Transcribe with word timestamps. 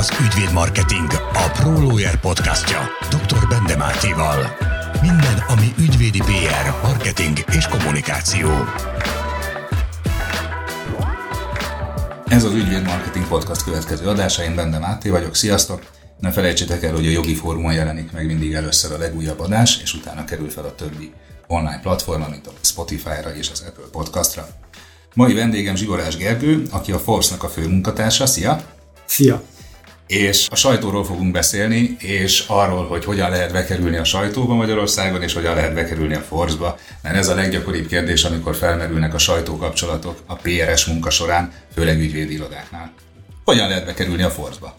az 0.00 0.12
Ügyvéd 0.20 0.52
Marketing, 0.52 1.10
a 1.32 1.50
Pro 1.52 1.72
Lawyer 1.72 2.20
podcastja 2.20 2.78
dr. 3.10 3.48
Bende 3.48 3.76
Mártival. 3.76 4.56
Minden, 5.00 5.44
ami 5.48 5.74
ügyvédi 5.78 6.18
PR, 6.18 6.82
marketing 6.82 7.38
és 7.56 7.68
kommunikáció. 7.68 8.48
Ez 12.26 12.44
az 12.44 12.52
Ügyvéd 12.54 12.82
Marketing 12.82 13.26
Podcast 13.28 13.64
következő 13.64 14.06
adása, 14.06 14.42
én 14.42 14.54
Bende 14.54 14.78
Máté 14.78 15.10
vagyok, 15.10 15.34
sziasztok! 15.34 15.82
Ne 16.20 16.30
felejtsétek 16.30 16.82
el, 16.82 16.94
hogy 16.94 17.06
a 17.06 17.10
jogi 17.10 17.34
fórumon 17.34 17.72
jelenik 17.72 18.12
meg 18.12 18.26
mindig 18.26 18.52
először 18.52 18.92
a 18.92 18.98
legújabb 18.98 19.40
adás, 19.40 19.80
és 19.82 19.94
utána 19.94 20.24
kerül 20.24 20.50
fel 20.50 20.64
a 20.64 20.74
többi 20.74 21.12
online 21.46 21.80
platforma, 21.82 22.28
mint 22.28 22.46
a 22.46 22.52
Spotify-ra 22.60 23.34
és 23.34 23.50
az 23.52 23.64
Apple 23.68 23.90
Podcastra. 23.92 24.48
Mai 25.14 25.34
vendégem 25.34 25.76
Zsigorás 25.76 26.16
Gergő, 26.16 26.62
aki 26.70 26.92
a 26.92 26.98
Forbes-nak 26.98 27.42
a 27.42 27.48
fő 27.48 27.68
munkatársa. 27.68 28.26
Szia! 28.26 28.60
Szia! 29.04 29.42
És 30.10 30.46
a 30.50 30.56
sajtóról 30.56 31.04
fogunk 31.04 31.32
beszélni, 31.32 31.96
és 31.98 32.44
arról, 32.46 32.86
hogy 32.86 33.04
hogyan 33.04 33.30
lehet 33.30 33.52
bekerülni 33.52 33.96
a 33.96 34.04
sajtóba 34.04 34.54
Magyarországon, 34.54 35.22
és 35.22 35.32
hogyan 35.32 35.54
lehet 35.54 35.74
bekerülni 35.74 36.14
a 36.14 36.20
Forbes-ba, 36.20 36.78
mert 37.02 37.16
ez 37.16 37.28
a 37.28 37.34
leggyakoribb 37.34 37.86
kérdés, 37.86 38.24
amikor 38.24 38.54
felmerülnek 38.56 39.14
a 39.14 39.18
sajtókapcsolatok 39.18 40.22
a 40.26 40.34
PRS 40.34 40.84
munka 40.84 41.10
során, 41.10 41.52
főleg 41.74 42.00
ügyvédi 42.00 42.32
irodáknál. 42.32 42.92
Hogyan 43.44 43.68
lehet 43.68 43.84
bekerülni 43.84 44.22
a 44.22 44.30
Forbes-ba? 44.30 44.76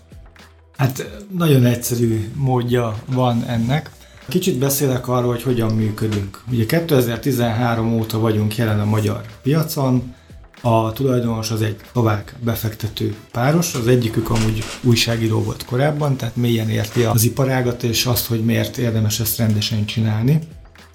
Hát 0.78 1.06
nagyon 1.38 1.66
egyszerű 1.66 2.32
módja 2.36 2.96
van 3.06 3.44
ennek. 3.48 3.90
Kicsit 4.28 4.58
beszélek 4.58 5.08
arról, 5.08 5.32
hogy 5.32 5.44
hogyan 5.44 5.74
működünk. 5.74 6.44
Ugye 6.52 6.66
2013 6.66 7.94
óta 7.94 8.20
vagyunk 8.20 8.56
jelen 8.56 8.80
a 8.80 8.86
magyar 8.86 9.22
piacon, 9.42 10.14
a 10.62 10.94
tulajdonos 10.94 11.52
az 11.52 11.62
egy 11.62 11.76
szlovák 11.92 12.36
befektető 12.44 13.16
páros, 13.32 13.76
az 13.76 13.88
egyikük 13.88 14.30
amúgy 14.30 14.64
újságíró 14.82 15.44
volt 15.44 15.66
korábban, 15.66 16.18
tehát 16.18 16.36
mélyen 16.36 16.70
érti 16.70 17.04
az 17.04 17.24
iparágat 17.24 17.84
és 17.84 18.06
azt, 18.06 18.26
hogy 18.26 18.46
miért 18.46 18.78
érdemes 18.78 19.20
ezt 19.20 19.38
rendesen 19.38 19.86
csinálni. 19.86 20.40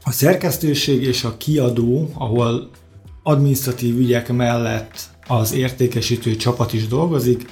A 0.03 0.11
szerkesztőség 0.11 1.03
és 1.03 1.25
a 1.25 1.37
kiadó, 1.37 2.11
ahol 2.15 2.71
administratív 3.23 3.99
ügyek 3.99 4.33
mellett 4.33 5.01
az 5.27 5.53
értékesítő 5.53 6.37
csapat 6.37 6.73
is 6.73 6.87
dolgozik, 6.87 7.49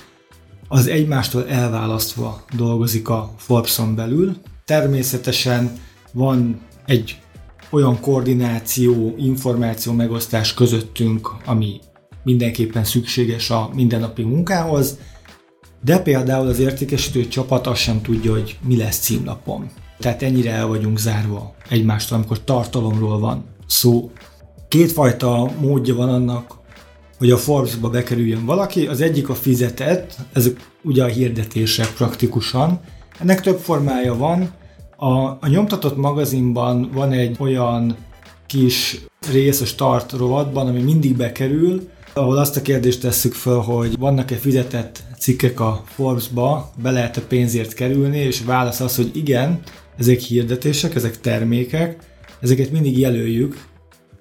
az 0.69 0.87
egymástól 0.87 1.49
elválasztva 1.49 2.45
dolgozik 2.57 3.09
a 3.09 3.35
Forbes-on 3.37 3.95
belül. 3.95 4.37
Természetesen 4.65 5.73
van 6.13 6.61
egy 6.87 7.19
olyan 7.71 8.01
koordináció, 8.01 9.15
információ 9.19 9.93
megosztás 9.93 10.55
közöttünk, 10.55 11.31
ami 11.45 11.81
mindenképpen 12.25 12.85
szükséges 12.85 13.51
a 13.51 13.71
mindennapi 13.75 14.23
munkához, 14.23 14.99
de 15.85 15.99
például 15.99 16.47
az 16.49 16.59
értékesítő 16.59 17.29
csapat 17.29 17.67
azt 17.67 17.81
sem 17.81 18.03
tudja, 18.03 18.33
hogy 18.33 18.59
mi 18.67 18.77
lesz 18.77 18.99
címlapon. 18.99 19.71
Tehát 19.99 20.23
ennyire 20.23 20.51
el 20.51 20.67
vagyunk 20.67 20.99
zárva 20.99 21.55
egymástól, 21.69 22.17
amikor 22.17 22.45
tartalomról 22.45 23.19
van 23.19 23.45
szó. 23.67 24.11
Kétfajta 24.69 25.51
módja 25.61 25.95
van 25.95 26.09
annak, 26.09 26.59
hogy 27.19 27.31
a 27.31 27.37
Forbes-ba 27.37 27.89
bekerüljön 27.89 28.45
valaki. 28.45 28.87
Az 28.87 29.01
egyik 29.01 29.29
a 29.29 29.35
fizetett, 29.35 30.17
ezek 30.33 30.71
ugye 30.83 31.05
a 31.05 31.07
hirdetések 31.07 31.93
praktikusan. 31.93 32.81
Ennek 33.19 33.41
több 33.41 33.59
formája 33.59 34.17
van. 34.17 34.51
A, 34.97 35.15
a 35.21 35.47
nyomtatott 35.49 35.97
magazinban 35.97 36.91
van 36.93 37.13
egy 37.13 37.37
olyan 37.39 37.97
kis 38.47 39.01
rész 39.33 39.61
a 39.61 39.65
start 39.65 40.13
rovatban, 40.13 40.67
ami 40.67 40.81
mindig 40.81 41.17
bekerül, 41.17 41.89
ahol 42.15 42.39
azt 42.39 42.57
a 42.57 42.63
kérdést 42.63 43.01
tesszük 43.01 43.33
fel, 43.33 43.59
hogy 43.59 43.99
vannak-e 43.99 44.37
fizetett 44.37 45.03
cikkek 45.19 45.61
a 45.61 45.83
Forbes-ba, 45.87 46.71
be 46.83 46.91
lehet-e 46.91 47.21
pénzért 47.21 47.75
kerülni, 47.75 48.19
és 48.19 48.41
válasz 48.41 48.81
az, 48.81 48.97
hogy 48.97 49.11
igen, 49.13 49.61
ezek 49.99 50.19
hirdetések, 50.19 50.95
ezek 50.95 51.21
termékek, 51.21 51.97
ezeket 52.41 52.71
mindig 52.71 52.99
jelöljük. 52.99 53.65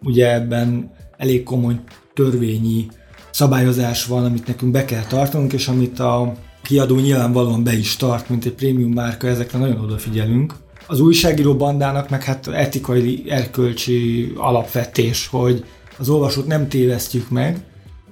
Ugye 0.03 0.33
ebben 0.33 0.91
elég 1.17 1.43
komoly 1.43 1.75
törvényi 2.13 2.87
szabályozás 3.31 4.05
van, 4.05 4.25
amit 4.25 4.47
nekünk 4.47 4.71
be 4.71 4.85
kell 4.85 5.03
tartanunk, 5.03 5.53
és 5.53 5.67
amit 5.67 5.99
a 5.99 6.33
kiadó 6.63 6.95
nyilvánvalóan 6.95 7.63
be 7.63 7.73
is 7.73 7.95
tart, 7.95 8.29
mint 8.29 8.45
egy 8.45 8.53
prémium 8.53 8.91
márka, 8.91 9.27
ezekre 9.27 9.59
nagyon 9.59 9.79
odafigyelünk. 9.79 10.53
Az 10.87 10.99
újságíró 10.99 11.55
bandának 11.55 12.09
meg 12.09 12.23
hát 12.23 12.47
etikai, 12.47 13.23
erkölcsi 13.29 14.31
alapvetés, 14.35 15.27
hogy 15.27 15.65
az 15.97 16.09
olvasót 16.09 16.47
nem 16.47 16.67
tévesztjük 16.67 17.29
meg, 17.29 17.63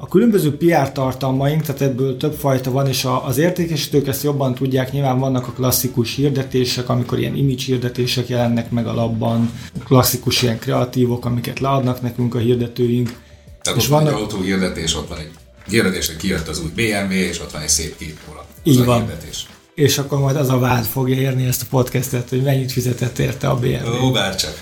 a 0.03 0.07
különböző 0.07 0.57
PR 0.57 0.91
tartalmaink, 0.91 1.61
tehát 1.61 1.81
ebből 1.81 2.17
több 2.17 2.33
fajta 2.33 2.71
van, 2.71 2.87
és 2.87 3.07
az 3.25 3.37
értékesítők 3.37 4.07
ezt 4.07 4.23
jobban 4.23 4.55
tudják, 4.55 4.91
nyilván 4.91 5.19
vannak 5.19 5.47
a 5.47 5.51
klasszikus 5.51 6.15
hirdetések, 6.15 6.89
amikor 6.89 7.19
ilyen 7.19 7.35
image 7.35 7.63
hirdetések 7.65 8.27
jelennek 8.27 8.71
meg 8.71 8.87
a 8.87 8.93
labban, 8.93 9.51
klasszikus 9.83 10.41
ilyen 10.41 10.59
kreatívok, 10.59 11.25
amiket 11.25 11.59
leadnak 11.59 12.01
nekünk 12.01 12.35
a 12.35 12.37
hirdetőink. 12.37 13.19
Tehát 13.61 13.79
és 13.79 13.85
ott 13.85 13.89
van 13.89 14.07
egy 14.07 14.13
autóhirdetés, 14.13 14.95
ott 14.95 15.07
van 15.07 15.17
egy 15.17 15.31
hirdetésre 15.67 16.15
kijött 16.15 16.47
az 16.47 16.61
új 16.61 16.69
BMW, 16.75 17.11
és 17.11 17.39
ott 17.39 17.51
van 17.51 17.61
egy 17.61 17.69
szép 17.69 17.97
kép 17.97 18.17
róla. 18.27 18.45
Így 18.63 18.85
van. 18.85 18.99
Hirdetés. 18.99 19.47
És 19.75 19.97
akkor 19.97 20.19
majd 20.19 20.35
az 20.35 20.49
a 20.49 20.59
vád 20.59 20.85
fogja 20.85 21.15
érni 21.15 21.45
ezt 21.45 21.61
a 21.61 21.65
podcastet, 21.69 22.29
hogy 22.29 22.41
mennyit 22.41 22.71
fizetett 22.71 23.19
érte 23.19 23.49
a 23.49 23.55
BMW. 23.55 24.05
Ó, 24.05 24.11
bárcsak. 24.11 24.59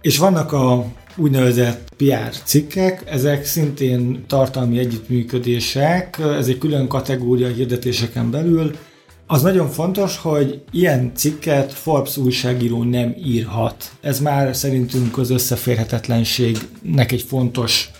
és 0.00 0.18
vannak 0.18 0.52
a 0.52 0.86
úgynevezett 1.16 1.92
PR 1.96 2.36
cikkek, 2.44 3.02
ezek 3.06 3.44
szintén 3.44 4.24
tartalmi 4.26 4.78
együttműködések, 4.78 6.18
ez 6.18 6.48
egy 6.48 6.58
külön 6.58 6.88
kategória 6.88 7.48
hirdetéseken 7.48 8.30
belül. 8.30 8.76
Az 9.26 9.42
nagyon 9.42 9.68
fontos, 9.68 10.16
hogy 10.16 10.62
ilyen 10.70 11.12
cikket 11.14 11.72
Forbes 11.72 12.16
újságíró 12.16 12.82
nem 12.82 13.14
írhat. 13.24 13.90
Ez 14.00 14.20
már 14.20 14.56
szerintünk 14.56 15.18
az 15.18 15.30
összeférhetetlenségnek 15.30 17.12
egy 17.12 17.22
fontos 17.22 17.90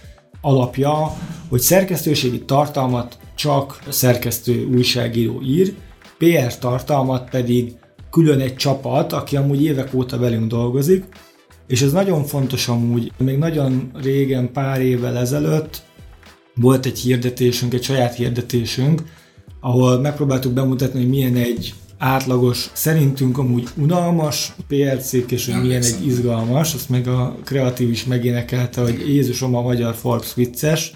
alapja, 0.41 1.17
hogy 1.49 1.61
szerkesztőségi 1.61 2.41
tartalmat 2.41 3.19
csak 3.35 3.79
szerkesztő 3.89 4.65
újságíró 4.65 5.43
ír, 5.43 5.75
PR 6.19 6.59
tartalmat 6.59 7.31
pedig 7.31 7.73
külön 8.11 8.41
egy 8.41 8.57
csapat, 8.57 9.13
aki 9.13 9.37
amúgy 9.37 9.63
évek 9.63 9.95
óta 9.95 10.19
velünk 10.19 10.47
dolgozik, 10.47 11.05
és 11.67 11.83
ez 11.83 11.93
nagyon 11.93 12.25
fontos 12.25 12.69
amúgy, 12.69 13.13
még 13.19 13.39
nagyon 13.39 13.91
régen, 13.95 14.53
pár 14.53 14.81
évvel 14.81 15.17
ezelőtt 15.17 15.83
volt 16.55 16.87
egy 16.87 16.99
hirdetésünk, 16.99 17.75
egy 17.75 17.83
saját 17.83 18.15
hirdetésünk, 18.15 19.03
ahol 19.61 20.01
megpróbáltuk 20.01 20.53
bemutatni, 20.53 21.01
hogy 21.01 21.09
milyen 21.09 21.37
egy 21.37 21.75
átlagos, 21.99 22.71
szerintünk 22.73 23.39
amúgy 23.39 23.69
unalmas 23.77 24.53
PRC, 24.69 25.13
és 25.13 25.47
hogy 25.47 25.63
milyen 25.63 25.83
egy 25.83 26.07
izgalmas, 26.07 26.75
azt 26.75 26.89
meg 26.89 27.09
a 27.09 27.37
kreatív 27.45 27.91
is 27.91 28.05
megénekelte, 28.05 28.81
hogy 28.81 29.05
Jézusom 29.09 29.55
a 29.55 29.63
magyar 29.63 29.95
Forbes 29.95 30.35
vicces, 30.35 30.93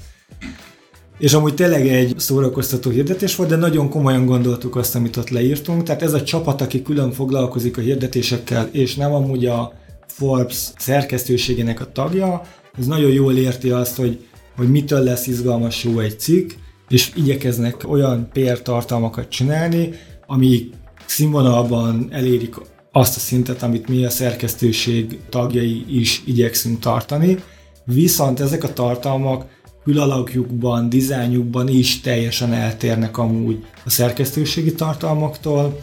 és 1.18 1.32
amúgy 1.32 1.54
tényleg 1.54 1.88
egy 1.88 2.14
szórakoztató 2.16 2.90
hirdetés 2.90 3.36
volt, 3.36 3.48
de 3.48 3.56
nagyon 3.56 3.88
komolyan 3.88 4.26
gondoltuk 4.26 4.76
azt, 4.76 4.94
amit 4.94 5.16
ott 5.16 5.28
leírtunk. 5.28 5.82
Tehát 5.82 6.02
ez 6.02 6.12
a 6.12 6.22
csapat, 6.22 6.60
aki 6.60 6.82
külön 6.82 7.12
foglalkozik 7.12 7.78
a 7.78 7.80
hirdetésekkel, 7.80 8.68
és 8.72 8.94
nem 8.94 9.12
amúgy 9.12 9.46
a 9.46 9.72
Forbes 10.12 10.68
szerkesztőségének 10.78 11.80
a 11.80 11.92
tagja, 11.92 12.42
ez 12.78 12.86
nagyon 12.86 13.10
jól 13.10 13.36
érti 13.36 13.70
azt, 13.70 13.96
hogy, 13.96 14.24
hogy 14.56 14.70
mitől 14.70 15.02
lesz 15.02 15.26
izgalmas 15.26 15.84
jó 15.84 15.98
egy 15.98 16.20
cikk, 16.20 16.50
és 16.88 17.12
igyekeznek 17.14 17.88
olyan 17.88 18.28
PR 18.32 18.62
tartalmakat 18.62 19.28
csinálni, 19.28 19.90
ami 20.26 20.70
színvonalban 21.06 22.08
elérik 22.10 22.54
azt 22.92 23.16
a 23.16 23.20
szintet, 23.20 23.62
amit 23.62 23.88
mi 23.88 24.04
a 24.04 24.10
szerkesztőség 24.10 25.18
tagjai 25.28 25.84
is 26.00 26.22
igyekszünk 26.26 26.78
tartani, 26.78 27.42
viszont 27.84 28.40
ezek 28.40 28.64
a 28.64 28.72
tartalmak 28.72 29.44
külalakjukban, 29.84 30.88
dizájnjukban 30.88 31.68
is 31.68 32.00
teljesen 32.00 32.52
eltérnek 32.52 33.18
amúgy 33.18 33.64
a 33.84 33.90
szerkesztőségi 33.90 34.74
tartalmaktól, 34.74 35.80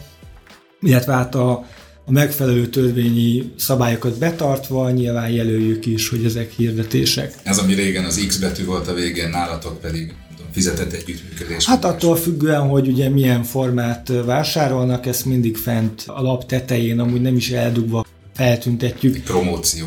illetve 0.80 1.12
hát 1.12 1.34
a, 1.34 1.64
a 2.08 2.12
megfelelő 2.12 2.66
törvényi 2.66 3.52
szabályokat 3.56 4.18
betartva 4.18 4.90
nyilván 4.90 5.30
jelöljük 5.30 5.86
is, 5.86 6.08
hogy 6.08 6.24
ezek 6.24 6.52
hirdetések. 6.52 7.34
Ez, 7.42 7.58
ami 7.58 7.74
régen 7.74 8.04
az 8.04 8.24
X 8.26 8.36
betű 8.36 8.64
volt 8.64 8.88
a 8.88 8.94
végén, 8.94 9.28
nálatok 9.28 9.80
pedig 9.80 10.14
fizetett 10.52 10.92
együttműködés. 10.92 11.66
Hát 11.66 11.84
attól 11.84 12.16
függően, 12.16 12.68
hogy 12.68 12.88
ugye 12.88 13.08
milyen 13.08 13.42
formát 13.42 14.12
vásárolnak, 14.24 15.06
ezt 15.06 15.24
mindig 15.24 15.56
fent 15.56 16.04
a 16.06 16.22
lap 16.22 16.46
tetején, 16.46 16.98
amúgy 16.98 17.20
nem 17.20 17.36
is 17.36 17.50
eldugva 17.50 18.06
feltüntetjük. 18.34 19.22
Promóció 19.22 19.86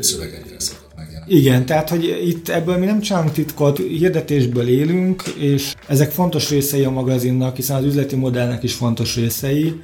szövegegyre 0.00 0.60
szokott 0.60 0.92
megjelenni. 0.96 1.34
Igen, 1.34 1.66
tehát 1.66 1.88
hogy 1.88 2.04
itt 2.26 2.48
ebből 2.48 2.76
mi 2.76 2.86
nem 2.86 3.00
csinálunk 3.00 3.32
titkot, 3.32 3.78
hirdetésből 3.78 4.68
élünk, 4.68 5.22
és 5.38 5.74
ezek 5.86 6.10
fontos 6.10 6.50
részei 6.50 6.84
a 6.84 6.90
magazinnak, 6.90 7.56
hiszen 7.56 7.76
az 7.76 7.84
üzleti 7.84 8.16
modellnek 8.16 8.62
is 8.62 8.72
fontos 8.72 9.16
részei, 9.16 9.80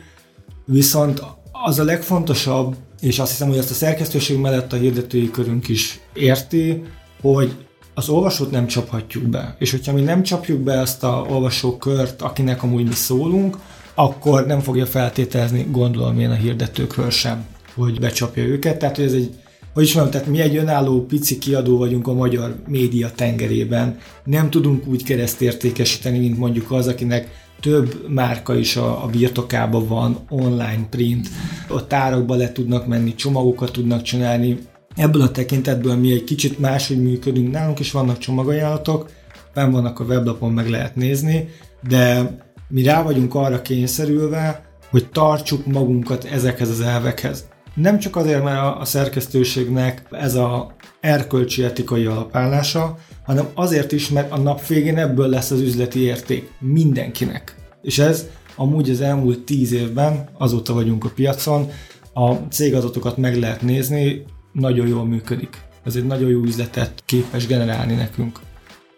Viszont 0.64 1.22
az 1.52 1.78
a 1.78 1.84
legfontosabb, 1.84 2.76
és 3.00 3.19
azt 3.19 3.31
hiszem, 3.31 3.49
hogy 3.49 3.58
ezt 3.58 3.70
a 3.70 3.75
szerkesztőség 3.75 4.38
mellett 4.38 4.72
a 4.72 4.76
hirdetői 4.76 5.31
körünk 5.31 5.69
is 5.69 6.00
érti, 6.12 6.82
hogy 7.20 7.55
az 7.94 8.08
olvasót 8.08 8.50
nem 8.50 8.66
csaphatjuk 8.66 9.25
be. 9.25 9.56
És 9.58 9.70
hogyha 9.70 9.93
mi 9.93 10.00
nem 10.00 10.22
csapjuk 10.22 10.61
be 10.61 10.72
ezt 10.72 11.05
a 11.05 11.26
olvasókört, 11.31 12.22
akinek 12.22 12.62
amúgy 12.62 12.84
mi 12.84 12.94
szólunk, 12.94 13.58
akkor 13.94 14.46
nem 14.46 14.61
fogja 14.61 14.87
feltételezni, 14.87 15.66
gondolom 15.70 16.19
én 16.19 16.31
a 16.31 16.34
hirdetőkről 16.34 17.11
sem, 17.11 17.44
hogy 17.75 18.00
becsapja 18.00 18.43
őket. 18.44 18.78
Tehát, 18.78 18.96
hogy 18.96 19.05
ez 19.05 19.12
egy 19.12 19.34
hogy 19.75 19.82
is 19.82 19.94
mondjam, 19.94 20.14
tehát 20.14 20.28
mi 20.28 20.40
egy 20.40 20.56
önálló 20.56 21.06
pici 21.06 21.38
kiadó 21.38 21.78
vagyunk 21.78 22.06
a 22.06 22.12
magyar 22.12 22.56
média 22.66 23.11
tengerében. 23.14 23.99
Nem 24.25 24.50
tudunk 24.50 24.87
úgy 24.87 25.05
keresztértékesíteni, 25.05 26.19
mint 26.19 26.38
mondjuk 26.38 26.70
az, 26.70 26.87
akinek 26.87 27.44
több 27.64 28.08
márka 28.08 28.56
is 28.56 28.76
a, 28.76 29.05
a 29.05 29.06
birtokában 29.06 29.87
van, 29.87 30.19
online 30.28 30.87
print, 30.90 31.28
a 31.69 31.87
tárakba 31.87 32.34
le 32.34 32.52
tudnak 32.52 32.87
menni, 32.87 33.14
csomagokat 33.14 33.72
tudnak 33.72 34.02
csinálni. 34.02 34.58
Ebből 34.96 35.22
a 35.22 35.31
tekintetből 35.31 35.94
mi 35.94 36.12
egy 36.12 36.25
kicsit 36.25 36.58
máshogy 36.58 37.02
működünk, 37.02 37.52
nálunk 37.52 37.78
is 37.78 37.90
vannak 37.90 38.19
csomagajánlatok, 38.19 39.11
fenn 39.55 39.70
vannak 39.70 40.00
a 40.00 40.05
weblapon, 40.05 40.52
meg 40.52 40.69
lehet 40.69 40.96
nézni, 40.96 41.49
de 41.88 42.31
mi 42.69 42.82
rá 42.82 43.02
vagyunk 43.02 43.34
arra 43.34 43.62
kényszerülve, 43.62 44.64
hogy 44.90 45.08
tartsuk 45.11 45.66
magunkat 45.66 46.25
ezekhez 46.25 46.69
az 46.69 46.81
elvekhez. 46.81 47.49
Nem 47.75 47.99
csak 47.99 48.16
azért, 48.16 48.43
mert 48.43 48.81
a 48.81 48.84
szerkesztőségnek 48.84 50.06
ez 50.11 50.34
a 50.34 50.75
erkölcsi 51.00 51.62
etikai 51.62 52.05
alapállása, 52.05 52.99
hanem 53.25 53.49
azért 53.55 53.93
is, 53.93 54.09
mert 54.09 54.32
a 54.32 54.38
nap 54.38 54.67
végén 54.67 54.99
ebből 54.99 55.29
lesz 55.29 55.50
az 55.50 55.61
üzleti 55.61 56.00
érték 56.00 56.50
mindenkinek. 56.59 57.55
És 57.82 57.99
ez 57.99 58.26
amúgy 58.56 58.91
az 58.91 59.00
elmúlt 59.00 59.38
tíz 59.38 59.73
évben, 59.73 60.29
azóta 60.38 60.73
vagyunk 60.73 61.05
a 61.05 61.11
piacon, 61.15 61.71
a 62.12 62.32
cégadatokat 62.32 63.17
meg 63.17 63.38
lehet 63.38 63.62
nézni, 63.62 64.25
nagyon 64.53 64.87
jól 64.87 65.05
működik. 65.05 65.59
Ez 65.85 65.97
egy 65.97 66.06
nagyon 66.06 66.31
jó 66.31 66.43
üzletet 66.43 67.03
képes 67.06 67.47
generálni 67.47 67.94
nekünk. 67.94 68.41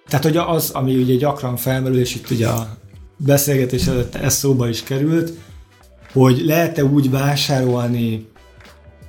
Tehát, 0.08 0.25
hogy 0.25 0.37
az, 0.37 0.70
ami 0.70 0.96
ugye 0.96 1.14
gyakran 1.14 1.56
felmerül, 1.56 1.99
és 1.99 2.14
itt 2.14 2.31
ugye 2.31 2.49
a 2.49 2.76
beszélgetés 3.17 3.87
előtt 3.87 4.14
ez 4.14 4.34
szóba 4.34 4.69
is 4.69 4.82
került, 4.82 5.32
hogy 6.12 6.43
lehet-e 6.44 6.84
úgy 6.84 7.11
vásárolni 7.11 8.26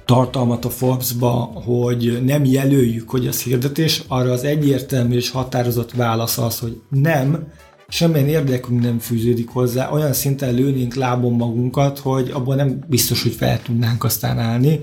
tartalmat 0.08 0.66
a 0.66 0.70
Forbes-ba, 0.70 1.32
hogy 1.66 2.22
nem 2.26 2.46
jelöljük, 2.46 3.10
hogy 3.10 3.28
az 3.28 3.42
hirdetés, 3.42 4.04
arra 4.08 4.32
az 4.32 4.44
egyértelmű 4.44 5.16
és 5.16 5.30
határozott 5.30 5.92
válasz 5.92 6.38
az, 6.38 6.60
hogy 6.60 6.82
nem, 6.90 7.48
semmilyen 7.88 8.28
érdekünk 8.28 8.82
nem 8.82 9.00
fűződik 9.00 9.50
hozzá, 9.50 9.92
olyan 9.92 10.14
szinten 10.14 10.54
lőnénk 10.54 10.96
lábon 10.96 11.34
magunkat, 11.34 12.00
hogy 12.00 12.32
abban 12.34 12.56
nem 12.56 12.80
biztos, 12.88 13.24
hogy 13.24 13.32
fel 13.32 13.62
tudnánk 13.62 14.04
aztán 14.04 14.40
állni. 14.40 14.80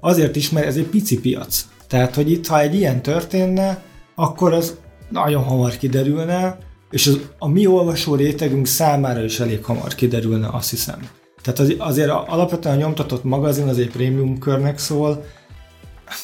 Azért 0.00 0.36
is, 0.36 0.50
mert 0.50 0.66
ez 0.66 0.76
egy 0.76 0.86
pici 0.86 1.20
piac. 1.20 1.66
Tehát, 1.88 2.14
hogy 2.14 2.30
itt, 2.30 2.46
ha 2.46 2.60
egy 2.60 2.74
ilyen 2.74 3.02
történne, 3.02 3.82
akkor 4.14 4.52
az 4.52 4.76
nagyon 5.08 5.42
hamar 5.42 5.76
kiderülne, 5.76 6.58
és 6.90 7.06
az, 7.06 7.20
a 7.38 7.48
mi 7.48 7.66
olvasó 7.66 8.14
rétegünk 8.14 8.66
számára 8.66 9.24
is 9.24 9.40
elég 9.40 9.64
hamar 9.64 9.94
kiderülne, 9.94 10.48
azt 10.52 10.70
hiszem. 10.70 11.08
Tehát 11.44 11.58
az, 11.58 11.74
azért 11.78 12.10
alapvetően 12.10 12.74
a 12.74 12.78
nyomtatott 12.78 13.24
magazin 13.24 13.68
az 13.68 13.78
egy 13.78 13.90
prémium 13.90 14.38
körnek 14.38 14.78
szól, 14.78 15.24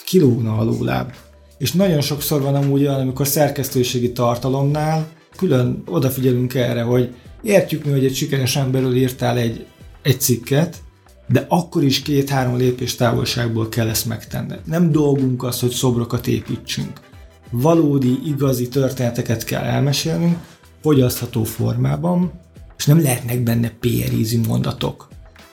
kilógna 0.05 0.57
a 0.57 0.65
lóláb. 0.65 1.13
És 1.59 1.73
nagyon 1.73 2.01
sokszor 2.01 2.41
van 2.41 2.55
amúgy 2.55 2.81
olyan, 2.81 3.01
amikor 3.01 3.27
szerkesztőségi 3.27 4.13
tartalomnál 4.13 5.09
külön 5.37 5.83
odafigyelünk 5.87 6.55
erre, 6.55 6.83
hogy 6.83 7.15
értjük 7.43 7.85
mi, 7.85 7.91
hogy 7.91 8.05
egy 8.05 8.15
sikeres 8.15 8.57
emberről 8.57 8.95
írtál 8.97 9.39
egy, 9.39 9.67
egy 10.03 10.21
cikket, 10.21 10.77
de 11.29 11.47
akkor 11.49 11.85
is 11.85 12.03
két-három 12.03 12.57
lépés 12.57 12.95
távolságból 12.95 13.69
kell 13.69 13.89
ezt 13.89 14.07
megtenned. 14.07 14.61
Nem 14.65 14.93
dolgunk 14.93 15.43
az, 15.43 15.61
hogy 15.61 15.71
szobrokat 15.71 16.27
építsünk. 16.27 17.01
Valódi, 17.51 18.19
igazi 18.25 18.69
történeteket 18.69 19.45
kell 19.45 19.63
elmesélnünk, 19.63 20.37
fogyasztható 20.83 21.45
formában, 21.45 22.33
és 22.77 22.87
nem 22.87 23.03
lehetnek 23.03 23.43
benne 23.43 23.73
PR 23.81 24.47
mondatok. 24.47 25.10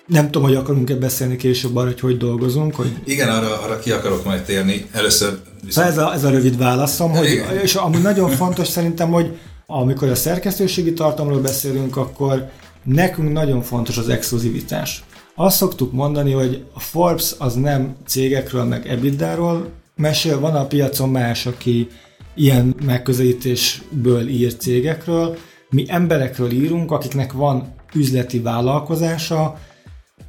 Nem 0.07 0.25
tudom, 0.25 0.47
hogy 0.47 0.55
akarunk-e 0.55 0.95
beszélni 0.95 1.35
később 1.35 1.75
arra, 1.75 1.85
hogy 1.87 1.99
hogy 1.99 2.17
dolgozunk. 2.17 2.75
Hogy... 2.75 2.95
Igen, 3.03 3.29
arra, 3.29 3.61
arra 3.61 3.79
ki 3.79 3.91
akarok 3.91 4.25
majd 4.25 4.41
térni. 4.41 4.85
Először 4.91 5.39
viszont... 5.65 5.87
ez, 5.87 5.97
a, 5.97 6.13
ez 6.13 6.23
a 6.23 6.29
rövid 6.29 6.57
válaszom, 6.57 7.11
hogy, 7.11 7.43
és 7.63 7.75
ami 7.75 7.97
nagyon 7.97 8.29
fontos 8.29 8.67
szerintem, 8.67 9.09
hogy 9.11 9.37
amikor 9.65 10.07
a 10.07 10.15
szerkesztőségi 10.15 10.93
tartalomról 10.93 11.41
beszélünk, 11.41 11.97
akkor 11.97 12.49
nekünk 12.83 13.31
nagyon 13.31 13.61
fontos 13.61 13.97
az 13.97 14.09
exkluzivitás. 14.09 15.03
Azt 15.35 15.57
szoktuk 15.57 15.91
mondani, 15.91 16.31
hogy 16.31 16.65
a 16.73 16.79
Forbes 16.79 17.35
az 17.37 17.53
nem 17.53 17.95
cégekről, 18.05 18.63
meg 18.63 18.87
EBITDA-ról 18.87 19.69
mesél, 19.95 20.39
van 20.39 20.55
a 20.55 20.65
piacon 20.65 21.09
más, 21.09 21.45
aki 21.45 21.87
ilyen 22.35 22.75
megközelítésből 22.85 24.27
ír 24.27 24.55
cégekről, 24.55 25.37
mi 25.69 25.85
emberekről 25.87 26.51
írunk, 26.51 26.91
akiknek 26.91 27.31
van 27.31 27.75
üzleti 27.93 28.39
vállalkozása, 28.39 29.59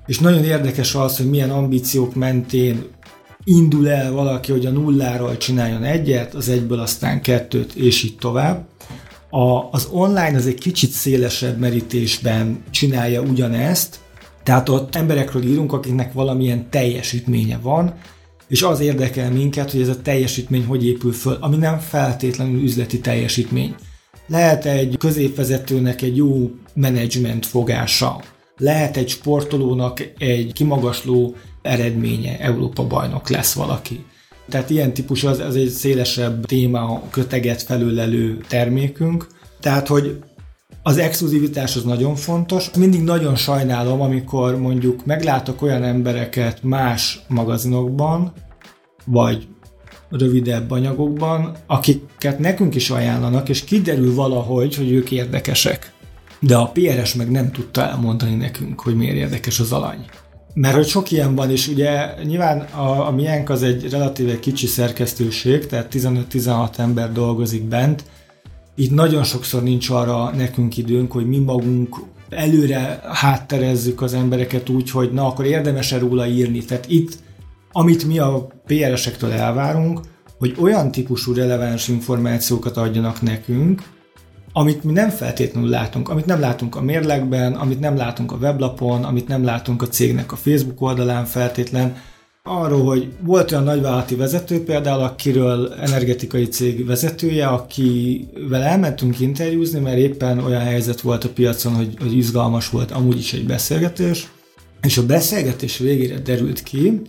és 0.08 0.18
nagyon 0.18 0.44
érdekes 0.44 0.94
az, 0.94 1.16
hogy 1.16 1.30
milyen 1.30 1.50
ambíciók 1.50 2.14
mentén 2.14 2.84
indul 3.44 3.88
el 3.88 4.12
valaki, 4.12 4.52
hogy 4.52 4.66
a 4.66 4.70
nulláról 4.70 5.36
csináljon 5.36 5.84
egyet, 5.84 6.34
az 6.34 6.48
egyből 6.48 6.78
aztán 6.78 7.22
kettőt, 7.22 7.74
és 7.74 8.02
így 8.02 8.16
tovább. 8.16 8.66
A, 9.30 9.68
az 9.70 9.88
online 9.90 10.36
az 10.36 10.46
egy 10.46 10.60
kicsit 10.60 10.90
szélesebb 10.90 11.58
merítésben 11.58 12.62
csinálja 12.70 13.22
ugyanezt, 13.22 14.00
tehát 14.42 14.68
ott 14.68 14.94
emberekről 14.94 15.42
írunk, 15.42 15.72
akiknek 15.72 16.12
valamilyen 16.12 16.70
teljesítménye 16.70 17.58
van, 17.62 17.94
és 18.48 18.62
az 18.62 18.80
érdekel 18.80 19.30
minket, 19.30 19.70
hogy 19.70 19.80
ez 19.80 19.88
a 19.88 20.02
teljesítmény 20.02 20.64
hogy 20.64 20.86
épül 20.86 21.12
föl, 21.12 21.36
ami 21.40 21.56
nem 21.56 21.78
feltétlenül 21.78 22.62
üzleti 22.62 23.00
teljesítmény. 23.00 23.74
Lehet 24.26 24.64
egy 24.64 24.96
középvezetőnek 24.98 26.02
egy 26.02 26.16
jó 26.16 26.50
menedzsment 26.74 27.46
fogása, 27.46 28.22
lehet 28.58 28.96
egy 28.96 29.08
sportolónak 29.08 30.12
egy 30.18 30.52
kimagasló 30.52 31.34
eredménye, 31.62 32.38
Európa 32.38 32.86
bajnok 32.86 33.28
lesz 33.28 33.52
valaki. 33.52 34.04
Tehát 34.48 34.70
ilyen 34.70 34.94
típus 34.94 35.24
az, 35.24 35.38
az 35.38 35.56
egy 35.56 35.68
szélesebb 35.68 36.46
téma, 36.46 37.02
köteget 37.10 37.62
felülelő 37.62 38.38
termékünk. 38.48 39.26
Tehát, 39.60 39.88
hogy 39.88 40.18
az 40.82 40.98
exkluzivitás 40.98 41.76
az 41.76 41.84
nagyon 41.84 42.14
fontos. 42.14 42.70
Mindig 42.76 43.02
nagyon 43.02 43.36
sajnálom, 43.36 44.00
amikor 44.00 44.58
mondjuk 44.58 45.04
meglátok 45.04 45.62
olyan 45.62 45.82
embereket 45.82 46.62
más 46.62 47.20
magazinokban, 47.28 48.32
vagy 49.04 49.48
rövidebb 50.10 50.70
anyagokban, 50.70 51.56
akiket 51.66 52.38
nekünk 52.38 52.74
is 52.74 52.90
ajánlanak, 52.90 53.48
és 53.48 53.64
kiderül 53.64 54.14
valahogy, 54.14 54.74
hogy 54.74 54.92
ők 54.92 55.10
érdekesek. 55.10 55.92
De 56.40 56.56
a 56.56 56.70
PRS 56.72 57.14
meg 57.14 57.30
nem 57.30 57.52
tudta 57.52 57.88
elmondani 57.88 58.34
nekünk, 58.34 58.80
hogy 58.80 58.94
miért 58.96 59.16
érdekes 59.16 59.60
az 59.60 59.72
alany. 59.72 60.04
Mert 60.54 60.74
hogy 60.74 60.86
sok 60.86 61.10
ilyen 61.10 61.34
van, 61.34 61.50
és 61.50 61.68
ugye 61.68 62.14
nyilván 62.24 62.60
a, 62.60 63.06
a 63.06 63.10
miénk 63.10 63.50
az 63.50 63.62
egy 63.62 63.90
relatíve 63.90 64.38
kicsi 64.38 64.66
szerkesztőség, 64.66 65.66
tehát 65.66 65.88
15-16 65.92 66.78
ember 66.78 67.12
dolgozik 67.12 67.62
bent, 67.62 68.04
itt 68.74 68.90
nagyon 68.90 69.24
sokszor 69.24 69.62
nincs 69.62 69.90
arra 69.90 70.30
nekünk 70.30 70.76
időnk, 70.76 71.12
hogy 71.12 71.26
mi 71.26 71.38
magunk 71.38 71.96
előre 72.28 73.00
hátterezzük 73.12 74.02
az 74.02 74.14
embereket 74.14 74.68
úgy, 74.68 74.90
hogy 74.90 75.12
na 75.12 75.26
akkor 75.26 75.44
érdemes-e 75.44 75.98
róla 75.98 76.26
írni. 76.26 76.64
Tehát 76.64 76.84
itt 76.88 77.18
amit 77.72 78.06
mi 78.06 78.18
a 78.18 78.46
PR-esektől 78.66 79.32
elvárunk, 79.32 80.00
hogy 80.38 80.56
olyan 80.60 80.90
típusú 80.90 81.34
releváns 81.34 81.88
információkat 81.88 82.76
adjanak 82.76 83.22
nekünk, 83.22 83.82
amit 84.52 84.84
mi 84.84 84.92
nem 84.92 85.08
feltétlenül 85.08 85.68
látunk, 85.68 86.08
amit 86.08 86.26
nem 86.26 86.40
látunk 86.40 86.76
a 86.76 86.82
mérlegben, 86.82 87.52
amit 87.52 87.80
nem 87.80 87.96
látunk 87.96 88.32
a 88.32 88.36
weblapon, 88.36 89.04
amit 89.04 89.28
nem 89.28 89.44
látunk 89.44 89.82
a 89.82 89.88
cégnek 89.88 90.32
a 90.32 90.36
Facebook 90.36 90.80
oldalán 90.80 91.24
feltétlen, 91.24 91.96
arról, 92.48 92.84
hogy 92.84 93.08
volt 93.20 93.52
olyan 93.52 93.64
nagyvállalati 93.64 94.14
vezető 94.14 94.64
például, 94.64 95.02
akiről 95.02 95.72
energetikai 95.72 96.44
cég 96.44 96.86
vezetője, 96.86 97.46
akivel 97.46 98.62
elmentünk 98.62 99.20
interjúzni, 99.20 99.80
mert 99.80 99.98
éppen 99.98 100.38
olyan 100.38 100.62
helyzet 100.62 101.00
volt 101.00 101.24
a 101.24 101.28
piacon, 101.28 101.74
hogy, 101.74 101.94
hogy 102.00 102.16
izgalmas 102.16 102.70
volt 102.70 102.90
amúgy 102.90 103.18
is 103.18 103.32
egy 103.32 103.46
beszélgetés, 103.46 104.28
és 104.82 104.98
a 104.98 105.06
beszélgetés 105.06 105.78
végére 105.78 106.18
derült 106.18 106.62
ki, 106.62 107.00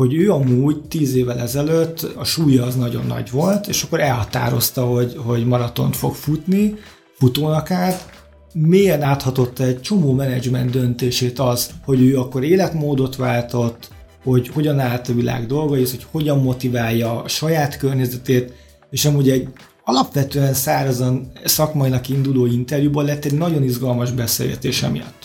hogy 0.00 0.14
ő 0.14 0.30
amúgy 0.30 0.80
tíz 0.88 1.14
évvel 1.14 1.38
ezelőtt 1.38 2.02
a 2.16 2.24
súlya 2.24 2.64
az 2.64 2.76
nagyon 2.76 3.06
nagy 3.06 3.30
volt, 3.30 3.66
és 3.66 3.82
akkor 3.82 4.00
elhatározta, 4.00 4.84
hogy, 4.84 5.14
hogy 5.16 5.46
maratont 5.46 5.96
fog 5.96 6.14
futni, 6.14 6.74
futónak 7.18 7.70
át, 7.70 8.26
milyen 8.52 9.02
áthatott 9.02 9.58
egy 9.58 9.80
csomó 9.80 10.12
menedzsment 10.12 10.70
döntését 10.70 11.38
az, 11.38 11.70
hogy 11.84 12.02
ő 12.02 12.18
akkor 12.18 12.44
életmódot 12.44 13.16
váltott, 13.16 13.88
hogy 14.24 14.48
hogyan 14.48 14.78
állt 14.78 15.08
a 15.08 15.14
világ 15.14 15.46
dolgaihoz, 15.46 15.90
hogy 15.90 16.06
hogyan 16.10 16.42
motiválja 16.42 17.22
a 17.22 17.28
saját 17.28 17.76
környezetét, 17.76 18.52
és 18.90 19.04
amúgy 19.04 19.30
egy 19.30 19.48
alapvetően 19.84 20.54
szárazan 20.54 21.32
szakmainak 21.44 22.08
induló 22.08 22.46
interjúból 22.46 23.04
lett 23.04 23.24
egy 23.24 23.38
nagyon 23.38 23.62
izgalmas 23.62 24.12
beszélgetés 24.12 24.82
emiatt. 24.82 25.19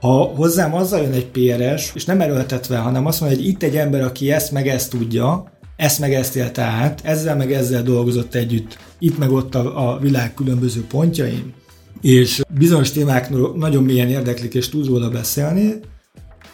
Ha 0.00 0.22
hozzám 0.24 0.74
azzal 0.74 1.02
jön 1.02 1.12
egy 1.12 1.26
PRS, 1.26 1.90
és 1.94 2.04
nem 2.04 2.20
erőltetve, 2.20 2.76
hanem 2.76 3.06
azt 3.06 3.20
mondja, 3.20 3.38
hogy 3.38 3.48
itt 3.48 3.62
egy 3.62 3.76
ember, 3.76 4.02
aki 4.02 4.30
ezt 4.30 4.52
meg 4.52 4.68
ezt 4.68 4.90
tudja, 4.90 5.52
ezt 5.76 5.98
meg 5.98 6.14
ezt 6.14 6.36
élte 6.36 6.62
át, 6.62 7.00
ezzel 7.04 7.36
meg 7.36 7.52
ezzel 7.52 7.82
dolgozott 7.82 8.34
együtt, 8.34 8.78
itt 8.98 9.18
meg 9.18 9.30
ott 9.30 9.54
a, 9.54 9.92
a 9.92 9.98
világ 9.98 10.34
különböző 10.34 10.84
pontjain, 10.86 11.54
és 12.00 12.42
bizonyos 12.50 12.90
témák 12.90 13.30
nagyon 13.54 13.82
mélyen 13.82 14.08
érdeklik, 14.08 14.54
és 14.54 14.68
tud 14.68 14.86
róla 14.86 15.08
beszélni, 15.08 15.74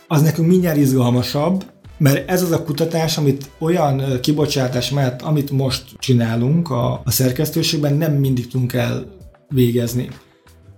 az 0.08 0.22
nekünk 0.22 0.48
mindjárt 0.48 0.76
izgalmasabb, 0.76 1.64
mert 1.98 2.30
ez 2.30 2.42
az 2.42 2.50
a 2.50 2.62
kutatás, 2.62 3.18
amit 3.18 3.50
olyan 3.58 4.20
kibocsátás 4.20 4.90
mellett, 4.90 5.22
amit 5.22 5.50
most 5.50 5.84
csinálunk 5.98 6.70
a, 6.70 7.00
a 7.04 7.10
szerkesztőségben, 7.10 7.94
nem 7.94 8.12
mindig 8.12 8.46
tudunk 8.46 8.72
elvégezni. 8.72 10.08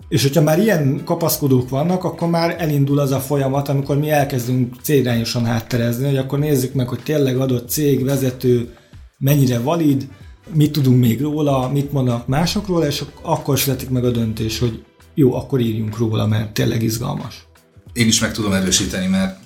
És 0.08 0.22
hogyha 0.22 0.42
már 0.42 0.58
ilyen 0.58 1.04
kapaszkodók 1.04 1.68
vannak, 1.68 2.04
akkor 2.04 2.28
már 2.28 2.56
elindul 2.58 2.98
az 2.98 3.10
a 3.10 3.20
folyamat, 3.20 3.68
amikor 3.68 3.98
mi 3.98 4.10
elkezdünk 4.10 4.74
cégrányosan 4.82 5.44
hátterezni, 5.44 6.06
hogy 6.06 6.16
akkor 6.16 6.38
nézzük 6.38 6.74
meg, 6.74 6.88
hogy 6.88 7.02
tényleg 7.02 7.38
adott 7.38 7.68
cég, 7.68 8.04
vezető 8.04 8.74
mennyire 9.18 9.58
valid, 9.58 10.08
mit 10.54 10.72
tudunk 10.72 11.00
még 11.00 11.20
róla, 11.20 11.68
mit 11.68 11.92
mondanak 11.92 12.26
mások 12.26 12.66
róla, 12.66 12.86
és 12.86 13.04
akkor 13.22 13.58
születik 13.58 13.90
meg 13.90 14.04
a 14.04 14.10
döntés, 14.10 14.58
hogy 14.58 14.84
jó, 15.14 15.34
akkor 15.34 15.60
írjunk 15.60 15.98
róla, 15.98 16.26
mert 16.26 16.52
tényleg 16.52 16.82
izgalmas. 16.82 17.46
Én 17.92 18.06
is 18.06 18.20
meg 18.20 18.32
tudom 18.32 18.52
erősíteni, 18.52 19.06
mert 19.06 19.38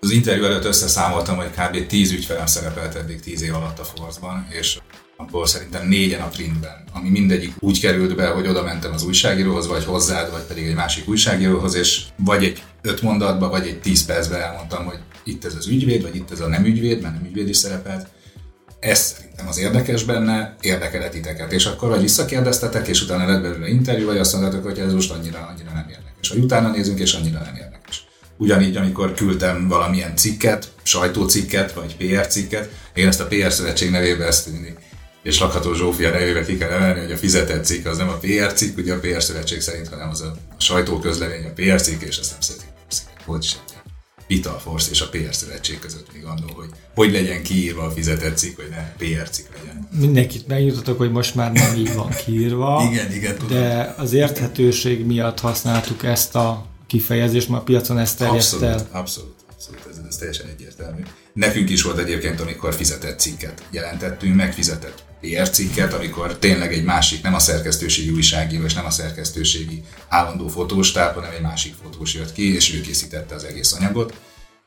az 0.00 0.10
interjú 0.10 0.44
előtt 0.44 0.64
összeszámoltam, 0.64 1.36
hogy 1.36 1.50
kb. 1.50 1.86
10 1.86 2.12
ügyfelem 2.12 2.46
szerepelt 2.46 2.94
eddig 2.94 3.20
10 3.20 3.42
év 3.42 3.54
alatt 3.54 3.78
a 3.78 3.84
Force-ban, 3.84 4.46
és 4.60 4.78
abból 5.24 5.46
szerintem 5.46 5.88
négyen 5.88 6.20
a 6.20 6.28
printben, 6.28 6.84
ami 6.92 7.08
mindegyik 7.08 7.52
úgy 7.58 7.80
került 7.80 8.16
be, 8.16 8.26
hogy 8.26 8.46
oda 8.46 8.62
mentem 8.62 8.92
az 8.92 9.04
újságíróhoz, 9.04 9.66
vagy 9.66 9.84
hozzád, 9.84 10.30
vagy 10.30 10.42
pedig 10.42 10.66
egy 10.66 10.74
másik 10.74 11.08
újságíróhoz, 11.08 11.74
és 11.74 12.02
vagy 12.16 12.44
egy 12.44 12.62
öt 12.82 13.02
mondatba, 13.02 13.48
vagy 13.48 13.66
egy 13.66 13.80
tíz 13.80 14.04
percben 14.04 14.40
elmondtam, 14.40 14.84
hogy 14.84 14.98
itt 15.24 15.44
ez 15.44 15.54
az 15.54 15.66
ügyvéd, 15.66 16.02
vagy 16.02 16.16
itt 16.16 16.30
ez 16.30 16.40
a 16.40 16.48
nem 16.48 16.64
ügyvéd, 16.64 17.02
mert 17.02 17.14
nem 17.14 17.24
ügyvéd 17.24 17.48
is 17.48 17.56
szerepelt. 17.56 18.06
Ez 18.80 18.98
szerintem 18.98 19.48
az 19.48 19.58
érdekes 19.58 20.04
benne, 20.04 20.56
érdekelet 20.60 21.10
titeket. 21.10 21.52
És 21.52 21.66
akkor 21.66 21.88
vagy 21.88 22.00
visszakérdeztetek, 22.00 22.86
és 22.86 23.02
utána 23.02 23.26
lett 23.26 23.42
belőle 23.42 23.68
interjú, 23.68 24.06
vagy 24.06 24.18
azt 24.18 24.32
mondtátok, 24.32 24.64
hogy 24.64 24.78
ez 24.78 24.92
most 24.92 25.10
annyira, 25.10 25.52
annyira 25.54 25.72
nem 25.74 25.86
érdekes. 25.88 26.28
Vagy 26.28 26.38
utána 26.38 26.70
nézünk, 26.70 26.98
és 26.98 27.12
annyira 27.12 27.38
nem 27.38 27.54
érdekes. 27.54 28.04
Ugyanígy, 28.36 28.76
amikor 28.76 29.14
küldtem 29.14 29.68
valamilyen 29.68 30.16
cikket, 30.16 30.72
sajtócikket, 30.82 31.72
vagy 31.72 31.96
PR 31.96 32.26
cikket, 32.26 32.70
én 32.94 33.06
ezt 33.06 33.20
a 33.20 33.26
PR 33.26 33.52
szövetség 33.52 33.90
nevébe 33.90 34.26
ezt 34.26 34.52
mindig 34.52 34.76
és 35.24 35.40
Lakható 35.40 35.74
Zsófia 35.74 36.10
nevébe 36.10 36.44
ki 36.44 36.56
kell 36.56 36.70
emelni, 36.70 37.00
hogy 37.00 37.12
a 37.12 37.16
fizetett 37.16 37.64
cikk 37.64 37.86
az 37.86 37.96
nem 37.98 38.08
a 38.08 38.18
PR 38.20 38.52
cikk, 38.52 38.78
ugye 38.78 38.94
a 38.94 38.98
PR 38.98 39.22
szövetség 39.22 39.60
szerint, 39.60 39.88
hanem 39.88 40.08
az 40.08 40.20
a 40.20 40.34
sajtóközlemény, 40.56 41.44
a 41.44 41.52
PR 41.54 41.80
cikk, 41.80 42.02
és 42.02 42.18
ezt 42.18 42.30
nem 42.30 42.40
szeretik. 42.40 42.68
Volt 43.26 43.44
is 43.44 43.52
egy 43.52 43.74
Vital 44.26 44.58
Force 44.58 44.90
és 44.90 45.00
a 45.00 45.08
PR 45.08 45.34
szövetség 45.34 45.78
között 45.78 46.12
még 46.12 46.24
annó, 46.24 46.52
hogy 46.54 46.68
hogy 46.94 47.12
legyen 47.12 47.42
kiírva 47.42 47.82
a 47.82 47.90
fizetett 47.90 48.36
cikk, 48.36 48.56
hogy 48.56 48.68
ne 48.70 48.92
PR 48.98 49.30
cikk 49.30 49.46
legyen. 49.58 49.88
Mindenkit 49.98 50.46
megnyugtatok, 50.46 50.98
hogy 50.98 51.12
most 51.12 51.34
már 51.34 51.52
nem 51.52 51.76
így 51.76 51.94
van 51.94 52.10
kiírva. 52.24 52.82
igen, 52.90 53.12
igen, 53.12 53.36
tudom. 53.36 53.58
De 53.58 53.94
az 53.98 54.12
érthetőség 54.12 55.06
miatt 55.06 55.40
használtuk 55.40 56.04
ezt 56.04 56.34
a 56.34 56.66
kifejezést, 56.86 57.48
mert 57.48 57.62
a 57.62 57.64
piacon 57.64 57.98
ezt 57.98 58.18
terjedt 58.18 58.36
abszolút. 58.36 58.86
Abszolút, 58.92 59.34
abszolút, 59.52 59.80
ez, 59.90 60.00
ez 60.08 60.16
teljesen 60.16 60.46
egyértelmű. 60.46 61.02
Nekünk 61.34 61.70
is 61.70 61.82
volt 61.82 61.98
egyébként, 61.98 62.40
amikor 62.40 62.74
fizetett 62.74 63.18
cikket 63.18 63.62
jelentettünk, 63.70 64.34
megfizetett 64.34 65.04
PR 65.20 65.50
cikket, 65.50 65.92
amikor 65.92 66.38
tényleg 66.38 66.72
egy 66.72 66.84
másik, 66.84 67.22
nem 67.22 67.34
a 67.34 67.38
szerkesztőségi 67.38 68.10
újságíró 68.10 68.64
és 68.64 68.74
nem 68.74 68.84
a 68.84 68.90
szerkesztőségi 68.90 69.82
állandó 70.08 70.48
fotóstáb, 70.48 71.14
hanem 71.14 71.30
egy 71.30 71.40
másik 71.40 71.74
fotós 71.82 72.14
jött 72.14 72.32
ki, 72.32 72.54
és 72.54 72.74
ő 72.74 72.80
készítette 72.80 73.34
az 73.34 73.44
egész 73.44 73.72
anyagot, 73.72 74.20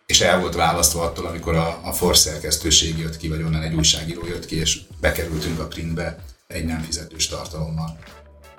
és 0.05 0.21
el 0.21 0.39
volt 0.39 0.55
választva 0.55 1.03
attól, 1.03 1.25
amikor 1.25 1.55
a, 1.55 1.79
a 1.83 1.91
Force 1.91 2.29
szerkesztőség 2.29 2.97
jött 2.97 3.17
ki, 3.17 3.27
vagy 3.27 3.41
onnan 3.41 3.63
egy 3.63 3.75
újságíró 3.75 4.25
jött 4.25 4.45
ki, 4.45 4.55
és 4.55 4.79
bekerültünk 5.01 5.59
a 5.59 5.67
printbe 5.67 6.23
egy 6.47 6.65
nem 6.65 6.81
fizetős 6.81 7.27
tartalommal. 7.27 7.99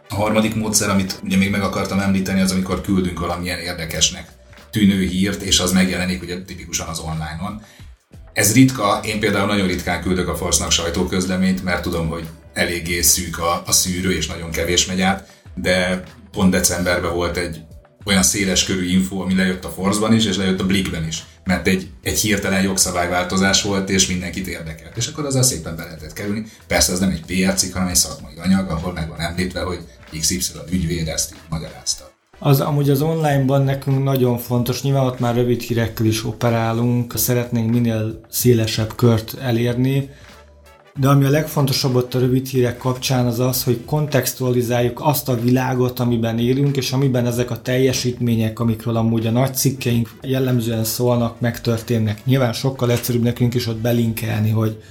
A 0.08 0.14
harmadik 0.14 0.54
módszer, 0.54 0.88
amit 0.88 1.20
ugye 1.24 1.36
még 1.36 1.50
meg 1.50 1.62
akartam 1.62 2.00
említeni, 2.00 2.40
az 2.40 2.52
amikor 2.52 2.80
küldünk 2.80 3.20
valamilyen 3.20 3.58
érdekesnek 3.58 4.28
tűnő 4.70 5.06
hírt, 5.06 5.42
és 5.42 5.60
az 5.60 5.72
megjelenik 5.72 6.22
ugye 6.22 6.42
tipikusan 6.42 6.88
az 6.88 6.98
online-on. 6.98 7.62
Ez 8.32 8.52
ritka, 8.52 9.00
én 9.04 9.20
például 9.20 9.46
nagyon 9.46 9.66
ritkán 9.66 10.02
küldök 10.02 10.28
a 10.28 10.36
Forsznak 10.36 10.70
sajtóközleményt, 10.70 11.64
mert 11.64 11.82
tudom, 11.82 12.08
hogy 12.08 12.28
eléggé 12.52 13.00
szűk 13.00 13.38
a, 13.38 13.62
a 13.66 13.72
szűrő, 13.72 14.12
és 14.12 14.26
nagyon 14.26 14.50
kevés 14.50 14.86
megy 14.86 15.00
át, 15.00 15.28
de 15.54 16.02
pont 16.30 16.50
decemberben 16.50 17.14
volt 17.14 17.36
egy 17.36 17.60
olyan 18.04 18.22
széles 18.22 18.64
körű 18.64 18.88
info, 18.88 19.20
ami 19.20 19.34
lejött 19.34 19.64
a 19.64 19.70
Force-ban 19.70 20.14
is, 20.14 20.24
és 20.24 20.36
lejött 20.36 20.60
a 20.60 20.66
Blickben 20.66 21.06
is. 21.06 21.24
Mert 21.44 21.66
egy, 21.66 21.90
egy 22.02 22.18
hirtelen 22.18 22.62
jogszabályváltozás 22.62 23.62
volt, 23.62 23.90
és 23.90 24.06
mindenkit 24.06 24.46
érdekelt. 24.46 24.96
És 24.96 25.06
akkor 25.06 25.24
azzal 25.24 25.42
szépen 25.42 25.76
be 25.76 25.84
lehetett 25.84 26.12
kerülni. 26.12 26.46
Persze 26.66 26.92
ez 26.92 26.98
nem 26.98 27.10
egy 27.10 27.24
PR 27.26 27.54
cikk, 27.54 27.72
hanem 27.72 27.88
egy 27.88 27.94
szakmai 27.94 28.34
anyag, 28.36 28.70
ahol 28.70 28.92
meg 28.92 29.08
van 29.08 29.20
említve, 29.20 29.60
hogy 29.60 29.78
XY 30.20 30.38
ügyvéd 30.70 31.08
ezt 31.08 31.32
így 31.32 31.40
magyarázta. 31.48 32.17
Az 32.38 32.60
amúgy 32.60 32.90
az 32.90 33.02
onlineban 33.02 33.62
nekünk 33.62 34.04
nagyon 34.04 34.38
fontos, 34.38 34.82
nyilván 34.82 35.06
ott 35.06 35.18
már 35.18 35.34
rövid 35.34 35.60
hírekkel 35.60 36.06
is 36.06 36.24
operálunk, 36.24 37.16
szeretnénk 37.16 37.70
minél 37.70 38.20
szélesebb 38.28 38.94
kört 38.94 39.36
elérni, 39.40 40.10
de 41.00 41.08
ami 41.08 41.24
a 41.24 41.30
legfontosabb 41.30 41.94
ott 41.94 42.14
a 42.14 42.18
rövid 42.18 42.46
hírek 42.46 42.78
kapcsán 42.78 43.26
az 43.26 43.40
az, 43.40 43.64
hogy 43.64 43.84
kontextualizáljuk 43.84 45.00
azt 45.02 45.28
a 45.28 45.40
világot, 45.40 46.00
amiben 46.00 46.38
élünk, 46.38 46.76
és 46.76 46.92
amiben 46.92 47.26
ezek 47.26 47.50
a 47.50 47.62
teljesítmények, 47.62 48.60
amikről 48.60 48.96
amúgy 48.96 49.26
a 49.26 49.30
nagy 49.30 49.54
cikkeink 49.54 50.18
jellemzően 50.22 50.84
szólnak, 50.84 51.40
megtörténnek. 51.40 52.24
Nyilván 52.24 52.52
sokkal 52.52 52.90
egyszerűbb 52.90 53.22
nekünk 53.22 53.54
is 53.54 53.66
ott 53.66 53.80
belinkelni, 53.80 54.50
hogy 54.50 54.82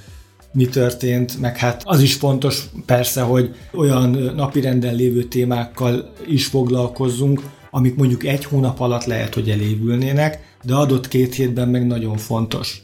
mi 0.57 0.65
történt, 0.65 1.39
meg 1.39 1.57
hát 1.57 1.81
az 1.85 2.01
is 2.01 2.13
fontos 2.13 2.69
persze, 2.85 3.21
hogy 3.21 3.55
olyan 3.73 4.09
napirenden 4.35 4.95
lévő 4.95 5.23
témákkal 5.23 6.11
is 6.27 6.45
foglalkozzunk, 6.45 7.41
amik 7.71 7.95
mondjuk 7.95 8.25
egy 8.25 8.45
hónap 8.45 8.79
alatt 8.79 9.05
lehet, 9.05 9.33
hogy 9.33 9.49
elévülnének, 9.49 10.55
de 10.63 10.75
adott 10.75 11.07
két 11.07 11.33
hétben 11.33 11.69
meg 11.69 11.87
nagyon 11.87 12.17
fontos. 12.17 12.81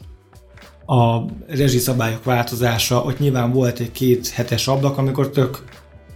A 0.86 1.20
rezsiszabályok 1.46 2.24
változása, 2.24 3.02
ott 3.02 3.18
nyilván 3.18 3.52
volt 3.52 3.78
egy 3.78 3.92
két 3.92 4.28
hetes 4.28 4.68
ablak, 4.68 4.98
amikor 4.98 5.30
tök 5.30 5.64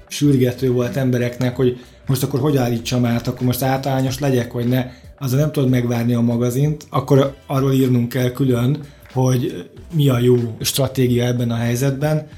sürgető 0.09 0.73
volt 0.73 0.97
embereknek, 0.97 1.57
hogy 1.57 1.81
most 2.07 2.23
akkor 2.23 2.41
hogy 2.41 2.57
állítsam 2.57 3.05
át, 3.05 3.29
akkor 3.29 3.47
most 3.47 3.63
általános 3.63 4.19
legyek, 4.19 4.53
vagy 4.53 4.69
ne, 4.69 4.87
azzal 5.19 5.41
nem 5.41 5.53
tudod 5.53 5.71
megvárni 5.71 6.15
a 6.15 6.21
magazint, 6.21 6.87
akkor 6.91 7.35
arról 7.47 7.73
írnunk 7.73 8.09
kell 8.09 8.31
külön, 8.31 8.81
hogy 9.13 9.71
mi 9.93 10.09
a 10.09 10.19
jó 10.19 10.57
stratégia 10.61 11.25
ebben 11.25 11.51
a 11.51 11.57
helyzetben. 11.57 12.29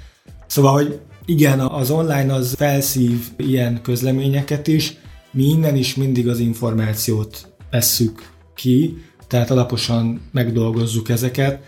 Szóval, 0.46 0.72
hogy 0.72 1.00
igen, 1.24 1.60
az 1.60 1.90
online 1.90 2.34
az 2.34 2.54
felszív 2.56 3.26
ilyen 3.36 3.82
közleményeket 3.82 4.66
is, 4.66 4.96
mi 5.30 5.44
innen 5.44 5.76
is 5.76 5.94
mindig 5.94 6.28
az 6.28 6.38
információt 6.38 7.48
vesszük 7.70 8.32
ki, 8.54 9.04
tehát 9.28 9.50
alaposan 9.50 10.20
megdolgozzuk 10.32 11.08
ezeket. 11.08 11.62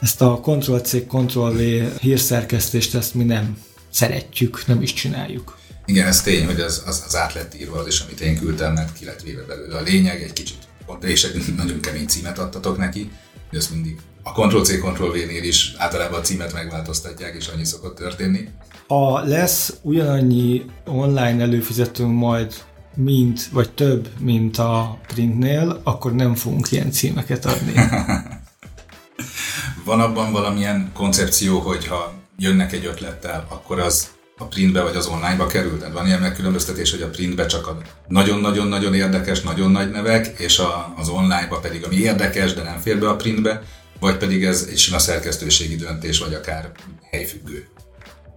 Ezt 0.00 0.22
a 0.22 0.40
Ctrl-C, 0.40 1.06
Ctrl-V 1.06 1.60
hírszerkesztést, 2.00 2.94
ezt 2.94 3.14
mi 3.14 3.24
nem 3.24 3.58
szeretjük, 3.90 4.66
nem 4.66 4.82
is 4.82 4.92
csináljuk. 4.92 5.58
Igen, 5.86 6.06
ez 6.06 6.22
tény, 6.22 6.44
hogy 6.46 6.60
az, 6.60 6.82
az, 6.86 7.02
az 7.06 7.16
át 7.16 7.34
lett 7.34 7.54
írva 7.60 7.78
az 7.78 7.86
is, 7.86 8.00
amit 8.00 8.20
én 8.20 8.38
küldtem, 8.38 8.72
mert 8.72 8.98
ki 8.98 9.04
lett 9.04 9.22
véve 9.22 9.42
belőle 9.42 9.76
a 9.76 9.82
lényeg, 9.82 10.22
egy 10.22 10.32
kicsit, 10.32 10.58
és 11.00 11.24
egy 11.24 11.54
nagyon 11.56 11.80
kemény 11.80 12.06
címet 12.06 12.38
adtatok 12.38 12.76
neki, 12.76 13.10
hogy 13.48 13.58
ezt 13.58 13.70
mindig 13.70 13.98
a 14.26 14.32
Ctrl-C, 14.32 14.78
Ctrl-V-nél 14.78 15.42
is 15.42 15.74
általában 15.78 16.18
a 16.18 16.22
címet 16.22 16.52
megváltoztatják, 16.52 17.34
és 17.34 17.46
annyi 17.46 17.64
szokott 17.64 17.96
történni. 17.96 18.48
Ha 18.86 19.24
lesz 19.24 19.74
ugyanannyi 19.82 20.64
online 20.86 21.42
előfizetőnk 21.42 22.18
majd, 22.18 22.54
mint, 22.94 23.48
vagy 23.52 23.70
több, 23.70 24.08
mint 24.20 24.58
a 24.58 24.98
printnél, 25.06 25.80
akkor 25.84 26.14
nem 26.14 26.34
fogunk 26.34 26.70
ilyen 26.70 26.90
címeket 26.90 27.44
adni. 27.44 27.72
Van 29.84 30.00
abban 30.00 30.32
valamilyen 30.32 30.90
koncepció, 30.94 31.58
hogyha 31.58 32.12
jönnek 32.38 32.72
egy 32.72 32.84
ötlettel, 32.84 33.46
akkor 33.48 33.78
az 33.78 34.08
a 34.38 34.44
printbe 34.44 34.82
vagy 34.82 34.96
az 34.96 35.06
onlineba 35.06 35.46
kerül? 35.46 35.78
Tehát 35.78 35.94
van 35.94 36.06
ilyen 36.06 36.20
megkülönböztetés, 36.20 36.90
hogy 36.90 37.02
a 37.02 37.08
printbe 37.08 37.46
csak 37.46 37.66
a 37.66 37.76
nagyon-nagyon-nagyon 38.08 38.94
érdekes, 38.94 39.40
nagyon 39.40 39.70
nagy 39.70 39.90
nevek, 39.90 40.38
és 40.38 40.58
a, 40.58 40.94
az 40.96 41.08
onlineba 41.08 41.58
pedig 41.58 41.84
ami 41.84 41.96
érdekes, 41.96 42.54
de 42.54 42.62
nem 42.62 42.78
fér 42.78 42.98
be 42.98 43.08
a 43.08 43.16
printbe, 43.16 43.62
vagy 44.00 44.16
pedig 44.16 44.44
ez 44.44 44.66
egy 44.70 44.78
sima 44.78 44.98
szerkesztőségi 44.98 45.76
döntés, 45.76 46.18
vagy 46.18 46.34
akár 46.34 46.70
helyfüggő? 47.10 47.66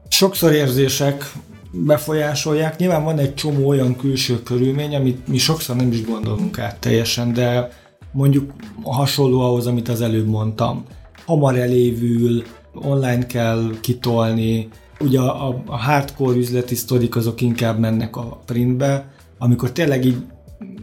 Sokszor 0.10 0.52
érzések 0.52 1.32
befolyásolják. 1.72 2.78
Nyilván 2.78 3.04
van 3.04 3.20
egy 3.20 3.34
csomó 3.34 3.68
olyan 3.68 3.96
külső 3.96 4.44
körülmény, 4.44 4.96
amit 4.96 5.28
mi 5.28 5.38
sokszor 5.38 5.76
nem 5.76 5.92
is 5.92 6.06
gondolunk 6.06 6.60
át 6.60 6.80
teljesen, 6.80 7.34
de 7.34 7.70
mondjuk 8.12 8.52
hasonló 8.84 9.42
ahhoz, 9.42 9.68
amit 9.68 9.90
az 9.90 10.02
előbb 10.02 10.28
mondtam. 10.28 10.86
Hamar 11.26 11.56
elévül, 11.56 12.44
online 12.74 13.26
kell 13.26 13.72
kitolni, 13.82 14.68
ugye 15.00 15.20
a, 15.20 15.64
a 15.66 15.78
hardcore 15.78 16.38
üzleti 16.38 16.76
sztorik 16.76 17.16
azok 17.16 17.42
inkább 17.42 17.80
mennek 17.80 18.16
a 18.16 18.42
printbe, 18.46 19.12
amikor 19.38 19.72
tényleg 19.72 20.06
így 20.06 20.18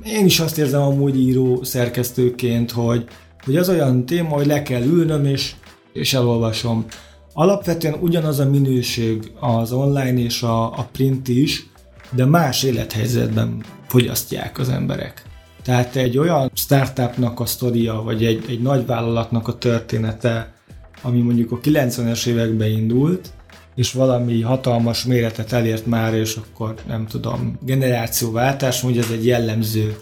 én 0.04 0.24
is 0.24 0.40
azt 0.40 0.58
érzem 0.58 0.82
amúgy 0.82 1.20
író 1.20 1.64
szerkesztőként, 1.64 2.70
hogy 2.70 3.04
hogy 3.46 3.56
az 3.56 3.68
olyan 3.68 4.06
téma, 4.06 4.28
hogy 4.28 4.46
le 4.46 4.62
kell 4.62 4.82
ülnöm, 4.82 5.24
és, 5.24 5.54
és 5.92 6.14
elolvasom. 6.14 6.84
alapvetően 7.32 7.94
ugyanaz 8.00 8.38
a 8.38 8.50
minőség 8.50 9.32
az 9.40 9.72
online 9.72 10.18
és 10.18 10.42
a, 10.42 10.78
a 10.78 10.88
print 10.92 11.28
is, 11.28 11.66
de 12.10 12.24
más 12.24 12.62
élethelyzetben 12.62 13.64
fogyasztják 13.88 14.58
az 14.58 14.68
emberek. 14.68 15.22
Tehát 15.62 15.96
egy 15.96 16.18
olyan 16.18 16.50
startupnak 16.54 17.40
a 17.40 17.46
sztoria, 17.46 18.02
vagy 18.02 18.24
egy, 18.24 18.44
egy 18.48 18.62
nagy 18.62 18.86
vállalatnak 18.86 19.48
a 19.48 19.58
története, 19.58 20.54
ami 21.02 21.20
mondjuk 21.20 21.52
a 21.52 21.58
90-es 21.58 22.26
években 22.26 22.70
indult, 22.70 23.32
és 23.74 23.92
valami 23.92 24.40
hatalmas 24.40 25.04
méretet 25.04 25.52
elért 25.52 25.86
már, 25.86 26.14
és 26.14 26.36
akkor 26.36 26.74
nem 26.86 27.06
tudom, 27.06 27.58
generációváltás, 27.62 28.80
hogy 28.80 28.98
ez 28.98 29.10
egy 29.12 29.26
jellemző 29.26 29.96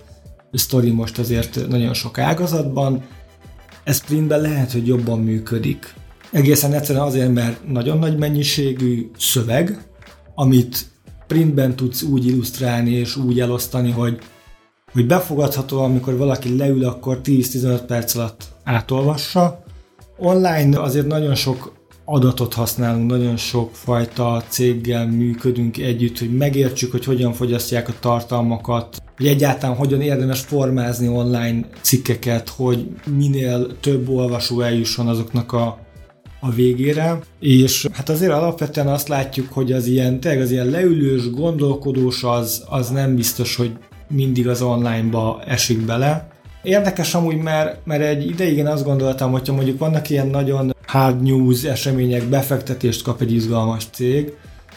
sztori 0.53 0.91
most 0.91 1.19
azért 1.19 1.69
nagyon 1.69 1.95
sok 1.95 2.19
ágazatban. 2.19 3.03
Ez 3.85 4.05
printben 4.05 4.41
lehet, 4.41 4.73
hogy 4.73 4.87
jobban 4.87 5.21
működik. 5.21 5.95
Egészen 6.31 6.73
egyszerűen 6.73 7.05
azért, 7.05 7.33
mert 7.33 7.69
nagyon 7.69 7.99
nagy 7.99 8.19
mennyiségű 8.19 9.11
szöveg, 9.19 9.89
amit 10.35 10.87
printben 11.27 11.77
tudsz 11.77 12.03
úgy 12.03 12.27
illusztrálni 12.27 12.91
és 12.91 13.17
úgy 13.17 13.41
elosztani, 13.41 13.91
hogy, 13.91 14.19
hogy 14.93 15.07
befogadható, 15.07 15.83
amikor 15.83 16.17
valaki 16.17 16.57
leül, 16.57 16.85
akkor 16.85 17.21
10-15 17.25 17.81
perc 17.87 18.15
alatt 18.15 18.45
átolvassa. 18.65 19.65
Online 20.19 20.81
azért 20.81 21.07
nagyon 21.07 21.35
sok 21.35 21.73
adatot 22.05 22.55
használunk, 22.55 23.11
nagyon 23.11 23.37
sok 23.37 23.71
fajta 23.75 24.45
céggel 24.49 25.07
működünk 25.07 25.79
együtt, 25.79 26.19
hogy 26.19 26.37
megértsük, 26.37 26.91
hogy 26.91 27.05
hogyan 27.05 27.33
fogyasztják 27.33 27.89
a 27.89 27.95
tartalmakat, 28.01 29.03
hogy 29.17 29.27
egyáltalán 29.27 29.77
hogyan 29.77 30.01
érdemes 30.01 30.41
formázni 30.41 31.09
online 31.09 31.67
cikkeket, 31.81 32.49
hogy 32.49 32.89
minél 33.17 33.67
több 33.81 34.09
olvasó 34.09 34.61
eljusson 34.61 35.09
azoknak 35.09 35.53
a, 35.53 35.79
a 36.41 36.51
végére, 36.51 37.19
és 37.41 37.87
hát 37.93 38.09
azért 38.09 38.33
alapvetően 38.33 38.89
azt 38.89 39.09
látjuk, 39.09 39.53
hogy 39.53 39.73
az 39.73 39.87
ilyen, 39.87 40.21
tényleg 40.21 40.41
az 40.41 40.51
ilyen 40.51 40.67
leülős, 40.67 41.31
gondolkodós 41.31 42.23
az, 42.23 42.65
az 42.69 42.91
nem 42.91 43.15
biztos, 43.15 43.57
hogy 43.57 43.73
mindig 44.09 44.49
az 44.49 44.63
onlineba 44.63 45.43
esik 45.47 45.81
bele. 45.81 46.29
Érdekes 46.63 47.15
amúgy, 47.15 47.37
mert, 47.37 47.87
mert 47.87 48.03
egy 48.03 48.27
ideig 48.27 48.57
én 48.57 48.67
azt 48.67 48.85
gondoltam, 48.85 49.31
hogyha 49.31 49.55
mondjuk 49.55 49.79
vannak 49.79 50.11
ilyen 50.11 50.27
nagyon 50.27 50.75
hard 50.87 51.23
news 51.23 51.65
események 51.65 52.25
befektetést 52.25 53.03
kap 53.03 53.21
egy 53.21 53.33
izgalmas 53.33 53.85
cég, 53.93 54.33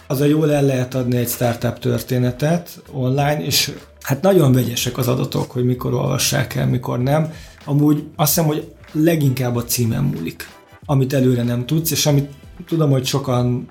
az 0.08 0.22
a 0.22 0.26
jól 0.26 0.54
el 0.54 0.64
lehet 0.64 0.96
adni 0.96 1.18
egy 1.18 1.28
startup 1.28 1.80
történetet 1.80 2.82
online, 2.92 3.46
és 3.46 3.72
hát 4.08 4.22
nagyon 4.22 4.52
vegyesek 4.52 4.98
az 4.98 5.08
adatok, 5.08 5.52
hogy 5.52 5.66
mikor 5.66 5.94
olvassák 5.94 6.56
el, 6.56 6.68
mikor 6.68 7.00
nem. 7.00 7.34
Amúgy 7.66 8.04
azt 8.16 8.34
hiszem, 8.34 8.46
hogy 8.46 8.74
leginkább 8.92 9.56
a 9.56 9.64
címen 9.64 10.04
múlik, 10.04 10.50
amit 10.86 11.14
előre 11.14 11.44
nem 11.44 11.66
tudsz, 11.66 11.92
és 11.92 12.06
amit 12.06 12.30
tudom, 12.68 12.90
hogy 12.90 13.06
sokan, 13.06 13.68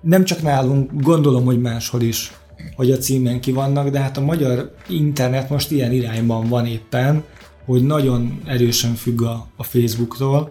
nem 0.00 0.24
csak 0.24 0.42
nálunk, 0.42 0.90
gondolom, 1.02 1.44
hogy 1.44 1.60
máshol 1.60 2.00
is, 2.00 2.32
hogy 2.76 2.90
a 2.90 2.96
címen 2.96 3.40
ki 3.40 3.52
vannak, 3.52 3.88
de 3.88 3.98
hát 3.98 4.16
a 4.16 4.24
magyar 4.24 4.74
internet 4.88 5.50
most 5.50 5.70
ilyen 5.70 5.92
irányban 5.92 6.48
van 6.48 6.66
éppen, 6.66 7.24
hogy 7.64 7.82
nagyon 7.82 8.40
erősen 8.46 8.94
függ 8.94 9.22
a, 9.22 9.46
a 9.56 9.62
Facebooktól, 9.62 10.50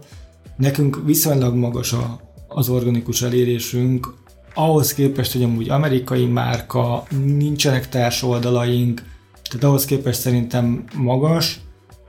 Nekünk 0.58 1.02
viszonylag 1.06 1.56
magas 1.56 1.94
a, 1.94 2.20
az 2.48 2.70
organikus 2.70 3.22
elérésünk, 3.22 4.14
ahhoz 4.54 4.94
képest, 4.94 5.32
hogy 5.32 5.44
amúgy 5.44 5.70
amerikai 5.70 6.26
márka, 6.26 7.04
nincsenek 7.26 7.90
társoldalaink, 7.90 9.02
tehát 9.54 9.68
ahhoz 9.68 9.86
képest 9.86 10.20
szerintem 10.20 10.84
magas. 10.96 11.60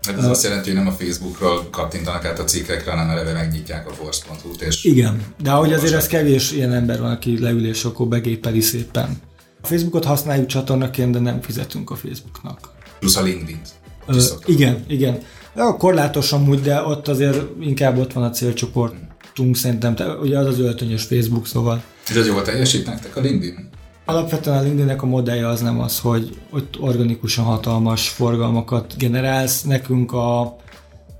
Hát 0.06 0.18
ez 0.18 0.24
uh, 0.24 0.30
azt 0.30 0.42
jelenti, 0.42 0.68
hogy 0.68 0.78
nem 0.78 0.86
a 0.86 0.92
Facebookról 0.92 1.68
kattintanak 1.70 2.24
át 2.24 2.38
a 2.38 2.44
cikkekre, 2.44 2.90
hanem 2.90 3.10
eleve 3.10 3.32
megnyitják 3.32 3.90
a 3.90 3.92
force.hu-t. 3.92 4.62
És 4.62 4.84
Igen, 4.84 5.22
de 5.42 5.50
ahogy 5.50 5.72
azért 5.72 5.92
ez 5.92 6.06
kevés 6.06 6.52
ilyen 6.52 6.72
ember 6.72 7.00
van, 7.00 7.10
aki 7.10 7.40
leül 7.40 7.66
és 7.66 7.84
akkor 7.84 8.06
begépeli 8.06 8.60
szépen. 8.60 9.20
A 9.62 9.66
Facebookot 9.66 10.04
használjuk 10.04 10.46
csatornaként, 10.46 11.12
de 11.12 11.18
nem 11.18 11.40
fizetünk 11.40 11.90
a 11.90 11.94
Facebooknak. 11.94 12.58
Plusz 12.98 13.16
a 13.16 13.22
LinkedIn. 13.22 13.60
Uh, 14.08 14.16
igen, 14.44 14.84
igen. 14.88 15.18
Ja, 15.56 15.76
korlátos 15.76 16.32
amúgy, 16.32 16.60
de 16.60 16.82
ott 16.82 17.08
azért 17.08 17.40
inkább 17.60 17.98
ott 17.98 18.12
van 18.12 18.24
a 18.24 18.30
célcsoportunk 18.30 19.56
szerintem, 19.56 19.94
te, 19.94 20.06
ugye 20.06 20.38
az 20.38 20.46
az 20.46 20.58
öltönyös 20.58 21.02
Facebook, 21.02 21.46
szóval. 21.46 21.82
És 22.08 22.16
az 22.16 22.26
jól 22.26 22.42
teljesít 22.42 22.86
nektek 22.86 23.16
a 23.16 23.20
LinkedIn? 23.20 23.68
Alapvetően 24.06 24.58
a 24.58 24.60
LinkedInnek 24.60 25.02
a 25.02 25.06
modellje 25.06 25.48
az 25.48 25.60
nem 25.60 25.80
az, 25.80 26.00
hogy 26.00 26.40
ott 26.50 26.80
organikusan 26.80 27.44
hatalmas 27.44 28.08
forgalmakat 28.08 28.94
generálsz. 28.98 29.62
Nekünk 29.62 30.12
a, 30.12 30.40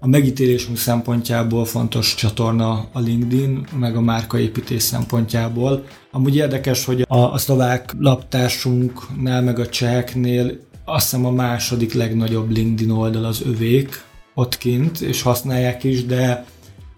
a 0.01 0.07
megítélésünk 0.07 0.77
szempontjából 0.77 1.65
fontos 1.65 2.15
csatorna 2.15 2.89
a 2.93 3.01
LinkedIn, 3.01 3.67
meg 3.79 3.97
a 3.97 4.01
márkaépítés 4.01 4.83
szempontjából. 4.83 5.85
Amúgy 6.11 6.37
érdekes, 6.37 6.85
hogy 6.85 7.05
a, 7.09 7.17
a 7.17 7.39
szlovák 7.39 7.93
laptársunknál, 7.99 9.43
meg 9.43 9.59
a 9.59 9.69
cseheknél 9.69 10.61
azt 10.85 11.11
hiszem 11.11 11.27
a 11.27 11.31
második 11.31 11.93
legnagyobb 11.93 12.51
LinkedIn 12.51 12.91
oldal 12.91 13.25
az 13.25 13.43
övék, 13.47 14.05
ott 14.35 14.59
kint, 14.59 15.01
és 15.01 15.23
használják 15.23 15.85
is, 15.85 16.07
de 16.07 16.45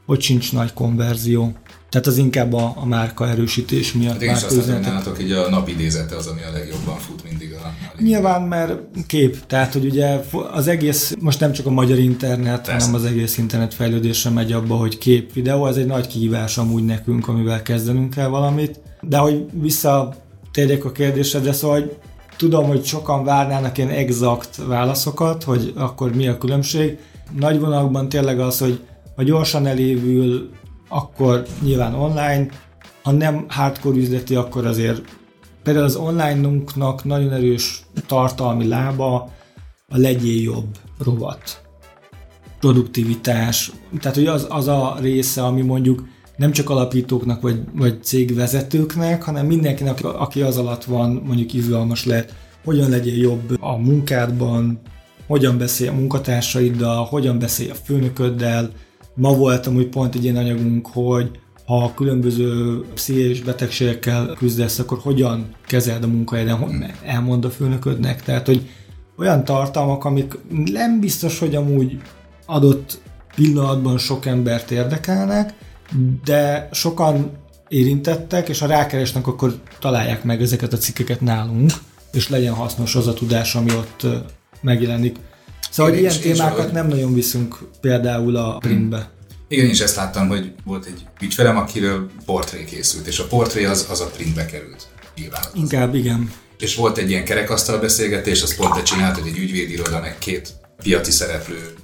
ott 0.06 0.20
sincs 0.20 0.52
nagy 0.52 0.72
konverzió. 0.72 1.52
Tehát 1.88 2.06
az 2.06 2.16
inkább 2.16 2.52
a, 2.52 2.72
a 2.76 2.86
márka 2.86 3.28
erősítés 3.28 3.92
miatt. 3.92 4.24
Hát 4.24 4.36
is 4.36 4.42
azt 4.42 4.80
nálatok 4.80 5.22
így 5.22 5.32
a 5.32 5.48
napidézete 5.48 6.16
az, 6.16 6.26
ami 6.26 6.40
a 6.42 6.52
legjobban 6.52 6.98
fut 6.98 7.24
mindig 7.28 7.52
a, 7.52 7.66
a 7.66 8.02
Nyilván, 8.02 8.42
mert 8.42 8.72
kép, 9.06 9.46
tehát 9.46 9.72
hogy 9.72 9.84
ugye 9.84 10.20
az 10.52 10.68
egész, 10.68 11.14
most 11.20 11.40
nem 11.40 11.52
csak 11.52 11.66
a 11.66 11.70
magyar 11.70 11.98
internet, 11.98 12.66
Persze. 12.66 12.86
hanem 12.86 12.94
az 12.94 13.04
egész 13.04 13.38
internet 13.38 13.74
fejlődésre 13.74 14.30
megy 14.30 14.52
abba, 14.52 14.74
hogy 14.74 14.98
kép, 14.98 15.32
videó, 15.32 15.66
ez 15.66 15.76
egy 15.76 15.86
nagy 15.86 16.06
kihívás 16.06 16.58
amúgy 16.58 16.84
nekünk, 16.84 17.28
amivel 17.28 17.62
kezdenünk 17.62 18.14
kell 18.14 18.28
valamit. 18.28 18.80
De 19.00 19.16
hogy 19.16 19.44
visszatérjek 19.52 20.84
a 20.84 20.92
kérdésedre, 20.92 21.52
szóval 21.52 21.80
hogy 21.80 21.96
tudom, 22.36 22.66
hogy 22.66 22.84
sokan 22.84 23.24
várnának 23.24 23.78
ilyen 23.78 23.90
exakt 23.90 24.56
válaszokat, 24.66 25.42
hogy 25.42 25.72
akkor 25.76 26.14
mi 26.14 26.28
a 26.28 26.38
különbség 26.38 26.98
nagy 27.38 27.60
vonalakban 27.60 28.08
tényleg 28.08 28.40
az, 28.40 28.58
hogy 28.58 28.80
ha 29.16 29.22
gyorsan 29.22 29.66
elévül, 29.66 30.50
akkor 30.88 31.46
nyilván 31.62 31.94
online, 31.94 32.46
ha 33.02 33.10
nem 33.10 33.44
hardcore 33.48 33.96
üzleti, 33.96 34.34
akkor 34.34 34.66
azért 34.66 35.02
például 35.62 35.84
az 35.84 35.96
online-unknak 35.96 37.04
nagyon 37.04 37.32
erős 37.32 37.82
tartalmi 38.06 38.68
lába 38.68 39.30
a 39.88 39.98
legyél 39.98 40.42
jobb 40.42 40.76
rovat. 40.98 41.60
Produktivitás. 42.60 43.72
Tehát, 44.00 44.16
hogy 44.16 44.26
az, 44.26 44.46
az 44.48 44.68
a 44.68 44.96
része, 45.00 45.44
ami 45.44 45.62
mondjuk 45.62 46.04
nem 46.36 46.52
csak 46.52 46.70
alapítóknak 46.70 47.40
vagy, 47.40 47.60
vagy 47.74 48.02
cégvezetőknek, 48.02 49.22
hanem 49.22 49.46
mindenkinek, 49.46 50.04
aki 50.04 50.42
az 50.42 50.56
alatt 50.56 50.84
van, 50.84 51.22
mondjuk 51.26 51.52
izgalmas 51.52 52.04
lehet, 52.04 52.34
hogyan 52.64 52.90
legyél 52.90 53.18
jobb 53.18 53.56
a 53.60 53.76
munkádban, 53.76 54.80
hogyan 55.26 55.58
beszélj 55.58 55.88
a 55.88 55.92
munkatársaiddal, 55.92 57.04
hogyan 57.04 57.38
beszélj 57.38 57.70
a 57.70 57.74
főnököddel. 57.74 58.70
Ma 59.16 59.34
voltam 59.34 59.76
úgy 59.76 59.88
pont 59.88 60.14
egy 60.14 60.24
ilyen 60.24 60.36
anyagunk, 60.36 60.86
hogy 60.86 61.30
ha 61.66 61.94
különböző 61.94 62.80
pszichés 62.94 63.40
betegségekkel 63.40 64.34
küzdesz, 64.38 64.78
akkor 64.78 64.98
hogyan 64.98 65.54
kezeld 65.66 66.02
a 66.02 66.06
munkahelyeden, 66.06 66.90
elmond 67.04 67.44
a 67.44 67.50
főnöködnek. 67.50 68.22
Tehát, 68.22 68.46
hogy 68.46 68.68
olyan 69.18 69.44
tartalmak, 69.44 70.04
amik 70.04 70.38
nem 70.64 71.00
biztos, 71.00 71.38
hogy 71.38 71.54
amúgy 71.54 72.00
adott 72.46 73.00
pillanatban 73.34 73.98
sok 73.98 74.26
embert 74.26 74.70
érdekelnek, 74.70 75.54
de 76.24 76.68
sokan 76.72 77.30
érintettek, 77.68 78.48
és 78.48 78.58
ha 78.58 78.66
rákeresnek, 78.66 79.26
akkor 79.26 79.60
találják 79.80 80.24
meg 80.24 80.42
ezeket 80.42 80.72
a 80.72 80.76
cikkeket 80.76 81.20
nálunk, 81.20 81.70
és 82.12 82.28
legyen 82.28 82.54
hasznos 82.54 82.94
az 82.94 83.06
a 83.06 83.14
tudás, 83.14 83.54
ami 83.54 83.70
ott 83.70 84.06
megjelenik. 84.60 85.16
Szóval 85.76 85.92
én 85.92 85.98
ilyen 85.98 86.12
is, 86.12 86.18
témákat 86.18 86.72
nem 86.72 86.88
nagyon 86.88 87.14
viszünk 87.14 87.58
például 87.80 88.36
a 88.36 88.58
printbe. 88.58 89.10
Igen, 89.48 89.64
én 89.64 89.70
is 89.70 89.80
ezt 89.80 89.96
láttam, 89.96 90.28
hogy 90.28 90.52
volt 90.64 90.86
egy 90.86 91.06
ügyfelem, 91.20 91.56
akiről 91.56 92.10
portré 92.24 92.64
készült, 92.64 93.06
és 93.06 93.18
a 93.18 93.26
portré 93.26 93.64
az, 93.64 93.86
az 93.90 94.00
a 94.00 94.06
printbe 94.06 94.46
került. 94.46 94.86
Nyilván. 95.16 95.42
Inkább, 95.54 95.94
igen. 95.94 96.32
És 96.58 96.74
volt 96.74 96.98
egy 96.98 97.10
ilyen 97.10 97.24
kerekasztal 97.24 97.78
beszélgetés, 97.78 98.42
azt 98.42 98.56
pont 98.56 98.82
csinált, 98.82 99.18
egy 99.18 99.38
ügyvédiroda, 99.38 100.00
meg 100.00 100.18
két 100.18 100.52
piaci 100.82 101.10
szereplő 101.10 101.74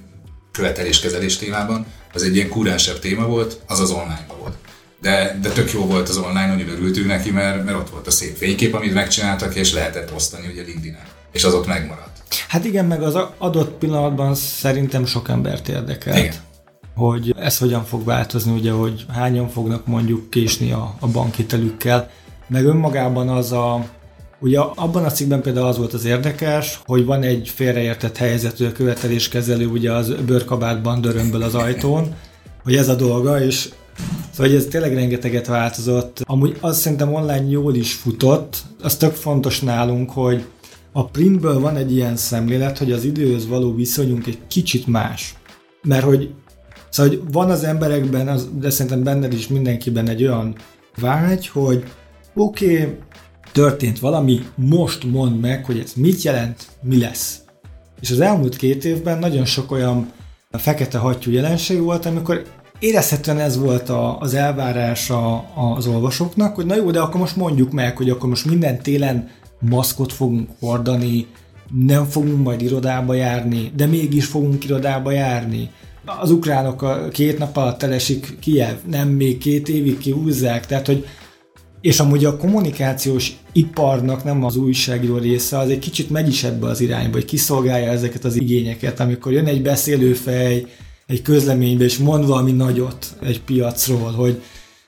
követeléskezelés 0.51 1.37
témában. 1.37 1.85
Az 2.13 2.23
egy 2.23 2.35
ilyen 2.35 2.49
kúrensebb 2.49 2.99
téma 2.99 3.27
volt, 3.27 3.59
az 3.67 3.79
az 3.79 3.91
online 3.91 4.25
volt. 4.39 4.55
De, 5.01 5.39
de 5.41 5.49
tök 5.49 5.71
jó 5.71 5.85
volt 5.85 6.09
az 6.09 6.17
online, 6.17 6.53
hogy 6.53 6.69
örültünk 6.69 7.07
neki, 7.07 7.31
mert, 7.31 7.65
mert 7.65 7.77
ott 7.77 7.89
volt 7.89 8.07
a 8.07 8.11
szép 8.11 8.37
fénykép, 8.37 8.73
amit 8.73 8.93
megcsináltak, 8.93 9.55
és 9.55 9.73
lehetett 9.73 10.13
osztani 10.13 10.47
ugye 10.47 10.63
LinkedIn-en. 10.63 11.07
És 11.31 11.43
az 11.43 11.53
ott 11.53 11.67
megmaradt. 11.67 12.12
Hát 12.47 12.65
igen, 12.65 12.85
meg 12.85 13.01
az 13.01 13.17
adott 13.37 13.71
pillanatban 13.77 14.35
szerintem 14.35 15.05
sok 15.05 15.29
embert 15.29 15.67
érdekel. 15.67 16.17
Igen. 16.17 16.33
Hogy 16.95 17.35
ez 17.39 17.57
hogyan 17.57 17.83
fog 17.83 18.05
változni, 18.05 18.51
ugye, 18.51 18.71
hogy 18.71 19.05
hányan 19.13 19.49
fognak 19.49 19.85
mondjuk 19.85 20.29
késni 20.29 20.71
a, 20.71 20.93
a 20.99 21.07
bankhitelükkel, 21.07 22.09
meg 22.47 22.65
önmagában 22.65 23.29
az 23.29 23.51
a, 23.51 23.85
Ugye 24.39 24.59
abban 24.59 25.03
a 25.03 25.11
cikkben 25.11 25.41
például 25.41 25.67
az 25.67 25.77
volt 25.77 25.93
az 25.93 26.05
érdekes, 26.05 26.79
hogy 26.85 27.05
van 27.05 27.23
egy 27.23 27.49
félreértett 27.55 28.17
helyzetű 28.17 28.69
követeléskezelő 28.69 29.67
ugye 29.67 29.91
az 29.91 30.13
bőrkabátban 30.25 31.01
dörömböl 31.01 31.41
az 31.41 31.55
ajtón, 31.55 32.15
hogy 32.63 32.75
ez 32.75 32.89
a 32.89 32.95
dolga, 32.95 33.41
és 33.43 33.69
Szóval 34.31 34.47
hogy 34.47 34.55
ez 34.55 34.65
tényleg 34.65 34.93
rengeteget 34.93 35.47
változott. 35.47 36.21
Amúgy 36.23 36.57
azt 36.59 36.79
szerintem 36.79 37.13
online 37.13 37.49
jól 37.49 37.75
is 37.75 37.93
futott. 37.93 38.57
Az 38.81 38.97
tök 38.97 39.13
fontos 39.13 39.59
nálunk, 39.59 40.11
hogy 40.11 40.45
a 40.95 41.05
printből 41.05 41.59
van 41.59 41.75
egy 41.75 41.95
ilyen 41.95 42.15
szemlélet, 42.15 42.77
hogy 42.77 42.91
az 42.91 43.03
időhöz 43.03 43.47
való 43.47 43.75
viszonyunk 43.75 44.27
egy 44.27 44.39
kicsit 44.47 44.87
más. 44.87 45.35
Mert 45.81 46.03
hogy, 46.03 46.33
szóval, 46.89 47.11
hogy 47.11 47.21
van 47.31 47.49
az 47.49 47.63
emberekben, 47.63 48.27
az, 48.27 48.49
de 48.59 48.69
szerintem 48.69 49.03
benned 49.03 49.33
is 49.33 49.47
mindenkiben 49.47 50.09
egy 50.09 50.23
olyan 50.23 50.55
vágy, 50.95 51.47
hogy 51.47 51.83
oké, 52.35 52.81
okay, 52.81 52.95
történt 53.51 53.99
valami, 53.99 54.39
most 54.55 55.03
mondd 55.03 55.33
meg, 55.33 55.65
hogy 55.65 55.79
ez 55.79 55.93
mit 55.95 56.21
jelent, 56.21 56.67
mi 56.81 56.99
lesz. 56.99 57.41
És 58.01 58.11
az 58.11 58.19
elmúlt 58.19 58.55
két 58.55 58.85
évben 58.85 59.19
nagyon 59.19 59.45
sok 59.45 59.71
olyan 59.71 60.11
fekete 60.51 60.97
hattyú 60.97 61.31
jelenség 61.31 61.81
volt, 61.81 62.05
amikor 62.05 62.43
érezhetően 62.79 63.39
ez 63.39 63.57
volt 63.57 63.89
a, 63.89 64.19
az 64.19 64.33
elvárás 64.33 65.11
az 65.75 65.87
olvasóknak, 65.87 66.55
hogy 66.55 66.65
na 66.65 66.75
jó, 66.75 66.91
de 66.91 66.99
akkor 66.99 67.19
most 67.19 67.35
mondjuk 67.35 67.71
meg, 67.71 67.97
hogy 67.97 68.09
akkor 68.09 68.29
most 68.29 68.45
minden 68.45 68.81
télen 68.81 69.29
maszkot 69.69 70.13
fogunk 70.13 70.49
hordani, 70.59 71.27
nem 71.85 72.05
fogunk 72.05 72.43
majd 72.43 72.61
irodába 72.61 73.13
járni, 73.13 73.71
de 73.75 73.85
mégis 73.85 74.25
fogunk 74.25 74.63
irodába 74.63 75.11
járni. 75.11 75.69
Az 76.05 76.31
ukránok 76.31 76.81
a 76.81 77.07
két 77.07 77.37
nap 77.37 77.57
alatt 77.57 77.83
elesik 77.83 78.37
Kiev, 78.39 78.75
nem 78.89 79.09
még 79.09 79.37
két 79.37 79.69
évig 79.69 79.97
kihúzzák, 79.97 80.65
tehát 80.65 80.85
hogy 80.85 81.05
és 81.81 81.99
amúgy 81.99 82.25
a 82.25 82.37
kommunikációs 82.37 83.31
iparnak 83.51 84.23
nem 84.23 84.43
az 84.43 84.55
újságíró 84.55 85.17
része, 85.17 85.57
az 85.57 85.69
egy 85.69 85.79
kicsit 85.79 86.09
megy 86.09 86.27
is 86.27 86.43
ebbe 86.43 86.67
az 86.67 86.81
irányba, 86.81 87.13
hogy 87.13 87.25
kiszolgálja 87.25 87.91
ezeket 87.91 88.25
az 88.25 88.35
igényeket, 88.35 88.99
amikor 88.99 89.31
jön 89.31 89.45
egy 89.45 89.61
beszélőfej 89.61 90.65
egy 91.07 91.21
közleménybe, 91.21 91.83
és 91.83 91.97
mond 91.97 92.27
valami 92.27 92.51
nagyot 92.51 93.15
egy 93.21 93.41
piacról, 93.41 94.11
hogy 94.11 94.41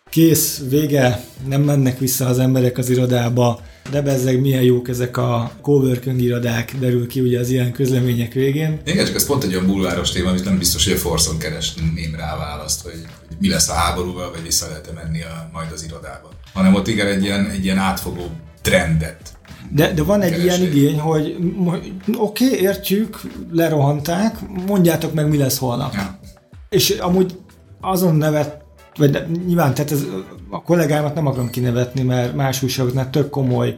kész, 0.09 0.63
vége, 0.69 1.23
nem 1.47 1.61
mennek 1.61 1.99
vissza 1.99 2.25
az 2.25 2.39
emberek 2.39 2.77
az 2.77 2.89
irodába, 2.89 3.59
de 3.91 4.01
bezzeg 4.01 4.41
milyen 4.41 4.61
jók 4.61 4.89
ezek 4.89 5.17
a 5.17 5.51
coworking 5.61 6.21
irodák, 6.21 6.75
derül 6.79 7.07
ki 7.07 7.19
ugye 7.19 7.39
az 7.39 7.49
ilyen 7.49 7.71
közlemények 7.71 8.33
végén. 8.33 8.79
Igen, 8.85 9.05
csak 9.05 9.15
ez 9.15 9.25
pont 9.25 9.43
egy 9.43 9.53
olyan 9.53 9.65
bulváros 9.65 10.11
téma, 10.11 10.29
amit 10.29 10.43
nem 10.43 10.57
biztos, 10.57 10.83
hogy 10.83 10.93
a 10.93 10.97
Forszon 10.97 11.37
keresném 11.37 12.15
rá 12.15 12.37
választ, 12.37 12.81
hogy, 12.81 13.05
hogy 13.27 13.37
mi 13.39 13.49
lesz 13.49 13.69
a 13.69 13.73
háborúval, 13.73 14.31
vagy 14.31 14.43
vissza 14.43 14.67
lehet 14.67 14.93
menni 14.93 15.21
a, 15.21 15.49
majd 15.53 15.71
az 15.71 15.83
irodába. 15.83 16.29
Hanem 16.53 16.73
ott 16.73 16.87
igen 16.87 17.07
egy 17.07 17.23
ilyen, 17.23 17.49
egy 17.49 17.63
ilyen 17.63 17.77
átfogó 17.77 18.29
trendet 18.61 19.33
de, 19.71 19.93
de 19.93 20.03
van 20.03 20.21
egy 20.21 20.29
kereség. 20.29 20.45
ilyen 20.45 20.61
igény, 20.71 20.99
hogy 20.99 21.35
oké, 22.17 22.45
okay, 22.45 22.59
értjük, 22.59 23.21
lerohanták, 23.51 24.35
mondjátok 24.67 25.13
meg, 25.13 25.29
mi 25.29 25.37
lesz 25.37 25.57
holnap. 25.57 25.93
Ja. 25.93 26.19
És 26.69 26.89
amúgy 26.89 27.37
azon 27.81 28.15
nevet 28.15 28.63
vagy 28.97 29.25
nyilván, 29.45 29.73
tehát 29.73 29.91
ez, 29.91 30.05
a 30.55 30.61
kollégámat 30.61 31.15
nem 31.15 31.27
akarom 31.27 31.49
kinevetni, 31.49 32.01
mert 32.01 32.35
más 32.35 32.63
újságoknál 32.63 33.09
tök 33.09 33.29
komoly 33.29 33.77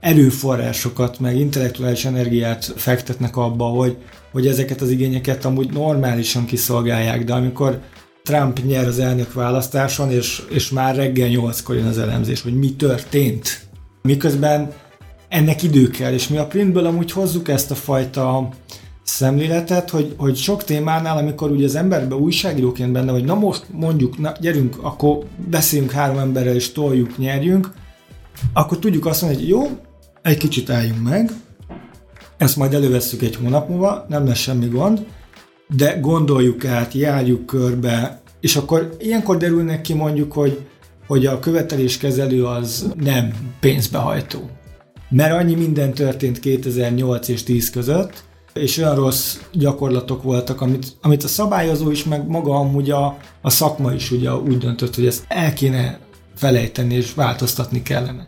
erőforrásokat, 0.00 1.18
meg 1.18 1.36
intellektuális 1.36 2.04
energiát 2.04 2.64
fektetnek 2.76 3.36
abba, 3.36 3.64
hogy, 3.64 3.96
hogy 4.32 4.46
ezeket 4.46 4.80
az 4.80 4.90
igényeket 4.90 5.44
amúgy 5.44 5.72
normálisan 5.72 6.44
kiszolgálják, 6.44 7.24
de 7.24 7.32
amikor 7.32 7.80
Trump 8.22 8.60
nyer 8.66 8.86
az 8.86 8.98
elnök 8.98 9.32
választáson, 9.32 10.10
és, 10.10 10.42
és 10.50 10.70
már 10.70 10.96
reggel 10.96 11.28
nyolckor 11.28 11.76
jön 11.76 11.86
az 11.86 11.98
elemzés, 11.98 12.42
hogy 12.42 12.58
mi 12.58 12.74
történt. 12.74 13.66
Miközben 14.02 14.72
ennek 15.28 15.62
idő 15.62 15.88
kell, 15.88 16.12
és 16.12 16.28
mi 16.28 16.36
a 16.36 16.46
printből 16.46 16.86
amúgy 16.86 17.12
hozzuk 17.12 17.48
ezt 17.48 17.70
a 17.70 17.74
fajta 17.74 18.48
szemléletet, 19.08 19.90
hogy, 19.90 20.14
hogy 20.16 20.36
sok 20.36 20.64
témánál, 20.64 21.16
amikor 21.16 21.50
ugye 21.50 21.64
az 21.64 21.74
emberbe 21.74 22.14
újságíróként 22.14 22.92
benne, 22.92 23.12
hogy 23.12 23.24
na 23.24 23.34
most 23.34 23.64
mondjuk, 23.72 24.18
na 24.18 24.32
gyerünk, 24.40 24.76
akkor 24.80 25.18
beszéljünk 25.50 25.90
három 25.90 26.18
emberrel 26.18 26.54
és 26.54 26.72
toljuk, 26.72 27.18
nyerjünk, 27.18 27.72
akkor 28.52 28.78
tudjuk 28.78 29.06
azt 29.06 29.22
mondani, 29.22 29.42
hogy 29.42 29.52
jó, 29.52 29.68
egy 30.22 30.36
kicsit 30.36 30.70
álljunk 30.70 31.02
meg, 31.02 31.30
ezt 32.36 32.56
majd 32.56 32.74
elővesszük 32.74 33.22
egy 33.22 33.36
hónap 33.36 33.68
múlva, 33.68 34.06
nem 34.08 34.26
lesz 34.26 34.38
semmi 34.38 34.66
gond, 34.66 35.06
de 35.76 35.98
gondoljuk 36.00 36.64
át, 36.64 36.92
járjuk 36.92 37.46
körbe, 37.46 38.20
és 38.40 38.56
akkor 38.56 38.96
ilyenkor 38.98 39.36
derülnek 39.36 39.80
ki 39.80 39.94
mondjuk, 39.94 40.32
hogy, 40.32 40.66
hogy 41.06 41.26
a 41.26 41.38
követeléskezelő 41.38 42.44
az 42.44 42.92
nem 42.96 43.32
pénzbehajtó. 43.60 44.50
Mert 45.08 45.32
annyi 45.32 45.54
minden 45.54 45.94
történt 45.94 46.38
2008 46.38 47.28
és 47.28 47.42
10 47.42 47.70
között, 47.70 48.24
és 48.56 48.78
olyan 48.78 48.94
rossz 48.94 49.36
gyakorlatok 49.52 50.22
voltak, 50.22 50.60
amit, 50.60 50.86
amit 51.02 51.24
a 51.24 51.28
szabályozó 51.28 51.90
is, 51.90 52.04
meg 52.04 52.28
maga 52.28 52.54
amúgy 52.54 52.90
a, 52.90 53.16
a 53.42 53.50
szakma 53.50 53.92
is 53.92 54.10
ugye 54.10 54.34
úgy 54.34 54.58
döntött, 54.58 54.94
hogy 54.94 55.06
ezt 55.06 55.24
el 55.28 55.52
kéne 55.52 55.98
felejteni, 56.34 56.94
és 56.94 57.14
változtatni 57.14 57.82
kellene. 57.82 58.26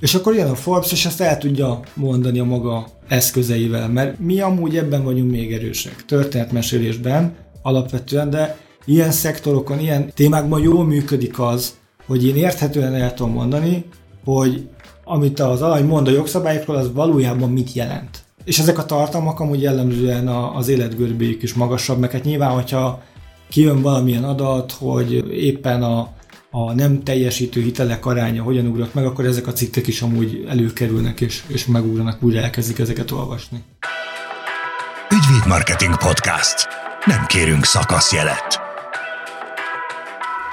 És 0.00 0.14
akkor 0.14 0.34
jön 0.34 0.50
a 0.50 0.54
Forbes, 0.54 0.92
és 0.92 1.06
ezt 1.06 1.20
el 1.20 1.38
tudja 1.38 1.80
mondani 1.94 2.38
a 2.38 2.44
maga 2.44 2.86
eszközeivel, 3.08 3.88
mert 3.88 4.18
mi 4.18 4.40
amúgy 4.40 4.76
ebben 4.76 5.04
vagyunk 5.04 5.30
még 5.30 5.52
erősek, 5.52 6.04
történetmesélésben 6.04 7.36
alapvetően, 7.62 8.30
de 8.30 8.56
ilyen 8.84 9.10
szektorokon, 9.10 9.78
ilyen 9.78 10.12
témákban 10.14 10.60
jól 10.60 10.84
működik 10.84 11.40
az, 11.40 11.74
hogy 12.06 12.26
én 12.26 12.36
érthetően 12.36 12.94
el 12.94 13.14
tudom 13.14 13.32
mondani, 13.32 13.84
hogy 14.24 14.68
amit 15.04 15.40
az 15.40 15.62
alany 15.62 15.84
mond 15.84 16.08
a 16.08 16.10
jogszabályokról, 16.10 16.76
az 16.76 16.92
valójában 16.92 17.50
mit 17.50 17.72
jelent. 17.72 18.23
És 18.44 18.58
ezek 18.58 18.78
a 18.78 18.84
tartalmak 18.84 19.40
amúgy 19.40 19.62
jellemzően 19.62 20.28
az 20.28 20.68
életgörbéjük 20.68 21.42
is 21.42 21.54
magasabb, 21.54 21.98
meg 21.98 22.10
hát 22.10 22.24
nyilván, 22.24 22.50
hogyha 22.50 23.02
kijön 23.48 23.82
valamilyen 23.82 24.24
adat, 24.24 24.72
hogy 24.72 25.32
éppen 25.32 25.82
a, 25.82 26.12
a 26.50 26.72
nem 26.72 27.02
teljesítő 27.02 27.60
hitelek 27.60 28.06
aránya 28.06 28.42
hogyan 28.42 28.66
ugrott 28.66 28.94
meg, 28.94 29.04
akkor 29.04 29.24
ezek 29.24 29.46
a 29.46 29.52
cikkek 29.52 29.86
is 29.86 30.02
amúgy 30.02 30.44
előkerülnek 30.48 31.20
és, 31.20 31.42
és 31.46 31.66
megugranak, 31.66 32.22
újra 32.22 32.40
elkezdik 32.40 32.78
ezeket 32.78 33.10
olvasni. 33.10 33.64
Ügyvéd 35.10 35.46
Marketing 35.46 35.96
Podcast. 35.96 36.68
Nem 37.04 37.26
kérünk 37.26 37.64
szakaszjelet. 37.64 38.60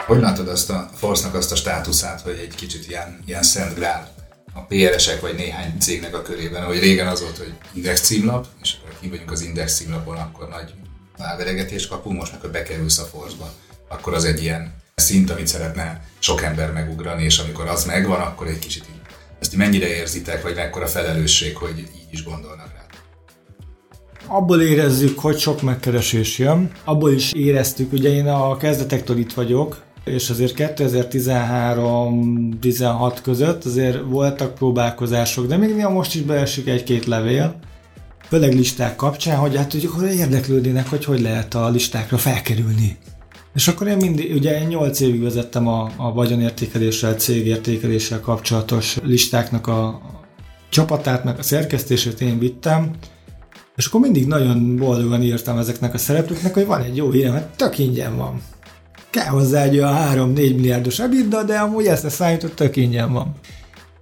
Hogy 0.05 0.19
látod 0.19 0.47
azt 0.47 0.69
a 0.69 0.89
Force-nak 0.93 1.35
azt 1.35 1.51
a 1.51 1.55
státuszát, 1.55 2.21
hogy 2.21 2.37
egy 2.41 2.55
kicsit 2.55 2.87
ilyen, 2.87 3.19
ilyen 3.25 3.43
szent 3.43 3.75
grál 3.75 4.20
a 4.53 4.61
PR-esek 4.61 5.21
vagy 5.21 5.35
néhány 5.35 5.77
cégnek 5.79 6.15
a 6.15 6.21
körében, 6.21 6.63
hogy 6.63 6.79
régen 6.79 7.07
az 7.07 7.21
volt, 7.21 7.37
hogy 7.37 7.53
index 7.73 8.01
címlap, 8.01 8.47
és 8.61 8.75
akkor 8.79 8.95
ki 8.99 9.09
vagyunk 9.09 9.31
az 9.31 9.41
index 9.41 9.75
címlapon, 9.75 10.17
akkor 10.17 10.49
nagy 10.49 10.73
elveregetést 11.17 11.89
kapunk, 11.89 12.17
most 12.17 12.31
meg, 12.31 12.41
hogy 12.41 12.49
bekerülsz 12.49 12.99
a 12.99 13.03
force 13.03 13.35
akkor 13.87 14.13
az 14.13 14.25
egy 14.25 14.43
ilyen 14.43 14.73
szint, 14.95 15.29
amit 15.29 15.47
szeretne 15.47 16.01
sok 16.19 16.41
ember 16.41 16.71
megugrani, 16.71 17.23
és 17.23 17.39
amikor 17.39 17.67
az 17.67 17.85
megvan, 17.85 18.19
akkor 18.19 18.47
egy 18.47 18.59
kicsit 18.59 18.83
így. 18.89 19.01
Ezt 19.39 19.55
mennyire 19.55 19.87
érzitek, 19.87 20.43
vagy 20.43 20.55
mekkora 20.55 20.87
felelősség, 20.87 21.57
hogy 21.57 21.77
így 21.77 22.07
is 22.11 22.23
gondolnak 22.23 22.67
rá? 22.73 22.85
Abból 24.27 24.61
érezzük, 24.61 25.19
hogy 25.19 25.39
sok 25.39 25.61
megkeresés 25.61 26.37
jön. 26.37 26.71
Abból 26.83 27.11
is 27.11 27.31
éreztük, 27.33 27.91
ugye 27.91 28.09
én 28.09 28.27
a 28.27 28.57
kezdetektől 28.57 29.17
itt 29.17 29.33
vagyok, 29.33 29.81
és 30.03 30.29
azért 30.29 30.53
2013-16 30.57 33.17
között 33.23 33.65
azért 33.65 33.99
voltak 34.05 34.55
próbálkozások, 34.55 35.47
de 35.47 35.57
még 35.57 35.75
néha 35.75 35.89
most 35.89 36.15
is 36.15 36.21
beesik 36.21 36.67
egy-két 36.67 37.05
levél, 37.05 37.59
főleg 38.27 38.53
listák 38.53 38.95
kapcsán, 38.95 39.37
hogy 39.37 39.55
hát 39.55 39.71
hogy 39.71 39.85
akkor 39.85 40.07
érdeklődnének, 40.07 40.89
hogy 40.89 41.05
hogy 41.05 41.21
lehet 41.21 41.53
a 41.53 41.69
listákra 41.69 42.17
felkerülni. 42.17 42.97
És 43.53 43.67
akkor 43.67 43.87
én 43.87 43.97
mindig, 43.97 44.35
ugye 44.35 44.61
én 44.61 44.67
8 44.67 44.99
évig 44.99 45.21
vezettem 45.21 45.67
a, 45.67 45.91
a 45.97 46.13
vagyonértékeléssel, 46.13 47.13
cégértékeléssel 47.13 48.19
kapcsolatos 48.19 48.97
listáknak 49.03 49.67
a, 49.67 50.01
csapatát, 50.71 51.23
meg 51.23 51.39
a 51.39 51.43
szerkesztését 51.43 52.21
én 52.21 52.39
vittem, 52.39 52.91
és 53.75 53.85
akkor 53.85 54.01
mindig 54.01 54.27
nagyon 54.27 54.75
boldogan 54.75 55.23
írtam 55.23 55.57
ezeknek 55.57 55.93
a 55.93 55.97
szereplőknek, 55.97 56.53
hogy 56.53 56.65
van 56.65 56.81
egy 56.81 56.95
jó 56.95 57.11
hírem, 57.11 57.33
hát 57.33 57.55
tök 57.55 57.77
ingyen 57.77 58.17
van 58.17 58.41
kell 59.11 59.25
hozzá 59.25 59.63
egy 59.63 59.77
olyan 59.77 60.33
3-4 60.33 60.35
milliárdos 60.35 60.99
EBITDA, 60.99 61.43
de 61.43 61.57
amúgy 61.57 61.85
ezt 61.85 62.05
a 62.05 62.09
számított 62.09 62.55
tök 62.55 62.75
ingyen 62.75 63.13
van. 63.13 63.35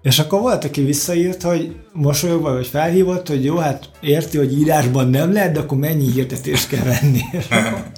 És 0.01 0.19
akkor 0.19 0.41
volt, 0.41 0.63
aki 0.63 0.81
visszaírt, 0.81 1.41
hogy 1.41 1.75
mosolyogva, 1.93 2.53
vagy 2.53 2.67
felhívott, 2.67 3.27
hogy 3.27 3.43
jó, 3.43 3.55
hát 3.55 3.89
érti, 4.01 4.37
hogy 4.37 4.59
írásban 4.59 5.09
nem 5.09 5.33
lehet, 5.33 5.51
de 5.51 5.59
akkor 5.59 5.77
mennyi 5.77 6.11
hirdetést 6.11 6.67
kell 6.67 6.83
venni. 6.83 7.21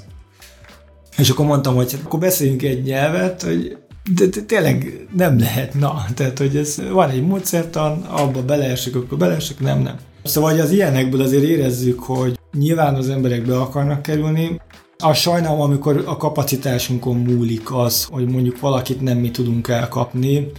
és 1.18 1.30
akkor 1.30 1.46
mondtam, 1.46 1.76
hogy 1.76 1.92
hát 1.92 2.02
akkor 2.04 2.20
beszéljünk 2.20 2.62
egy 2.62 2.84
nyelvet, 2.84 3.42
hogy 3.42 3.78
de, 4.16 4.26
de 4.26 4.42
tényleg 4.42 5.08
nem 5.16 5.40
lehet, 5.40 5.74
na, 5.74 6.06
tehát 6.16 6.38
hogy 6.38 6.56
ez 6.56 6.82
van 6.92 7.10
egy 7.10 7.24
módszertan, 7.24 8.02
abba 8.02 8.44
beleesik, 8.44 8.96
akkor 8.96 9.18
beleesik, 9.18 9.60
nem, 9.60 9.82
nem. 9.82 9.96
Szóval 10.24 10.60
az 10.60 10.72
ilyenekből 10.72 11.22
azért 11.22 11.44
érezzük, 11.44 12.00
hogy 12.00 12.40
nyilván 12.58 12.96
az 12.96 13.10
emberek 13.10 13.46
be 13.46 13.58
akarnak 13.58 14.02
kerülni, 14.02 14.62
a 15.02 15.14
sajnálom, 15.14 15.62
amikor 15.62 16.04
a 16.06 16.18
kapacitásunkon 16.18 17.16
múlik 17.16 17.74
az, 17.74 18.04
hogy 18.04 18.30
mondjuk 18.30 18.60
valakit 18.60 19.02
nem 19.02 19.18
mi 19.18 19.32
tudunk 19.32 19.68
elkapni, 19.68 20.52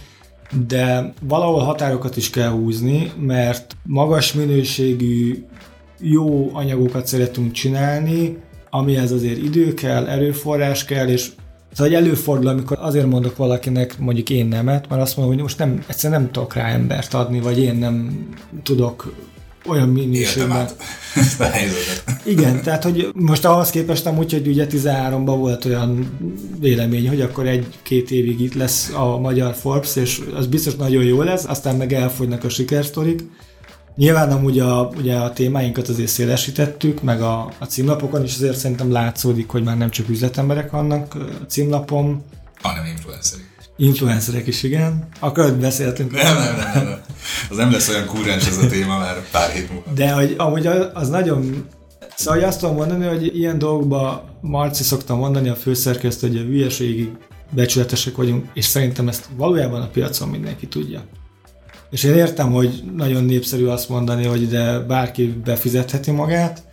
de 0.67 1.13
valahol 1.21 1.59
határokat 1.59 2.17
is 2.17 2.29
kell 2.29 2.49
húzni, 2.49 3.11
mert 3.19 3.77
magas 3.83 4.33
minőségű, 4.33 5.45
jó 5.99 6.49
anyagokat 6.53 7.07
szeretünk 7.07 7.51
csinálni, 7.51 8.37
amihez 8.69 9.11
azért 9.11 9.37
idő 9.37 9.73
kell, 9.73 10.07
erőforrás 10.07 10.85
kell, 10.85 11.07
és 11.07 11.31
Szóval 11.73 11.93
hogy 11.93 12.03
előfordul, 12.03 12.47
amikor 12.47 12.77
azért 12.81 13.05
mondok 13.05 13.37
valakinek 13.37 13.99
mondjuk 13.99 14.29
én 14.29 14.45
nemet, 14.45 14.89
mert 14.89 15.01
azt 15.01 15.17
mondom, 15.17 15.33
hogy 15.33 15.43
most 15.43 15.57
nem, 15.57 15.83
egyszerűen 15.87 16.21
nem 16.21 16.31
tudok 16.31 16.53
rá 16.53 16.67
embert 16.67 17.13
adni, 17.13 17.39
vagy 17.39 17.59
én 17.59 17.75
nem 17.75 18.27
tudok 18.63 19.13
olyan 19.65 19.89
minőségben. 19.89 20.67
Igen, 22.25 22.61
tehát 22.61 22.83
hogy 22.83 23.11
most 23.13 23.45
ahhoz 23.45 23.69
képest 23.69 24.05
amúgy, 24.05 24.31
hogy 24.31 24.47
ugye 24.47 24.67
13-ban 24.69 25.35
volt 25.37 25.65
olyan 25.65 26.17
vélemény, 26.59 27.07
hogy 27.07 27.21
akkor 27.21 27.47
egy-két 27.47 28.11
évig 28.11 28.39
itt 28.39 28.53
lesz 28.53 28.89
a 28.89 29.19
magyar 29.19 29.53
Forbes, 29.53 29.95
és 29.95 30.21
az 30.35 30.47
biztos 30.47 30.75
nagyon 30.75 31.03
jó 31.03 31.21
lesz, 31.21 31.45
aztán 31.45 31.75
meg 31.75 31.93
elfogynak 31.93 32.43
a 32.43 32.49
sikersztorik. 32.49 33.23
Nyilván 33.95 34.31
amúgy 34.31 34.59
a, 34.59 34.89
ugye 34.97 35.15
a 35.15 35.33
témáinkat 35.33 35.87
azért 35.87 36.09
szélesítettük, 36.09 37.01
meg 37.01 37.21
a, 37.21 37.51
a 37.59 37.65
címlapokon 37.65 38.23
is 38.23 38.35
azért 38.35 38.57
szerintem 38.57 38.91
látszódik, 38.91 39.49
hogy 39.49 39.63
már 39.63 39.77
nem 39.77 39.89
csak 39.89 40.09
üzletemberek 40.09 40.71
vannak 40.71 41.15
a 41.15 41.45
címlapon. 41.47 42.23
Hanem 42.61 42.85
influencerek. 42.85 43.42
Influencerek 43.77 44.47
is, 44.47 44.63
igen. 44.63 45.07
Akkor 45.19 45.53
beszéltünk. 45.53 46.11
Nem, 46.11 46.35
nem, 46.35 46.55
nem, 46.55 46.83
nem. 46.85 47.01
Az 47.49 47.57
nem 47.57 47.71
lesz 47.71 47.89
olyan 47.89 48.05
kúrens 48.05 48.47
ez 48.47 48.57
a 48.57 48.67
téma 48.67 48.97
már 48.97 49.15
pár 49.31 49.49
hét 49.49 49.71
múlva. 49.71 49.91
De 49.95 50.11
hogy 50.11 50.33
amúgy 50.37 50.67
az 50.93 51.09
nagyon... 51.09 51.65
Szóval 52.15 52.39
hogy 52.39 52.49
azt 52.49 52.59
tudom 52.59 52.75
mondani, 52.75 53.05
hogy 53.05 53.37
ilyen 53.37 53.57
dolgokban 53.57 54.21
Marci 54.41 54.83
szoktam 54.83 55.17
mondani 55.17 55.49
a 55.49 55.55
főszerkesztő, 55.55 56.27
hogy 56.27 56.37
a 56.37 56.43
hülyeségig 56.43 57.11
becsületesek 57.49 58.15
vagyunk, 58.15 58.45
és 58.53 58.65
szerintem 58.65 59.07
ezt 59.07 59.25
valójában 59.37 59.81
a 59.81 59.87
piacon 59.87 60.29
mindenki 60.29 60.67
tudja. 60.67 61.03
És 61.89 62.03
én 62.03 62.15
értem, 62.15 62.51
hogy 62.51 62.83
nagyon 62.95 63.23
népszerű 63.23 63.65
azt 63.65 63.89
mondani, 63.89 64.25
hogy 64.25 64.47
de 64.47 64.79
bárki 64.79 65.41
befizetheti 65.43 66.11
magát, 66.11 66.63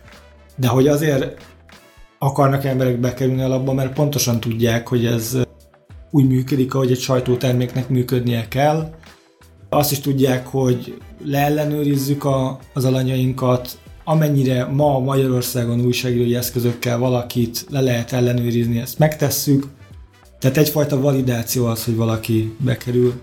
de 0.55 0.67
hogy 0.67 0.87
azért 0.87 1.41
akarnak 2.19 2.65
emberek 2.65 2.99
bekerülni 2.99 3.41
alapba, 3.41 3.73
mert 3.73 3.93
pontosan 3.93 4.39
tudják, 4.39 4.87
hogy 4.87 5.05
ez 5.05 5.37
úgy 6.11 6.27
működik, 6.27 6.73
ahogy 6.73 6.91
egy 6.91 6.99
sajtóterméknek 6.99 7.89
működnie 7.89 8.47
kell. 8.47 8.93
Azt 9.69 9.91
is 9.91 9.99
tudják, 9.99 10.47
hogy 10.47 10.97
leellenőrizzük 11.23 12.25
a, 12.25 12.59
az 12.73 12.85
alanyainkat, 12.85 13.79
amennyire 14.03 14.65
ma 14.65 14.99
Magyarországon 14.99 15.81
újságírói 15.85 16.35
eszközökkel 16.35 16.97
valakit 16.97 17.65
le 17.69 17.81
lehet 17.81 18.11
ellenőrizni, 18.11 18.79
ezt 18.79 18.99
megtesszük. 18.99 19.67
Tehát 20.39 20.57
egyfajta 20.57 20.99
validáció 20.99 21.65
az, 21.65 21.83
hogy 21.83 21.95
valaki 21.95 22.55
bekerül. 22.59 23.13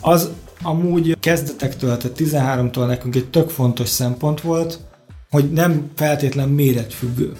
Az 0.00 0.30
amúgy 0.62 1.16
kezdetektől, 1.20 1.96
tehát 1.96 2.16
13-tól 2.18 2.86
nekünk 2.86 3.14
egy 3.14 3.30
tök 3.30 3.50
fontos 3.50 3.88
szempont 3.88 4.40
volt, 4.40 4.78
hogy 5.30 5.52
nem 5.52 5.90
feltétlen 5.94 6.48
méretfüggő. 6.48 7.32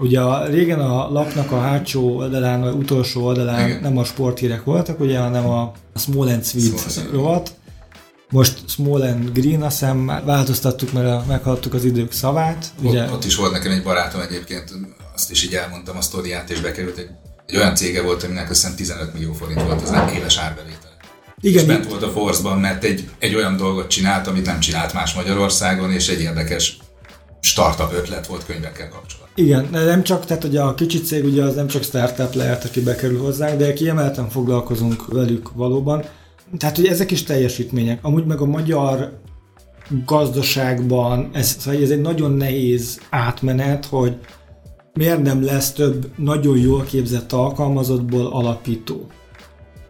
Ugye 0.00 0.20
a, 0.20 0.46
régen 0.46 0.80
a 0.80 1.10
lapnak 1.10 1.52
a 1.52 1.60
hátsó 1.60 2.16
oldalán, 2.16 2.60
vagy 2.60 2.72
utolsó 2.72 3.24
oldalán 3.24 3.68
Igen. 3.68 3.80
nem 3.80 3.98
a 3.98 4.04
sporthírek 4.04 4.64
voltak, 4.64 5.00
ugye, 5.00 5.18
hanem 5.18 5.46
a, 5.46 5.72
Small 5.94 6.40
Sweet 6.42 7.08
rovat. 7.12 7.50
Most 8.30 8.68
Small 8.68 9.02
and 9.02 9.32
Green, 9.32 9.62
azt 9.62 9.78
hiszem 9.78 10.06
változtattuk, 10.24 10.92
mert 10.92 11.26
meghallottuk 11.26 11.74
az 11.74 11.84
idők 11.84 12.12
szavát. 12.12 12.66
Ugye... 12.82 13.04
Ott, 13.04 13.12
ott 13.12 13.24
is 13.24 13.36
volt 13.36 13.52
nekem 13.52 13.72
egy 13.72 13.82
barátom 13.82 14.20
egyébként, 14.20 14.72
azt 15.14 15.30
is 15.30 15.44
így 15.44 15.54
elmondtam 15.54 15.96
a 15.96 16.00
sztoriát, 16.00 16.50
és 16.50 16.60
bekerült 16.60 16.98
egy, 16.98 17.08
egy 17.46 17.56
olyan 17.56 17.74
cége 17.74 18.02
volt, 18.02 18.22
aminek 18.22 18.50
azt 18.50 18.60
hiszem 18.60 18.76
15 18.76 19.12
millió 19.12 19.32
forint 19.32 19.62
volt 19.62 19.82
az 19.82 19.94
éves 20.14 20.38
árbevétel. 20.38 20.90
Igen, 21.40 21.60
és 21.60 21.68
bent 21.68 21.88
volt 21.88 22.02
a 22.02 22.10
Force-ban, 22.10 22.60
mert 22.60 22.84
egy, 22.84 23.08
egy 23.18 23.34
olyan 23.34 23.56
dolgot 23.56 23.88
csinált, 23.88 24.26
amit 24.26 24.46
nem 24.46 24.60
csinált 24.60 24.92
más 24.92 25.14
Magyarországon, 25.14 25.92
és 25.92 26.08
egy 26.08 26.20
érdekes 26.20 26.78
startup 27.40 27.92
ötlet 27.92 28.26
volt 28.26 28.44
könyvekkel 28.44 28.88
kapcsolatban. 28.88 29.28
Igen, 29.34 29.68
nem 29.70 30.02
csak, 30.02 30.26
tehát 30.26 30.42
hogy 30.42 30.56
a 30.56 30.74
kicsi 30.74 31.00
cég 31.00 31.24
ugye 31.24 31.42
az 31.42 31.54
nem 31.54 31.66
csak 31.66 31.82
startup 31.82 32.34
lehet, 32.34 32.64
aki 32.64 32.80
bekerül 32.80 33.20
hozzánk, 33.20 33.58
de 33.58 33.72
kiemelten 33.72 34.28
foglalkozunk 34.28 35.06
velük 35.06 35.52
valóban. 35.52 36.04
Tehát, 36.58 36.76
hogy 36.76 36.86
ezek 36.86 37.10
is 37.10 37.22
teljesítmények. 37.22 37.98
Amúgy 38.02 38.26
meg 38.26 38.40
a 38.40 38.46
magyar 38.46 39.18
gazdaságban 40.04 41.30
ez, 41.32 41.56
szóval 41.58 41.82
ez 41.82 41.90
egy 41.90 42.00
nagyon 42.00 42.32
nehéz 42.32 43.00
átmenet, 43.10 43.84
hogy 43.84 44.16
miért 44.92 45.22
nem 45.22 45.44
lesz 45.44 45.72
több 45.72 46.10
nagyon 46.16 46.58
jól 46.58 46.84
képzett 46.84 47.32
alkalmazottból 47.32 48.26
alapító. 48.26 49.06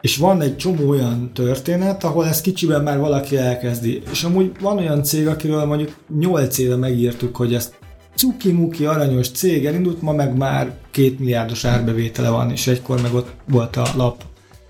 És 0.00 0.16
van 0.16 0.40
egy 0.40 0.56
csomó 0.56 0.88
olyan 0.88 1.30
történet, 1.34 2.04
ahol 2.04 2.26
ezt 2.26 2.42
kicsiben 2.42 2.82
már 2.82 2.98
valaki 2.98 3.36
elkezdi. 3.36 4.02
És 4.10 4.24
amúgy 4.24 4.52
van 4.60 4.78
olyan 4.78 5.02
cég, 5.02 5.26
akiről 5.26 5.64
mondjuk 5.64 5.96
8 6.18 6.58
éve 6.58 6.76
megírtuk, 6.76 7.36
hogy 7.36 7.54
ezt 7.54 7.78
cuki-muki 8.14 8.86
aranyos 8.86 9.30
cég 9.30 9.66
elindult, 9.66 10.02
ma 10.02 10.12
meg 10.12 10.36
már 10.36 10.72
két 10.90 11.18
milliárdos 11.18 11.64
árbevétele 11.64 12.28
van, 12.28 12.50
és 12.50 12.66
egykor 12.66 13.00
meg 13.00 13.14
ott 13.14 13.28
volt 13.48 13.76
a 13.76 13.86
lap 13.96 14.22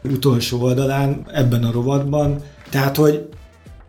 utolsó 0.04 0.62
oldalán 0.62 1.26
ebben 1.32 1.64
a 1.64 1.72
rovatban. 1.72 2.42
Tehát, 2.70 2.96
hogy 2.96 3.28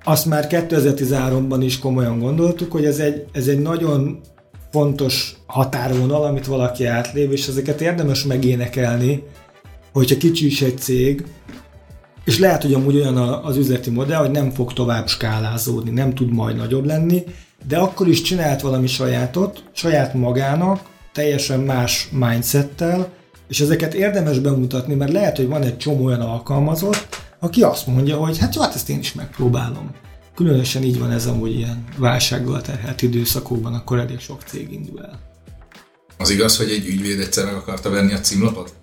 azt 0.04 0.26
már 0.26 0.48
2013-ban 0.50 1.60
is 1.60 1.80
komolyan 1.80 2.20
gondoltuk, 2.20 2.72
hogy 2.72 2.86
ez 2.86 3.00
egy, 3.00 3.26
ez 3.32 3.48
egy 3.48 3.60
nagyon 3.60 4.20
fontos 4.72 5.36
határvonal, 5.46 6.24
amit 6.24 6.46
valaki 6.46 6.86
átlép, 6.86 7.32
és 7.32 7.48
ezeket 7.48 7.82
érdemes 7.82 8.24
megénekelni, 8.24 9.24
hogyha 9.92 10.18
kicsi 10.18 10.46
is 10.46 10.62
egy 10.62 10.78
cég, 10.78 11.24
és 12.26 12.40
lehet, 12.40 12.62
hogy 12.62 12.74
amúgy 12.74 12.96
olyan 12.96 13.18
az 13.18 13.58
üzleti 13.58 13.90
modell, 13.90 14.20
hogy 14.20 14.32
nem 14.32 14.52
fog 14.52 14.74
tovább 14.74 15.08
skálázódni, 15.08 15.92
nem 15.92 16.14
tud 16.14 16.32
majd 16.34 16.56
nagyobb 16.56 16.86
lenni, 16.86 17.24
de 17.68 17.78
akkor 17.78 18.08
is 18.08 18.22
csinált 18.22 18.62
valami 18.62 18.88
sajátot, 18.88 19.64
saját 19.74 20.14
magának, 20.14 20.90
teljesen 21.14 21.60
más 21.60 22.10
mindsettel, 22.12 23.10
és 23.48 23.60
ezeket 23.60 23.94
érdemes 23.94 24.40
bemutatni, 24.40 24.94
mert 24.94 25.12
lehet, 25.12 25.38
hogy 25.38 25.48
van 25.48 25.62
egy 25.62 25.78
csomó 25.78 26.06
olyan 26.06 26.22
alkalmazott, 26.22 27.22
aki 27.40 27.62
azt 27.62 27.88
mondja, 27.88 28.18
hogy 28.18 28.38
hát 28.38 28.56
jó, 28.56 28.62
hát 28.62 28.76
ezt 28.76 28.90
én 28.90 29.00
is 29.00 29.14
megpróbálom. 29.14 29.92
Különösen 30.36 30.84
így 30.84 31.00
van 31.00 31.12
ez 31.12 31.26
amúgy 31.26 31.56
ilyen 31.56 31.84
válsággal 31.98 32.62
terhelt 32.62 33.02
időszakokban, 33.02 33.74
akkor 33.74 34.00
elég 34.00 34.20
sok 34.20 34.42
cég 34.42 34.72
indul 34.72 35.02
el. 35.02 35.20
Az 36.18 36.30
igaz, 36.30 36.58
hogy 36.58 36.70
egy 36.70 36.88
ügyvéd 36.88 37.20
egyszer 37.20 37.46
meg 37.46 37.56
akarta 37.56 37.90
venni 37.90 38.14
a 38.14 38.20
címlapot? 38.20 38.74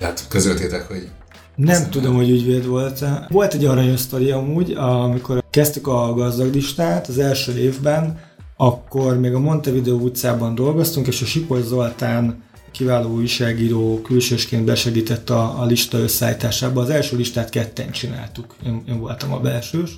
Tehát 0.00 0.26
közöltétek, 0.28 0.88
hogy... 0.88 1.08
Nem 1.56 1.90
tudom, 1.90 2.14
hogy 2.14 2.30
ügyvéd 2.30 2.66
volt. 2.66 3.04
Volt 3.28 3.54
egy 3.54 3.64
aranyos 3.64 4.00
sztori 4.00 4.30
amúgy, 4.30 4.72
amikor 4.72 5.44
kezdtük 5.50 5.86
a 5.86 6.14
gazdagdistát 6.14 7.06
az 7.06 7.18
első 7.18 7.58
évben, 7.58 8.20
akkor 8.56 9.18
még 9.18 9.34
a 9.34 9.38
Montevideo 9.38 9.96
utcában 9.96 10.54
dolgoztunk, 10.54 11.06
és 11.06 11.22
a 11.22 11.24
Sipos 11.24 11.62
Zoltán 11.62 12.42
kiváló 12.70 13.14
újságíró 13.14 14.00
külsősként 14.02 14.64
besegített 14.64 15.30
a, 15.30 15.60
a 15.60 15.64
lista 15.64 15.98
összeállításába. 15.98 16.80
Az 16.80 16.90
első 16.90 17.16
listát 17.16 17.50
ketten 17.50 17.90
csináltuk, 17.90 18.54
én, 18.66 18.82
én 18.88 18.98
voltam 18.98 19.32
a 19.32 19.40
belsős. 19.40 19.90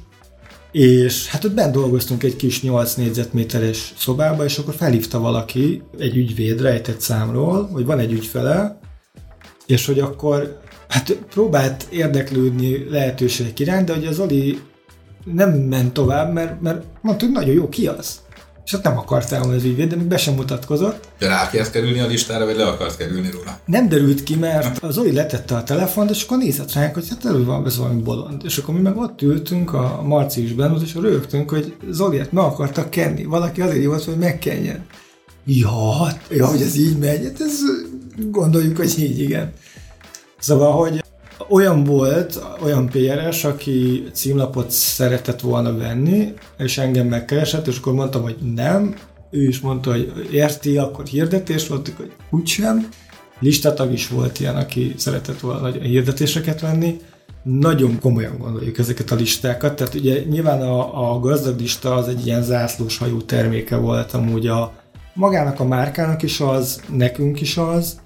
És 0.73 1.27
hát 1.27 1.45
ott 1.45 1.55
bent 1.55 1.73
dolgoztunk 1.73 2.23
egy 2.23 2.37
kis 2.37 2.63
8 2.63 2.95
négyzetméteres 2.95 3.95
szobába, 3.99 4.45
és 4.45 4.59
akkor 4.59 4.75
felhívta 4.75 5.21
valaki 5.21 5.83
egy 5.99 6.17
ügyvéd 6.17 6.61
rejtett 6.61 7.01
számról, 7.01 7.69
hogy 7.73 7.85
van 7.85 7.99
egy 7.99 8.13
ügyfele, 8.13 8.81
és 9.67 9.87
hogy 9.87 9.99
akkor 9.99 10.61
hát 10.89 11.13
próbált 11.31 11.87
érdeklődni 11.91 12.87
lehetőségek 12.91 13.61
iránt, 13.61 13.87
de 13.87 13.95
hogy 13.95 14.07
az 14.07 14.19
Oli 14.19 14.61
nem 15.25 15.51
ment 15.51 15.93
tovább, 15.93 16.33
mert, 16.33 16.61
mert 16.61 16.85
mondta, 17.01 17.25
hogy 17.25 17.35
nagyon 17.35 17.55
jó, 17.55 17.69
ki 17.69 17.87
az? 17.87 18.21
És 18.65 18.73
ott 18.73 18.83
nem 18.83 18.99
akart 18.99 19.33
elmondani 19.33 19.61
az 19.61 19.67
ügyvéd, 19.69 19.89
de 19.89 19.97
még 19.97 20.07
be 20.07 20.17
sem 20.17 20.35
mutatkozott. 20.35 21.09
De 21.19 21.29
rá 21.29 21.51
kellett 21.51 21.71
kerülni 21.71 22.01
a 22.01 22.07
listára, 22.07 22.45
vagy 22.45 22.57
le 22.57 22.67
akart 22.67 22.97
kerülni 22.97 23.31
róla? 23.31 23.59
Nem 23.65 23.89
derült 23.89 24.23
ki, 24.23 24.37
mert 24.37 24.83
az 24.83 24.99
Oli 24.99 25.13
letette 25.13 25.55
a 25.55 25.63
telefont, 25.63 26.11
és 26.11 26.23
akkor 26.23 26.39
nézett 26.39 26.73
ránk, 26.73 26.95
hogy 26.95 27.09
hát 27.09 27.25
elő 27.25 27.45
van 27.45 27.67
ez 27.67 27.79
valami 27.79 28.01
bolond. 28.03 28.43
És 28.45 28.59
akkor 28.59 28.75
mi 28.75 28.81
meg 28.81 28.97
ott 28.97 29.23
ültünk, 29.23 29.73
a 29.73 30.03
Marci 30.05 30.43
is 30.43 30.53
benne 30.53 30.77
és 30.83 30.95
rögtünk, 30.95 31.51
hogy 31.51 31.75
Zoliát 31.91 32.33
meg 32.33 32.45
akartak 32.45 32.91
kenni. 32.91 33.25
Valaki 33.25 33.61
azért 33.61 33.85
volt, 33.85 34.05
hogy 34.05 34.19
megkenjen. 34.19 34.87
Ja, 35.45 36.13
ja, 36.31 36.47
hogy 36.47 36.63
ez 36.63 36.77
így 36.77 36.99
megy, 36.99 37.25
hát 37.25 37.41
ez 37.41 37.59
gondoljuk, 38.17 38.77
hogy 38.77 38.95
így 38.99 39.21
igen. 39.21 39.53
Szóval, 40.39 40.73
hogy 40.73 41.05
olyan 41.49 41.85
volt, 41.85 42.45
olyan 42.63 42.89
PRS, 42.89 43.45
aki 43.45 44.05
címlapot 44.13 44.71
szeretett 44.71 45.41
volna 45.41 45.77
venni, 45.77 46.33
és 46.59 46.79
engem 46.79 47.07
megkeresett, 47.07 47.67
és 47.67 47.79
akkor 47.79 47.93
mondtam, 47.93 48.23
hogy 48.23 48.37
nem, 48.55 48.95
ő 49.31 49.47
is 49.47 49.61
mondta, 49.61 49.91
hogy 49.91 50.29
érti, 50.31 50.77
akkor 50.77 51.07
hirdetés 51.07 51.69
volt, 51.69 51.93
hogy 51.97 52.13
úgysem. 52.31 52.89
Listatag 53.41 53.93
is 53.93 54.09
volt 54.09 54.41
ilyen, 54.41 54.57
aki 54.57 54.95
szeretett 54.97 55.41
volna 55.41 55.71
hirdetéseket 55.71 56.61
venni. 56.61 57.01
Nagyon 57.43 57.99
komolyan 58.01 58.39
gondoljuk 58.39 58.79
ezeket 58.79 59.11
a 59.11 59.15
listákat, 59.15 59.77
tehát 59.77 59.95
ugye 59.95 60.25
nyilván 60.25 60.61
a, 60.61 61.13
a 61.13 61.19
gazdag 61.21 61.59
lista 61.59 61.95
az 61.95 62.09
egy 62.09 62.27
ilyen 62.27 62.43
zászlós 62.43 62.99
hajú 62.99 63.23
terméke 63.23 63.77
volt 63.77 64.13
amúgy 64.13 64.47
a 64.47 64.73
magának 65.15 65.61
a 65.61 65.65
márkának 65.65 66.23
is 66.23 66.41
az, 66.41 66.83
nekünk 66.93 67.41
is 67.41 67.57
az, 67.57 68.01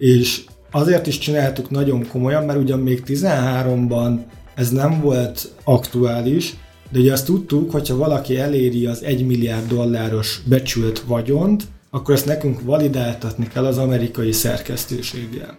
és 0.00 0.44
Azért 0.70 1.06
is 1.06 1.18
csináltuk 1.18 1.70
nagyon 1.70 2.06
komolyan, 2.08 2.44
mert 2.44 2.58
ugyan 2.58 2.78
még 2.78 3.02
13-ban 3.06 4.18
ez 4.54 4.70
nem 4.70 5.00
volt 5.00 5.52
aktuális, 5.64 6.56
de 6.90 6.98
ugye 6.98 7.12
azt 7.12 7.26
tudtuk, 7.26 7.70
hogyha 7.70 7.96
valaki 7.96 8.36
eléri 8.36 8.86
az 8.86 9.02
1 9.02 9.26
milliárd 9.26 9.68
dolláros 9.68 10.42
becsült 10.44 11.00
vagyont, 11.00 11.64
akkor 11.90 12.14
ezt 12.14 12.26
nekünk 12.26 12.60
validáltatni 12.62 13.48
kell 13.48 13.64
az 13.64 13.78
amerikai 13.78 14.32
szerkesztőséggel. 14.32 15.58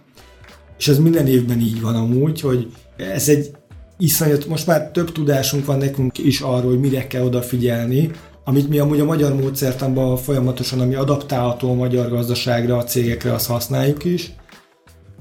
és 0.78 0.88
ez 0.88 0.98
minden 0.98 1.26
évben 1.26 1.60
így 1.60 1.80
van 1.80 1.94
amúgy, 1.94 2.40
hogy 2.40 2.72
ez 2.96 3.28
egy 3.28 3.50
iszonyat, 3.98 4.46
most 4.46 4.66
már 4.66 4.90
több 4.90 5.12
tudásunk 5.12 5.64
van 5.64 5.78
nekünk 5.78 6.18
is 6.18 6.40
arról, 6.40 6.70
hogy 6.70 6.80
mire 6.80 7.06
kell 7.06 7.22
odafigyelni, 7.22 8.10
amit 8.44 8.68
mi 8.68 8.78
amúgy 8.78 9.00
a 9.00 9.04
magyar 9.04 9.34
módszertanban 9.34 10.16
folyamatosan, 10.16 10.80
ami 10.80 10.94
adaptálható 10.94 11.70
a 11.70 11.74
magyar 11.74 12.08
gazdaságra, 12.08 12.76
a 12.76 12.84
cégekre, 12.84 13.32
azt 13.32 13.46
használjuk 13.46 14.04
is. 14.04 14.32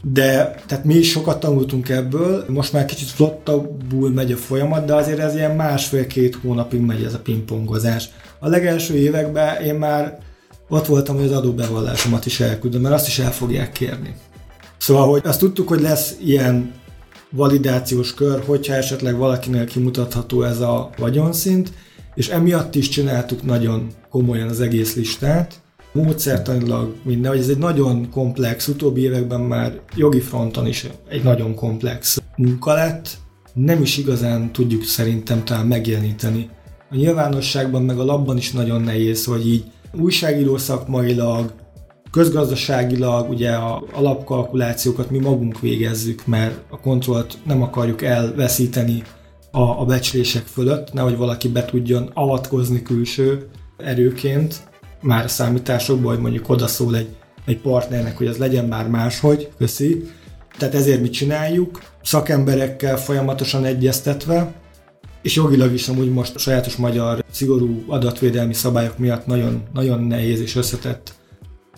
De 0.03 0.55
tehát 0.67 0.83
mi 0.83 0.93
is 0.93 1.09
sokat 1.09 1.39
tanultunk 1.39 1.89
ebből, 1.89 2.45
most 2.47 2.73
már 2.73 2.85
kicsit 2.85 3.07
flottabbul 3.07 4.09
megy 4.09 4.31
a 4.31 4.37
folyamat, 4.37 4.85
de 4.85 4.95
azért 4.95 5.19
ez 5.19 5.35
ilyen 5.35 5.55
másfél-két 5.55 6.35
hónapig 6.35 6.79
megy 6.79 7.03
ez 7.03 7.13
a 7.13 7.19
pingpongozás. 7.19 8.09
A 8.39 8.47
legelső 8.47 8.95
években 8.95 9.61
én 9.61 9.75
már 9.75 10.17
ott 10.69 10.85
voltam, 10.85 11.15
hogy 11.15 11.25
az 11.25 11.31
adóbevallásomat 11.31 12.25
is 12.25 12.39
elküldöm, 12.39 12.81
mert 12.81 12.95
azt 12.95 13.07
is 13.07 13.19
el 13.19 13.31
fogják 13.31 13.71
kérni. 13.71 14.15
Szóval, 14.77 15.09
hogy 15.09 15.21
azt 15.23 15.39
tudtuk, 15.39 15.67
hogy 15.67 15.81
lesz 15.81 16.15
ilyen 16.23 16.73
validációs 17.29 18.13
kör, 18.13 18.43
hogyha 18.45 18.73
esetleg 18.73 19.17
valakinél 19.17 19.65
kimutatható 19.65 20.43
ez 20.43 20.59
a 20.59 20.89
vagyonszint, 20.97 21.71
és 22.15 22.29
emiatt 22.29 22.75
is 22.75 22.89
csináltuk 22.89 23.43
nagyon 23.43 23.87
komolyan 24.09 24.47
az 24.47 24.61
egész 24.61 24.95
listát, 24.95 25.61
módszertanilag 25.93 26.95
minden, 27.03 27.31
hogy 27.31 27.39
ez 27.39 27.47
egy 27.47 27.57
nagyon 27.57 28.09
komplex, 28.09 28.67
utóbbi 28.67 29.01
években 29.01 29.41
már 29.41 29.79
jogi 29.95 30.19
fronton 30.19 30.67
is 30.67 30.87
egy 31.09 31.23
nagyon 31.23 31.55
komplex 31.55 32.21
munka 32.35 32.73
lett, 32.73 33.17
nem 33.53 33.81
is 33.81 33.97
igazán 33.97 34.51
tudjuk 34.51 34.83
szerintem 34.83 35.43
talán 35.43 35.67
megjeleníteni. 35.67 36.49
A 36.89 36.95
nyilvánosságban 36.95 37.83
meg 37.83 37.99
a 37.99 38.05
labban 38.05 38.37
is 38.37 38.51
nagyon 38.51 38.81
nehéz, 38.81 39.25
hogy 39.25 39.47
így 39.47 39.63
újságíró 39.93 40.57
szakmailag, 40.57 41.53
közgazdaságilag 42.11 43.29
ugye 43.29 43.51
a 43.51 43.83
alapkalkulációkat 43.93 45.09
mi 45.09 45.19
magunk 45.19 45.59
végezzük, 45.59 46.25
mert 46.25 46.59
a 46.69 46.79
kontrollt 46.79 47.37
nem 47.45 47.61
akarjuk 47.61 48.01
elveszíteni 48.01 49.03
a, 49.51 49.61
a 49.61 49.85
becslések 49.85 50.45
fölött, 50.45 50.93
nehogy 50.93 51.17
valaki 51.17 51.47
be 51.47 51.65
tudjon 51.65 52.11
avatkozni 52.13 52.81
külső 52.81 53.47
erőként, 53.77 54.69
már 55.01 55.29
számításokban, 55.29 56.13
hogy 56.13 56.21
mondjuk 56.21 56.49
odaszól 56.49 56.95
egy, 56.95 57.15
egy 57.45 57.61
partnernek, 57.61 58.17
hogy 58.17 58.27
az 58.27 58.37
legyen 58.37 58.65
már 58.65 58.87
máshogy, 58.87 59.49
köszi. 59.57 60.09
Tehát 60.57 60.75
ezért 60.75 61.01
mit 61.01 61.11
csináljuk, 61.11 61.81
szakemberekkel 62.03 62.97
folyamatosan 62.97 63.65
egyeztetve, 63.65 64.53
és 65.21 65.35
jogilag 65.35 65.73
is 65.73 65.87
amúgy 65.87 66.11
most 66.11 66.35
a 66.35 66.39
sajátos 66.39 66.75
magyar 66.75 67.23
szigorú 67.31 67.83
adatvédelmi 67.87 68.53
szabályok 68.53 68.97
miatt 68.97 69.25
nagyon, 69.25 69.63
nagyon 69.73 70.03
nehéz 70.03 70.39
és 70.41 70.55
összetett 70.55 71.13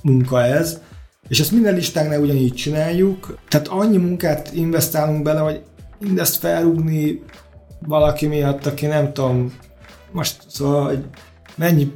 munka 0.01 0.43
ez, 0.43 0.81
és 1.27 1.39
ezt 1.39 1.51
minden 1.51 1.75
listánknál 1.75 2.21
ugyanígy 2.21 2.53
csináljuk, 2.53 3.37
tehát 3.47 3.67
annyi 3.67 3.97
munkát 3.97 4.53
investálunk 4.53 5.23
bele, 5.23 5.39
hogy 5.39 5.61
mindezt 5.99 6.35
felrúgni 6.35 7.23
valaki 7.87 8.27
miatt, 8.27 8.65
aki 8.65 8.85
nem 8.85 9.13
tudom, 9.13 9.53
most 10.11 10.43
szóval, 10.47 10.85
hogy 10.85 11.03
mennyi, 11.55 11.91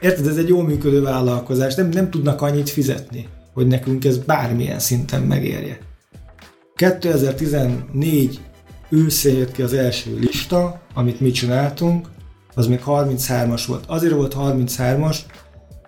érted, 0.00 0.26
ez 0.26 0.36
egy 0.36 0.48
jól 0.48 0.64
működő 0.64 1.02
vállalkozás, 1.02 1.74
nem, 1.74 1.88
nem 1.88 2.10
tudnak 2.10 2.40
annyit 2.40 2.70
fizetni, 2.70 3.28
hogy 3.54 3.66
nekünk 3.66 4.04
ez 4.04 4.18
bármilyen 4.18 4.78
szinten 4.78 5.22
megérje. 5.22 5.78
2014 6.74 8.40
őszén 8.90 9.36
jött 9.36 9.52
ki 9.52 9.62
az 9.62 9.72
első 9.72 10.18
lista, 10.18 10.80
amit 10.94 11.20
mi 11.20 11.30
csináltunk, 11.30 12.08
az 12.54 12.66
még 12.66 12.80
33-as 12.86 13.62
volt. 13.66 13.84
Azért 13.86 14.14
volt 14.14 14.36
33-as, 14.38 15.16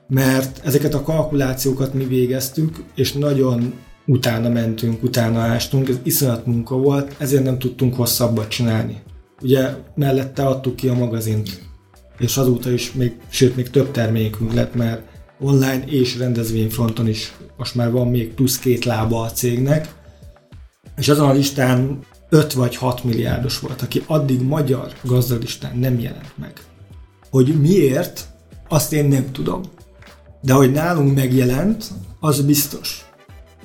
mert 0.08 0.60
ezeket 0.64 0.94
a 0.94 1.02
kalkulációkat 1.02 1.94
mi 1.94 2.04
végeztük, 2.04 2.84
és 2.94 3.12
nagyon 3.12 3.72
utána 4.06 4.48
mentünk, 4.48 5.02
utána 5.02 5.40
ástunk, 5.40 5.88
ez 5.88 5.98
iszonyat 6.02 6.46
munka 6.46 6.76
volt, 6.76 7.14
ezért 7.18 7.44
nem 7.44 7.58
tudtunk 7.58 7.94
hosszabbat 7.94 8.48
csinálni. 8.48 9.02
Ugye 9.42 9.74
mellette 9.94 10.46
adtuk 10.46 10.76
ki 10.76 10.88
a 10.88 10.94
magazint, 10.94 11.62
és 12.18 12.36
azóta 12.36 12.70
is 12.70 12.92
még, 12.92 13.12
sőt 13.28 13.56
még 13.56 13.70
több 13.70 13.90
termékünk 13.90 14.52
lett, 14.52 14.74
mert 14.74 15.02
online 15.40 15.84
és 15.86 16.18
rendezvényfronton 16.18 17.08
is 17.08 17.32
most 17.56 17.74
már 17.74 17.90
van 17.90 18.08
még 18.08 18.34
plusz 18.34 18.58
két 18.58 18.84
lába 18.84 19.20
a 19.20 19.30
cégnek, 19.30 19.94
és 20.96 21.08
azon 21.08 21.28
a 21.28 21.32
listán 21.32 21.98
5 22.28 22.52
vagy 22.52 22.76
6 22.76 23.04
milliárdos 23.04 23.60
volt, 23.60 23.82
aki 23.82 24.02
addig 24.06 24.42
magyar 24.42 24.92
gazdalistán 25.02 25.78
nem 25.78 26.00
jelent 26.00 26.38
meg. 26.38 26.52
Hogy 27.30 27.60
miért, 27.60 28.26
azt 28.68 28.92
én 28.92 29.04
nem 29.04 29.32
tudom. 29.32 29.62
De 30.40 30.52
hogy 30.52 30.72
nálunk 30.72 31.14
megjelent, 31.14 31.84
az 32.20 32.40
biztos. 32.40 33.04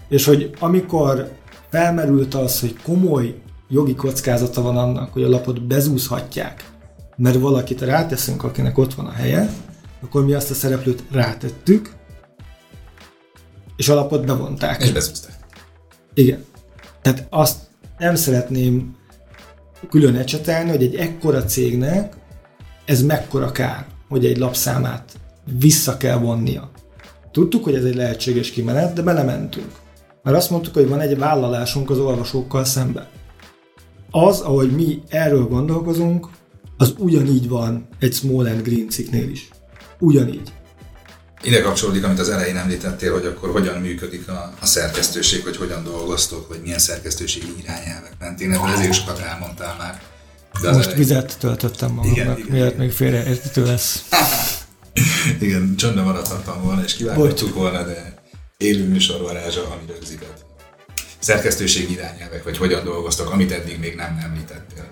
És 0.10 0.26
hogy 0.26 0.52
amikor 0.60 1.32
felmerült 1.70 2.34
az, 2.34 2.60
hogy 2.60 2.76
komoly 2.84 3.36
jogi 3.70 3.96
kockázata 3.96 4.62
van 4.62 4.78
annak, 4.78 5.14
hogy 5.14 5.24
a 5.24 5.30
lapot 5.30 5.68
bezúzhatják, 5.68 6.72
mert 7.16 7.40
valakit 7.40 7.82
ráteszünk, 7.82 8.44
akinek 8.44 8.78
ott 8.78 8.94
van 8.94 9.06
a 9.06 9.12
helye, 9.12 9.50
akkor 10.02 10.26
mi 10.26 10.34
azt 10.34 10.52
a 10.52 10.54
szereplőt 10.54 11.04
rátettük, 11.12 11.94
és 13.76 13.90
a 13.90 13.94
lapot 13.94 14.26
bevonták. 14.26 14.84
És 14.84 14.92
bezúzták. 14.92 15.36
Igen. 16.14 16.44
Tehát 17.02 17.28
azt 17.30 17.58
nem 17.98 18.16
szeretném 18.16 18.96
külön 19.90 20.16
ecsetelni, 20.16 20.70
hogy 20.70 20.84
egy 20.84 20.96
ekkora 20.96 21.44
cégnek 21.44 22.16
ez 22.86 23.02
mekkora 23.02 23.52
kár, 23.52 23.86
hogy 24.08 24.26
egy 24.26 24.38
lapszámát 24.38 25.14
vissza 25.60 25.98
kell 25.98 26.18
vonnia. 26.18 26.72
Tudtuk, 27.32 27.64
hogy 27.64 27.76
ez 27.76 27.84
egy 27.84 27.96
lehetséges 27.96 28.52
kimenet, 28.52 28.94
de 28.94 29.02
belementünk. 29.02 29.72
Mert 30.24 30.38
azt 30.38 30.50
mondtuk, 30.50 30.74
hogy 30.74 30.88
van 30.88 31.00
egy 31.00 31.18
vállalásunk 31.18 31.90
az 31.90 32.00
olvasókkal 32.00 32.64
szemben. 32.64 33.08
Az, 34.12 34.40
ahogy 34.40 34.72
mi 34.72 35.02
erről 35.10 35.46
gondolkozunk, 35.46 36.30
az 36.78 36.94
ugyanígy 36.98 37.48
van 37.48 37.88
egy 38.00 38.14
Small 38.14 38.46
and 38.46 38.62
Green 38.62 38.90
cikknél 38.90 39.30
is. 39.30 39.50
Ugyanígy. 40.00 40.52
Ide 41.42 41.62
kapcsolódik, 41.62 42.04
amit 42.04 42.20
az 42.20 42.30
elején 42.30 42.58
említettél, 42.58 43.14
hogy 43.14 43.26
akkor 43.26 43.52
hogyan 43.52 43.82
működik 43.82 44.28
a, 44.28 44.54
a 44.60 44.66
szerkesztőség, 44.66 45.44
hogy 45.44 45.58
hogyan 45.58 45.84
dolgoztok, 45.84 46.48
vagy 46.48 46.62
milyen 46.62 46.80
szerkesztőségi 46.80 47.54
irányelvek 47.64 48.14
mentén. 48.20 48.52
Ebből 48.52 48.70
ezért 48.70 48.94
sokat 48.94 49.20
elmondtál 49.20 49.76
már. 49.78 50.02
De 50.62 50.72
Most 50.72 50.80
elején... 50.80 50.98
vizet 50.98 51.38
töltöttem 51.40 51.92
magamnak, 51.92 52.50
miért 52.50 52.78
még 52.78 52.92
félreértető 52.92 53.66
lesz. 53.66 54.06
igen, 55.42 55.76
csöndben 55.76 56.04
maradhattam 56.04 56.62
volna, 56.64 56.84
és 56.84 56.96
kivághattuk 56.96 57.54
volna, 57.54 57.84
de 57.84 58.14
élő 58.58 58.88
műsor 58.88 59.22
varázsa, 59.22 59.62
ami 59.62 59.92
rögzített. 59.92 60.49
Szerkesztőség 61.20 61.92
irányelvek, 61.92 62.44
vagy 62.44 62.58
hogyan 62.58 62.84
dolgoztak, 62.84 63.32
amit 63.32 63.52
eddig 63.52 63.80
még 63.80 63.96
nem 63.96 64.20
említettél. 64.24 64.88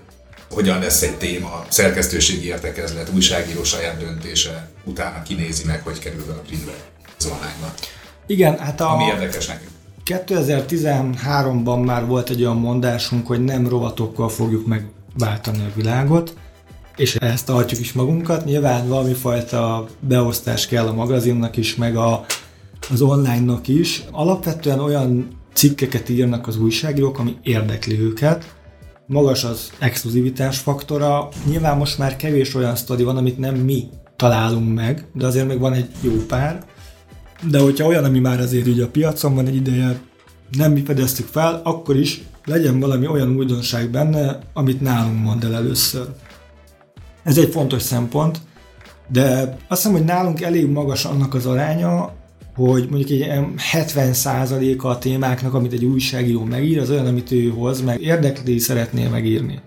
Hogyan 0.49 0.79
lesz 0.79 1.01
egy 1.01 1.17
téma, 1.17 1.65
szerkesztőségi 1.69 2.45
értekezlet, 2.45 3.09
újságíró 3.13 3.63
saját 3.63 3.97
döntése, 3.97 4.69
utána 4.83 5.23
kinézi 5.23 5.63
meg, 5.65 5.81
hogy 5.83 5.99
kerül 5.99 6.25
be 6.25 6.31
a 6.31 6.41
printbe, 6.47 6.73
az 7.17 7.25
online 7.25 7.73
Igen, 8.25 8.57
hát 8.57 8.81
a... 8.81 8.93
Ami 8.93 9.03
érdekes 9.03 9.47
nekünk. 9.47 9.69
2013-ban 10.05 11.85
már 11.85 12.05
volt 12.05 12.29
egy 12.29 12.41
olyan 12.41 12.57
mondásunk, 12.57 13.27
hogy 13.27 13.43
nem 13.43 13.67
rovatokkal 13.67 14.29
fogjuk 14.29 14.67
megváltani 14.67 15.59
a 15.59 15.71
világot, 15.75 16.33
és 16.95 17.15
ezt 17.15 17.45
tartjuk 17.45 17.79
is 17.79 17.93
magunkat. 17.93 18.45
Nyilván 18.45 18.87
valami 18.87 19.13
fajta 19.13 19.87
beosztás 19.99 20.67
kell 20.67 20.87
a 20.87 20.93
magazinnak 20.93 21.57
is, 21.57 21.75
meg 21.75 21.95
a, 21.95 22.25
az 22.89 23.01
online-nak 23.01 23.67
is. 23.67 24.03
Alapvetően 24.11 24.79
olyan 24.79 25.36
cikkeket 25.57 26.09
írnak 26.09 26.47
az 26.47 26.57
újságírók, 26.57 27.19
ami 27.19 27.37
érdekli 27.43 27.99
őket. 27.99 28.55
Magas 29.07 29.43
az 29.43 29.71
exkluzivitás 29.79 30.57
faktora. 30.57 31.29
Nyilván 31.49 31.77
most 31.77 31.97
már 31.97 32.15
kevés 32.15 32.55
olyan 32.55 32.75
sztori 32.75 33.03
van, 33.03 33.17
amit 33.17 33.37
nem 33.37 33.55
mi 33.55 33.89
találunk 34.15 34.75
meg, 34.75 35.05
de 35.13 35.25
azért 35.25 35.47
még 35.47 35.59
van 35.59 35.73
egy 35.73 35.89
jó 36.01 36.11
pár. 36.11 36.65
De 37.49 37.59
hogyha 37.59 37.87
olyan, 37.87 38.03
ami 38.03 38.19
már 38.19 38.39
azért 38.39 38.67
így 38.67 38.79
a 38.79 38.87
piacon 38.87 39.35
van 39.35 39.47
egy 39.47 39.55
ideje, 39.55 39.99
nem 40.51 40.71
mi 40.71 40.83
fedeztük 40.83 41.27
fel, 41.27 41.61
akkor 41.63 41.95
is 41.95 42.21
legyen 42.45 42.79
valami 42.79 43.07
olyan 43.07 43.35
újdonság 43.35 43.89
benne, 43.89 44.39
amit 44.53 44.81
nálunk 44.81 45.23
mond 45.23 45.43
el 45.43 45.55
először. 45.55 46.07
Ez 47.23 47.37
egy 47.37 47.51
fontos 47.51 47.81
szempont, 47.81 48.39
de 49.07 49.57
azt 49.67 49.81
hiszem, 49.81 49.97
hogy 49.97 50.05
nálunk 50.05 50.41
elég 50.41 50.69
magas 50.69 51.05
annak 51.05 51.33
az 51.33 51.45
aránya, 51.45 52.13
hogy 52.57 52.87
mondjuk 52.89 53.09
egy 53.09 53.27
70%-a 53.73 54.87
a 54.87 54.97
témáknak, 54.97 55.53
amit 55.53 55.73
egy 55.73 55.85
újságíró 55.85 56.43
megír, 56.43 56.79
az 56.79 56.89
olyan, 56.89 57.05
amit 57.05 57.31
ő 57.31 57.49
hoz, 57.49 57.81
meg 57.81 58.01
érdekli, 58.01 58.57
szeretné 58.57 59.07
megírni. 59.07 59.59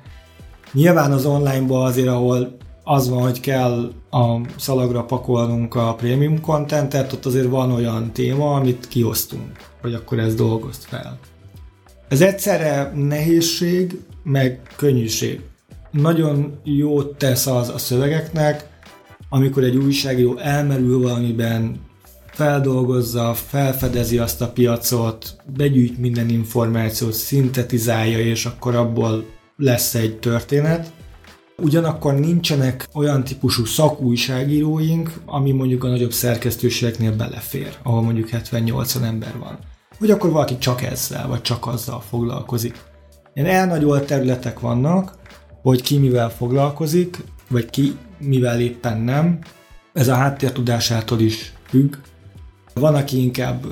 Nyilván 0.72 1.12
az 1.12 1.24
online-ban 1.24 1.86
azért, 1.86 2.09
ahol 2.09 2.57
az 2.84 3.09
van, 3.09 3.22
hogy 3.22 3.41
kell 3.41 3.93
a 4.11 4.41
szalagra 4.57 5.05
pakolnunk 5.05 5.74
a 5.74 5.95
prémium 5.95 6.41
contentet, 6.41 7.12
ott 7.12 7.26
azért 7.26 7.49
van 7.49 7.72
olyan 7.72 8.12
téma, 8.12 8.55
amit 8.55 8.88
kiosztunk, 8.88 9.51
hogy 9.80 9.95
akkor 9.95 10.18
ezt 10.18 10.36
dolgozt 10.36 10.84
fel. 10.84 11.18
Ez 12.09 12.20
egyszerre 12.20 12.93
nehézség, 12.95 14.01
meg 14.22 14.61
könnyűség 14.76 15.41
nagyon 15.91 16.59
jót 16.64 17.16
tesz 17.16 17.47
az 17.47 17.68
a 17.68 17.78
szövegeknek, 17.78 18.68
amikor 19.28 19.64
egy 19.64 19.76
újságíró 19.76 20.36
elmerül 20.36 21.03
valamiben, 21.03 21.80
feldolgozza, 22.33 23.35
felfedezi 23.35 24.18
azt 24.18 24.41
a 24.41 24.49
piacot, 24.49 25.37
begyűjt 25.57 25.99
minden 25.99 26.28
információt, 26.28 27.12
szintetizálja, 27.12 28.18
és 28.18 28.47
akkor 28.47 28.74
abból 28.74 29.24
lesz 29.57 29.95
egy 29.95 30.18
történet. 30.18 30.93
Ugyanakkor 31.57 32.14
nincsenek 32.14 32.89
olyan 32.95 33.24
típusú 33.24 33.64
szakújságíróink, 33.64 35.12
ami 35.26 35.53
mondjuk 35.53 35.85
a 35.85 35.89
nagyobb 35.89 36.12
szerkesztőségeknél 36.12 37.16
belefér, 37.16 37.78
ahol 37.83 38.03
mondjuk 38.03 38.28
70-80 38.33 39.03
ember 39.03 39.39
van. 39.39 39.59
Hogy 39.99 40.11
akkor 40.11 40.31
valaki 40.31 40.59
csak 40.59 40.83
ezzel, 40.83 41.28
vagy 41.28 41.43
csak 41.43 41.66
azzal 41.66 42.01
foglalkozik. 42.01 42.78
Ilyen 43.35 43.49
elnagyolt 43.49 44.07
területek 44.07 44.61
vannak, 44.61 45.14
hogy 45.62 45.83
ki 45.83 45.99
mivel 45.99 46.31
foglalkozik, 46.31 47.16
vagy 47.49 47.70
ki 47.70 47.97
mivel 48.18 48.61
éppen 48.61 49.01
nem. 49.01 49.39
Ez 49.93 50.09
a 50.09 50.14
háttértudásától 50.14 51.20
is 51.20 51.53
függ. 51.68 51.97
Van, 52.75 52.95
aki 52.95 53.23
inkább 53.23 53.64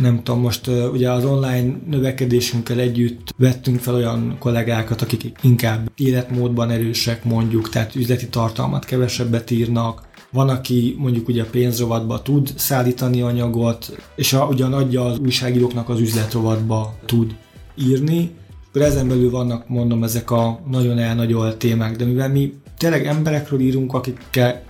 nem 0.00 0.22
tudom, 0.22 0.40
most 0.40 0.66
ugye 0.66 1.10
az 1.10 1.24
online 1.24 1.76
növekedésünkkel 1.86 2.78
együtt 2.78 3.34
vettünk 3.36 3.80
fel 3.80 3.94
olyan 3.94 4.36
kollégákat, 4.38 5.02
akik 5.02 5.32
inkább 5.42 5.90
életmódban 5.96 6.70
erősek 6.70 7.24
mondjuk, 7.24 7.68
tehát 7.68 7.94
üzleti 7.94 8.28
tartalmat 8.28 8.84
kevesebbet 8.84 9.50
írnak, 9.50 10.10
van, 10.32 10.48
aki 10.48 10.96
mondjuk 10.98 11.28
ugye 11.28 11.42
a 11.42 11.46
pénzrovatba 11.50 12.22
tud 12.22 12.52
szállítani 12.56 13.20
anyagot, 13.20 13.96
és 14.16 14.32
a, 14.32 14.46
ugyan 14.46 14.72
adja 14.72 15.04
az 15.04 15.18
újságíróknak 15.18 15.88
az 15.88 16.00
üzletrovatba 16.00 16.94
tud 17.06 17.34
írni, 17.74 18.30
akkor 18.68 18.82
ezen 18.82 19.08
belül 19.08 19.30
vannak, 19.30 19.68
mondom, 19.68 20.04
ezek 20.04 20.30
a 20.30 20.60
nagyon 20.70 20.98
elnagyolt 20.98 21.56
témák, 21.56 21.96
de 21.96 22.04
mivel 22.04 22.28
mi 22.28 22.52
tényleg 22.78 23.06
emberekről 23.06 23.60
írunk, 23.60 23.94
akikkel 23.94 24.62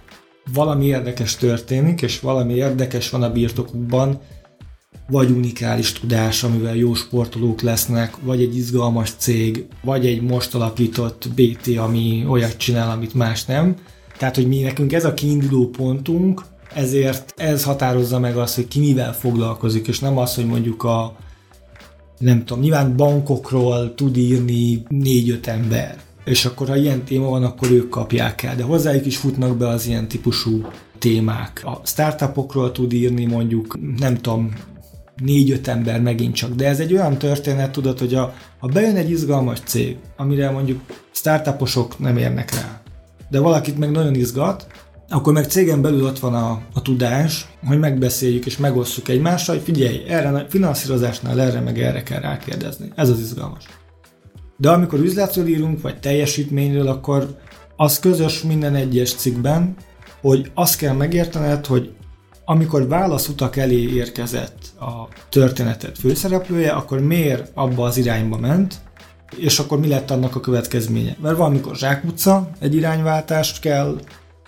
valami 0.53 0.85
érdekes 0.85 1.37
történik, 1.37 2.03
és 2.03 2.21
valami 2.21 2.55
érdekes 2.55 3.11
van 3.11 3.23
a 3.23 3.33
birtokukban, 3.33 4.21
vagy 5.09 5.31
unikális 5.31 5.93
tudás, 5.93 6.43
amivel 6.43 6.77
jó 6.77 6.95
sportolók 6.95 7.61
lesznek, 7.61 8.17
vagy 8.23 8.43
egy 8.43 8.57
izgalmas 8.57 9.11
cég, 9.11 9.67
vagy 9.83 10.07
egy 10.07 10.23
most 10.23 10.55
alapított 10.55 11.29
BT, 11.35 11.77
ami 11.79 12.25
olyat 12.29 12.57
csinál, 12.57 12.91
amit 12.91 13.15
más 13.15 13.45
nem. 13.45 13.77
Tehát, 14.19 14.35
hogy 14.35 14.49
mi 14.49 14.61
nekünk 14.61 14.93
ez 14.93 15.05
a 15.05 15.15
kiinduló 15.15 15.69
pontunk, 15.69 16.43
ezért 16.75 17.35
ez 17.37 17.65
határozza 17.65 18.19
meg 18.19 18.37
azt, 18.37 18.55
hogy 18.55 18.69
ki 18.69 18.79
mivel 18.79 19.15
foglalkozik, 19.15 19.89
és 19.89 19.99
nem 19.99 20.19
az, 20.19 20.35
hogy 20.35 20.47
mondjuk 20.47 20.85
a 20.85 21.17
nem 22.19 22.45
tudom, 22.45 22.63
nyilván 22.63 22.97
bankokról 22.97 23.95
tud 23.95 24.17
írni 24.17 24.83
négy-öt 24.89 25.47
ember, 25.47 25.97
és 26.25 26.45
akkor 26.45 26.69
ha 26.69 26.77
ilyen 26.77 27.05
téma 27.05 27.29
van, 27.29 27.45
akkor 27.45 27.71
ők 27.71 27.89
kapják 27.89 28.43
el, 28.43 28.57
de 28.57 28.63
hozzájuk 28.63 29.07
is 29.07 29.17
futnak 29.17 29.57
be 29.57 29.69
az 29.69 29.87
ilyen 29.87 30.09
típusú 30.09 30.67
témák. 30.99 31.63
A 31.65 31.81
startupokról 31.85 32.73
tud 32.73 32.93
írni 32.93 33.25
mondjuk, 33.25 33.79
nem 33.99 34.17
tudom, 34.17 34.53
négy-öt 35.23 35.69
ember 35.69 36.01
megint 36.01 36.35
csak, 36.35 36.55
de 36.55 36.69
ez 36.69 36.81
egy 36.81 36.93
olyan 36.93 37.19
történet, 37.19 37.73
tudod, 37.73 37.99
hogy 37.99 38.15
a, 38.15 38.35
ha 38.59 38.67
bejön 38.67 38.97
egy 38.97 39.11
izgalmas 39.11 39.61
cég, 39.61 39.97
amire 40.17 40.51
mondjuk 40.51 40.81
startuposok 41.13 41.99
nem 41.99 42.17
érnek 42.17 42.55
rá, 42.55 42.83
de 43.31 43.41
valakit 43.41 43.79
meg 43.79 43.91
nagyon 43.91 44.15
izgat, 44.15 44.67
akkor 45.09 45.33
meg 45.33 45.45
cégen 45.45 45.83
belül 45.83 46.05
ott 46.05 46.19
van 46.19 46.35
a, 46.35 46.61
a 46.75 46.83
tudás, 46.83 47.47
hogy 47.67 47.79
megbeszéljük 47.79 48.47
és 48.47 48.57
megosszuk 48.57 49.09
egymással, 49.09 49.55
hogy 49.55 49.65
figyelj, 49.65 50.03
erre 50.09 50.29
a 50.29 50.47
finanszírozásnál 50.49 51.41
erre 51.41 51.61
meg 51.61 51.81
erre 51.81 52.03
kell 52.03 52.21
rákérdezni. 52.21 52.93
Ez 52.95 53.09
az 53.09 53.21
izgalmas. 53.21 53.65
De 54.63 54.71
amikor 54.71 55.01
üzletről 55.01 55.47
írunk, 55.47 55.81
vagy 55.81 56.01
teljesítményről, 56.01 56.89
akkor 56.89 57.39
az 57.77 57.99
közös 57.99 58.43
minden 58.43 58.75
egyes 58.75 59.15
cikkben, 59.15 59.77
hogy 60.21 60.51
azt 60.55 60.77
kell 60.77 60.95
megértened, 60.95 61.67
hogy 61.67 61.91
amikor 62.45 62.89
válaszutak 62.89 63.57
elé 63.57 63.95
érkezett 63.95 64.59
a 64.81 65.09
történetet 65.29 65.99
főszereplője, 65.99 66.71
akkor 66.71 67.01
miért 67.01 67.51
abba 67.55 67.85
az 67.85 67.97
irányba 67.97 68.39
ment, 68.39 68.75
és 69.37 69.59
akkor 69.59 69.81
mi 69.81 69.89
lett 69.89 70.11
annak 70.11 70.37
a 70.37 70.41
következménye. 70.41 71.17
Mert 71.23 71.37
van, 71.37 71.47
amikor 71.47 71.77
zsákutca, 71.77 72.51
egy 72.61 72.75
irányváltást 72.75 73.61
kell, 73.61 74.01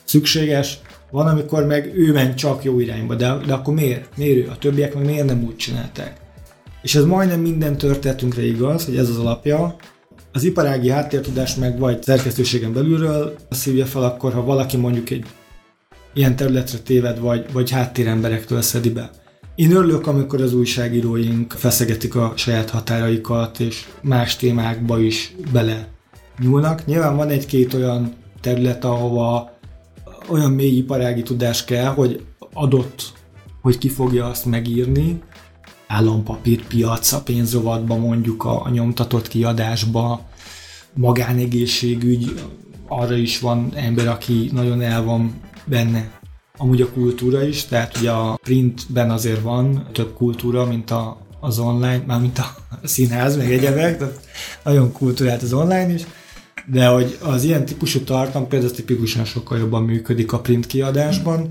szükséges, 0.05 0.79
van, 1.11 1.27
amikor 1.27 1.65
meg 1.67 1.93
ő 1.95 2.13
ment 2.13 2.37
csak 2.37 2.65
jó 2.65 2.81
irányba, 2.81 3.15
de, 3.15 3.37
de 3.47 3.53
akkor 3.53 3.75
miért? 3.75 4.17
Miért 4.17 4.37
ő? 4.37 4.51
A 4.51 4.59
többiek 4.59 4.95
meg 4.95 5.05
miért 5.05 5.27
nem 5.27 5.45
úgy 5.45 5.57
csinálták? 5.57 6.21
És 6.83 6.95
ez 6.95 7.05
majdnem 7.05 7.41
minden 7.41 7.79
történetünkre 7.79 8.47
igaz, 8.47 8.85
hogy 8.85 8.97
ez 8.97 9.09
az 9.09 9.19
alapja. 9.19 9.77
Az 10.37 10.45
iparági 10.45 10.89
háttértudás 10.89 11.55
meg 11.55 11.79
vagy 11.79 12.03
szerkesztőségen 12.03 12.73
belülről 12.73 13.37
szívja 13.51 13.87
fel 13.87 14.03
akkor, 14.03 14.33
ha 14.33 14.45
valaki 14.45 14.77
mondjuk 14.77 15.11
egy 15.11 15.25
ilyen 16.15 16.37
területre 16.37 16.79
téved, 16.79 17.19
vagy, 17.19 17.47
vagy 17.53 17.71
háttéremberektől 17.71 18.63
szedi 18.63 18.91
be. 18.91 19.11
Én 19.55 19.71
örülök, 19.71 20.07
amikor 20.07 20.41
az 20.41 20.55
újságíróink 20.55 21.53
feszegetik 21.53 22.15
a 22.15 22.33
saját 22.37 22.71
határaikat, 22.71 23.61
és 23.61 23.85
más 24.03 24.37
témákba 24.37 25.01
is 25.01 25.35
bele 25.53 25.89
nyúlnak. 26.39 26.87
Nyilván 26.87 27.17
van 27.17 27.29
egy-két 27.29 27.75
olyan 27.75 28.13
terület, 28.41 28.85
ahova 28.85 29.59
olyan 30.29 30.51
mély 30.51 30.77
iparági 30.77 31.23
tudás 31.23 31.65
kell, 31.65 31.93
hogy 31.93 32.25
adott, 32.53 33.13
hogy 33.63 33.79
ki 33.79 33.89
fogja 33.89 34.27
azt 34.27 34.45
megírni, 34.45 35.23
állampapírpiac 35.95 37.13
a 37.13 37.23
pénzrovatba 37.23 37.97
mondjuk 37.97 38.45
a, 38.45 38.65
a 38.65 38.69
nyomtatott 38.69 39.29
kiadásba, 39.29 40.21
magánegészségügy, 40.95 42.41
arra 42.89 43.17
is 43.17 43.39
van 43.39 43.73
ember, 43.75 44.09
aki 44.09 44.51
nagyon 44.53 44.81
el 44.81 45.05
van 45.05 45.41
benne. 45.65 46.11
Amúgy 46.57 46.81
a 46.81 46.91
kultúra 46.91 47.43
is, 47.47 47.65
tehát 47.65 47.97
ugye 47.99 48.11
a 48.11 48.39
printben 48.43 49.11
azért 49.11 49.41
van 49.41 49.87
több 49.93 50.15
kultúra, 50.15 50.65
mint 50.65 50.91
a, 50.91 51.27
az 51.41 51.59
online, 51.59 52.03
már 52.07 52.21
mint 52.21 52.39
a 52.39 52.55
színház, 52.83 53.37
meg 53.37 53.53
egyebek, 53.53 53.99
tehát 53.99 54.21
nagyon 54.65 54.93
kultúrált 54.93 55.43
az 55.43 55.53
online 55.53 55.93
is, 55.93 56.03
de 56.67 56.87
hogy 56.87 57.19
az 57.23 57.45
ilyen 57.45 57.65
típusú 57.65 58.01
tartalom 58.01 58.49
például 58.49 58.71
tipikusan 58.71 59.25
sokkal 59.25 59.59
jobban 59.59 59.83
működik 59.83 60.33
a 60.33 60.41
print 60.41 60.67
kiadásban, 60.67 61.51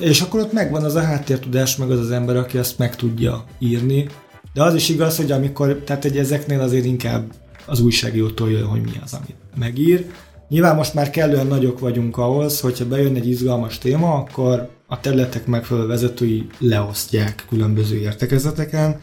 és 0.00 0.20
akkor 0.20 0.40
ott 0.40 0.52
megvan 0.52 0.84
az 0.84 0.94
a 0.94 1.00
háttértudás, 1.00 1.76
meg 1.76 1.90
az 1.90 1.98
az 1.98 2.10
ember, 2.10 2.36
aki 2.36 2.58
azt 2.58 2.78
meg 2.78 2.96
tudja 2.96 3.44
írni. 3.58 4.08
De 4.52 4.62
az 4.62 4.74
is 4.74 4.88
igaz, 4.88 5.16
hogy 5.16 5.32
amikor, 5.32 5.82
tehát 5.84 6.04
egy 6.04 6.18
ezeknél 6.18 6.60
azért 6.60 6.84
inkább 6.84 7.32
az 7.66 7.80
újságírótól 7.80 8.50
jön, 8.50 8.64
hogy 8.64 8.80
mi 8.80 9.00
az, 9.04 9.12
amit 9.12 9.36
megír. 9.58 10.06
Nyilván 10.48 10.76
most 10.76 10.94
már 10.94 11.10
kellően 11.10 11.46
nagyok 11.46 11.78
vagyunk 11.78 12.16
ahhoz, 12.16 12.60
hogyha 12.60 12.86
bejön 12.86 13.14
egy 13.14 13.28
izgalmas 13.28 13.78
téma, 13.78 14.14
akkor 14.14 14.68
a 14.86 15.00
területek 15.00 15.46
megfelelő 15.46 15.86
vezetői 15.86 16.46
leosztják 16.58 17.44
különböző 17.48 17.96
értekezeteken, 17.96 19.00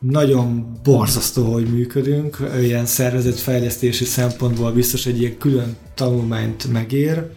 nagyon 0.00 0.72
borzasztó, 0.82 1.52
hogy 1.52 1.66
működünk, 1.66 2.38
ilyen 2.60 2.86
szervezetfejlesztési 2.86 4.04
szempontból 4.04 4.72
biztos 4.72 5.06
egy 5.06 5.20
ilyen 5.20 5.38
külön 5.38 5.76
tanulmányt 5.94 6.72
megér. 6.72 7.30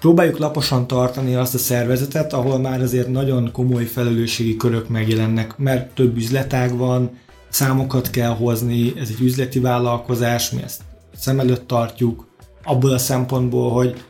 Próbáljuk 0.00 0.38
laposan 0.38 0.86
tartani 0.86 1.34
azt 1.34 1.54
a 1.54 1.58
szervezetet, 1.58 2.32
ahol 2.32 2.58
már 2.58 2.80
azért 2.80 3.08
nagyon 3.08 3.52
komoly 3.52 3.84
felelősségi 3.84 4.56
körök 4.56 4.88
megjelennek, 4.88 5.56
mert 5.56 5.94
több 5.94 6.16
üzletág 6.16 6.76
van, 6.76 7.10
számokat 7.48 8.10
kell 8.10 8.34
hozni, 8.34 8.92
ez 8.96 9.08
egy 9.08 9.20
üzleti 9.20 9.60
vállalkozás, 9.60 10.50
mi 10.50 10.62
ezt 10.62 10.82
szem 11.16 11.40
előtt 11.40 11.66
tartjuk, 11.66 12.26
abból 12.64 12.90
a 12.90 12.98
szempontból, 12.98 13.70
hogy 13.70 14.04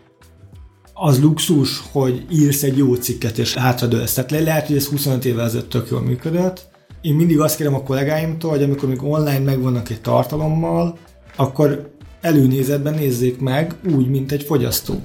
az 0.95 1.21
luxus, 1.21 1.83
hogy 1.93 2.27
írsz 2.31 2.63
egy 2.63 2.77
jó 2.77 2.95
cikket 2.95 3.39
és 3.39 3.55
hátradőlsz. 3.55 4.15
Tehát 4.15 4.31
lehet, 4.31 4.67
hogy 4.67 4.77
ez 4.77 4.87
25 4.87 5.25
évvel 5.25 5.45
ezelőtt 5.45 5.69
tök 5.69 5.89
jól 5.91 6.01
működött, 6.01 6.69
én 7.01 7.15
mindig 7.15 7.41
azt 7.41 7.57
kérem 7.57 7.75
a 7.75 7.83
kollégáimtól, 7.83 8.51
hogy 8.51 8.63
amikor 8.63 8.89
még 8.89 9.03
online 9.03 9.39
megvannak 9.39 9.91
egy 9.91 10.01
tartalommal, 10.01 10.99
akkor 11.37 11.91
előnézetben 12.21 12.95
nézzék 12.95 13.41
meg 13.41 13.75
úgy, 13.95 14.09
mint 14.09 14.33
egy 14.33 14.43
fogyasztó. 14.43 15.01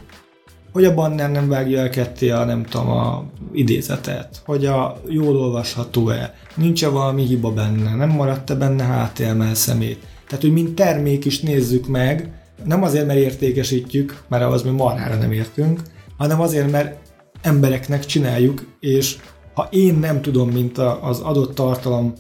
Hogy 0.74 0.86
a 0.86 0.94
banner 0.94 1.32
nem 1.32 1.50
vágja 1.50 1.80
el 1.80 1.90
ketté 1.90 2.30
a, 2.30 2.46
nem 2.46 2.64
tudom, 2.64 2.90
a 2.90 3.24
idézetet, 3.52 4.42
hogy 4.46 4.66
a 4.66 5.02
jól 5.08 5.38
olvasható-e, 5.38 6.34
nincs-e 6.56 6.88
valami 6.88 7.24
hiba 7.26 7.52
benne, 7.52 7.96
nem 7.96 8.10
maradt-e 8.10 8.56
benne 8.56 8.84
HTML 8.84 9.54
szemét. 9.54 10.00
Tehát, 10.28 10.44
hogy 10.44 10.54
mint 10.54 10.76
termék 10.76 11.26
is 11.26 11.40
nézzük 11.40 11.88
meg, 11.88 12.32
nem 12.66 12.84
azért, 12.84 13.06
mert 13.06 13.20
értékesítjük, 13.20 14.24
mert 14.28 14.44
ahhoz 14.44 14.64
mi 14.64 14.70
marhára 14.70 15.16
nem 15.16 15.32
értünk, 15.32 15.82
hanem 16.18 16.42
azért, 16.42 16.72
mert 16.72 16.98
embereknek 17.42 18.06
csináljuk, 18.06 18.76
és 18.80 19.16
ha 19.54 19.68
én 19.72 19.96
nem 19.96 20.22
tudom, 20.22 20.50
mint 20.50 20.78
az 21.02 21.20
adott 21.20 21.56
tartalom 21.56 22.14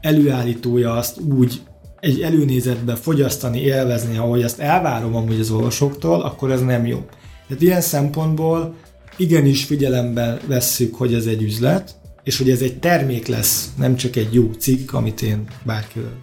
előállítója 0.00 0.92
azt 0.92 1.20
úgy 1.20 1.60
egy 2.00 2.20
előnézetbe 2.20 2.94
fogyasztani, 2.94 3.60
élvezni, 3.60 4.16
ahogy 4.18 4.42
azt 4.42 4.60
elvárom 4.60 5.16
amúgy 5.16 5.40
az 5.40 5.50
olvasóktól, 5.50 6.20
akkor 6.20 6.50
ez 6.50 6.60
nem 6.60 6.86
jó. 6.86 7.06
Tehát 7.48 7.62
ilyen 7.62 7.80
szempontból 7.80 8.74
igenis 9.16 9.64
figyelembe 9.64 10.40
vesszük, 10.46 10.94
hogy 10.94 11.14
ez 11.14 11.26
egy 11.26 11.42
üzlet, 11.42 11.94
és 12.22 12.38
hogy 12.38 12.50
ez 12.50 12.60
egy 12.60 12.78
termék 12.78 13.26
lesz, 13.26 13.70
nem 13.78 13.96
csak 13.96 14.16
egy 14.16 14.34
jó 14.34 14.50
cikk, 14.58 14.92
amit 14.92 15.22
én 15.22 15.44
bárkivel 15.64 16.18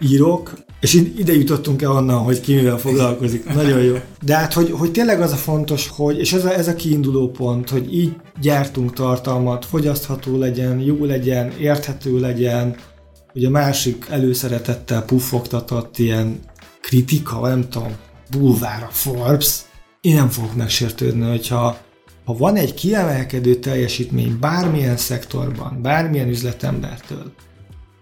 írok, 0.00 0.52
És 0.80 0.94
ide 1.16 1.32
jutottunk 1.32 1.82
el 1.82 1.90
onnan, 1.90 2.18
hogy 2.18 2.40
ki 2.40 2.54
mivel 2.54 2.78
foglalkozik. 2.78 3.44
Nagyon 3.54 3.82
jó. 3.82 3.96
De 4.22 4.36
hát, 4.36 4.52
hogy, 4.52 4.70
hogy 4.70 4.92
tényleg 4.92 5.20
az 5.20 5.32
a 5.32 5.36
fontos, 5.36 5.88
hogy, 5.88 6.18
és 6.18 6.32
ez 6.32 6.44
a, 6.44 6.54
ez 6.54 6.68
a 6.68 6.74
kiinduló 6.74 7.30
pont, 7.30 7.70
hogy 7.70 7.94
így 7.94 8.16
gyártunk 8.40 8.92
tartalmat, 8.92 9.64
fogyasztható 9.64 10.38
legyen, 10.38 10.78
jó 10.78 11.04
legyen, 11.04 11.52
érthető 11.58 12.20
legyen, 12.20 12.76
hogy 13.32 13.44
a 13.44 13.50
másik 13.50 14.06
előszeretettel 14.08 15.04
puffogtatott 15.04 15.98
ilyen 15.98 16.38
kritika, 16.80 17.48
nem 17.48 17.68
tudom, 17.68 17.96
bulvára 18.30 18.88
Forbes, 18.90 19.60
én 20.00 20.14
nem 20.14 20.28
fogok 20.28 20.54
megsértődni, 20.54 21.28
hogyha 21.28 21.78
ha 22.24 22.36
van 22.36 22.56
egy 22.56 22.74
kiemelkedő 22.74 23.54
teljesítmény 23.54 24.38
bármilyen 24.38 24.96
szektorban, 24.96 25.82
bármilyen 25.82 26.28
üzletembertől, 26.28 27.32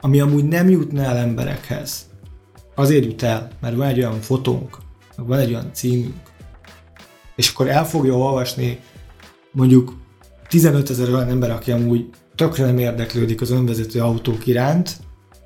ami 0.01 0.20
amúgy 0.20 0.44
nem 0.44 0.68
jutna 0.68 1.03
el 1.03 1.16
emberekhez, 1.16 2.07
azért 2.74 3.05
jut 3.05 3.22
el, 3.22 3.51
mert 3.61 3.76
van 3.76 3.86
egy 3.86 3.99
olyan 3.99 4.20
fotónk, 4.20 4.78
van 5.16 5.38
egy 5.38 5.51
olyan 5.51 5.70
címünk, 5.72 6.14
és 7.36 7.51
akkor 7.51 7.68
el 7.68 7.86
fogja 7.86 8.16
olvasni 8.16 8.80
mondjuk 9.53 9.96
15 10.49 10.90
ezer 10.90 11.09
olyan 11.09 11.28
ember, 11.28 11.51
aki 11.51 11.70
amúgy 11.70 12.11
tökre 12.34 12.64
nem 12.64 12.78
érdeklődik 12.78 13.40
az 13.40 13.51
önvezető 13.51 14.01
autók 14.01 14.46
iránt, 14.46 14.96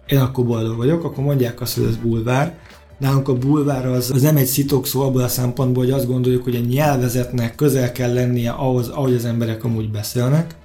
én 0.06 0.18
akkor 0.18 0.46
boldog 0.46 0.76
vagyok, 0.76 1.04
akkor 1.04 1.24
mondják 1.24 1.60
azt, 1.60 1.74
hogy 1.74 1.84
ez 1.84 1.96
bulvár. 1.96 2.58
Nálunk 3.02 3.28
a 3.28 3.34
bulvár 3.34 3.86
az, 3.86 4.10
az 4.10 4.22
nem 4.22 4.36
egy 4.36 4.46
szitok 4.46 4.86
szó 4.86 5.00
abból 5.00 5.22
a 5.22 5.28
szempontból, 5.28 5.84
hogy 5.84 5.92
azt 5.92 6.06
gondoljuk, 6.06 6.44
hogy 6.44 6.56
a 6.56 6.60
nyelvezetnek 6.68 7.54
közel 7.54 7.92
kell 7.92 8.12
lennie 8.12 8.50
ahhoz, 8.50 8.88
ahogy 8.88 9.14
az 9.14 9.24
emberek 9.24 9.64
amúgy 9.64 9.90
beszélnek. 9.90 10.56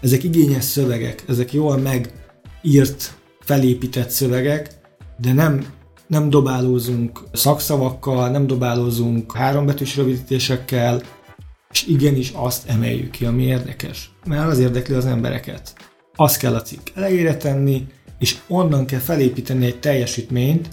Ezek 0.00 0.24
igényes 0.24 0.64
szövegek, 0.64 1.24
ezek 1.28 1.52
jól 1.52 1.76
megírt, 1.78 3.18
felépített 3.40 4.10
szövegek, 4.10 4.80
de 5.20 5.32
nem 5.32 5.64
nem 6.06 6.30
dobálózunk 6.30 7.20
szakszavakkal, 7.32 8.30
nem 8.30 8.46
dobálózunk 8.46 9.36
hárombetűs 9.36 9.96
rövidítésekkel, 9.96 11.02
és 11.70 11.86
igenis 11.86 12.32
azt 12.34 12.68
emeljük 12.68 13.10
ki, 13.10 13.24
ami 13.24 13.42
érdekes. 13.42 14.10
Mert 14.26 14.48
az 14.48 14.58
érdekli 14.58 14.94
az 14.94 15.06
embereket. 15.06 15.74
Azt 16.16 16.38
kell 16.38 16.54
a 16.54 16.62
cikk 16.62 16.88
elejére 16.94 17.36
tenni, 17.36 17.86
és 18.18 18.36
onnan 18.48 18.86
kell 18.86 18.98
felépíteni 18.98 19.66
egy 19.66 19.80
teljesítményt, 19.80 20.68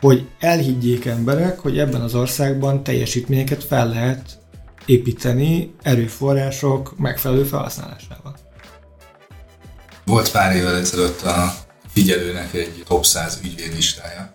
hogy 0.00 0.26
elhiggyék 0.38 1.04
emberek, 1.04 1.58
hogy 1.58 1.78
ebben 1.78 2.00
az 2.00 2.14
országban 2.14 2.82
teljesítményeket 2.82 3.64
fel 3.64 3.88
lehet 3.88 4.38
építeni 4.86 5.74
erőforrások 5.82 6.98
megfelelő 6.98 7.44
felhasználásával. 7.44 8.36
Volt 10.04 10.30
pár 10.30 10.56
évvel 10.56 10.76
ezelőtt 10.76 11.22
a 11.22 11.54
figyelőnek 11.92 12.54
egy 12.54 12.82
top 12.88 13.04
100 13.04 13.40
ügyvédlistája, 13.44 14.34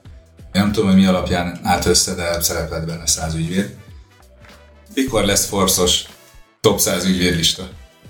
én 0.55 0.61
nem 0.61 0.71
tudom, 0.71 0.89
hogy 0.89 0.99
mi 0.99 1.05
alapján 1.05 1.59
állt 1.63 1.85
össze, 1.85 2.13
de 2.13 2.41
szerepelt 2.41 2.85
benne 2.85 3.07
100 3.07 3.33
ügyvéd. 3.33 3.75
Mikor 4.93 5.23
lesz 5.23 5.45
forszos 5.45 6.05
top 6.61 6.79
100 6.79 7.05
ügyvédlista? 7.05 7.69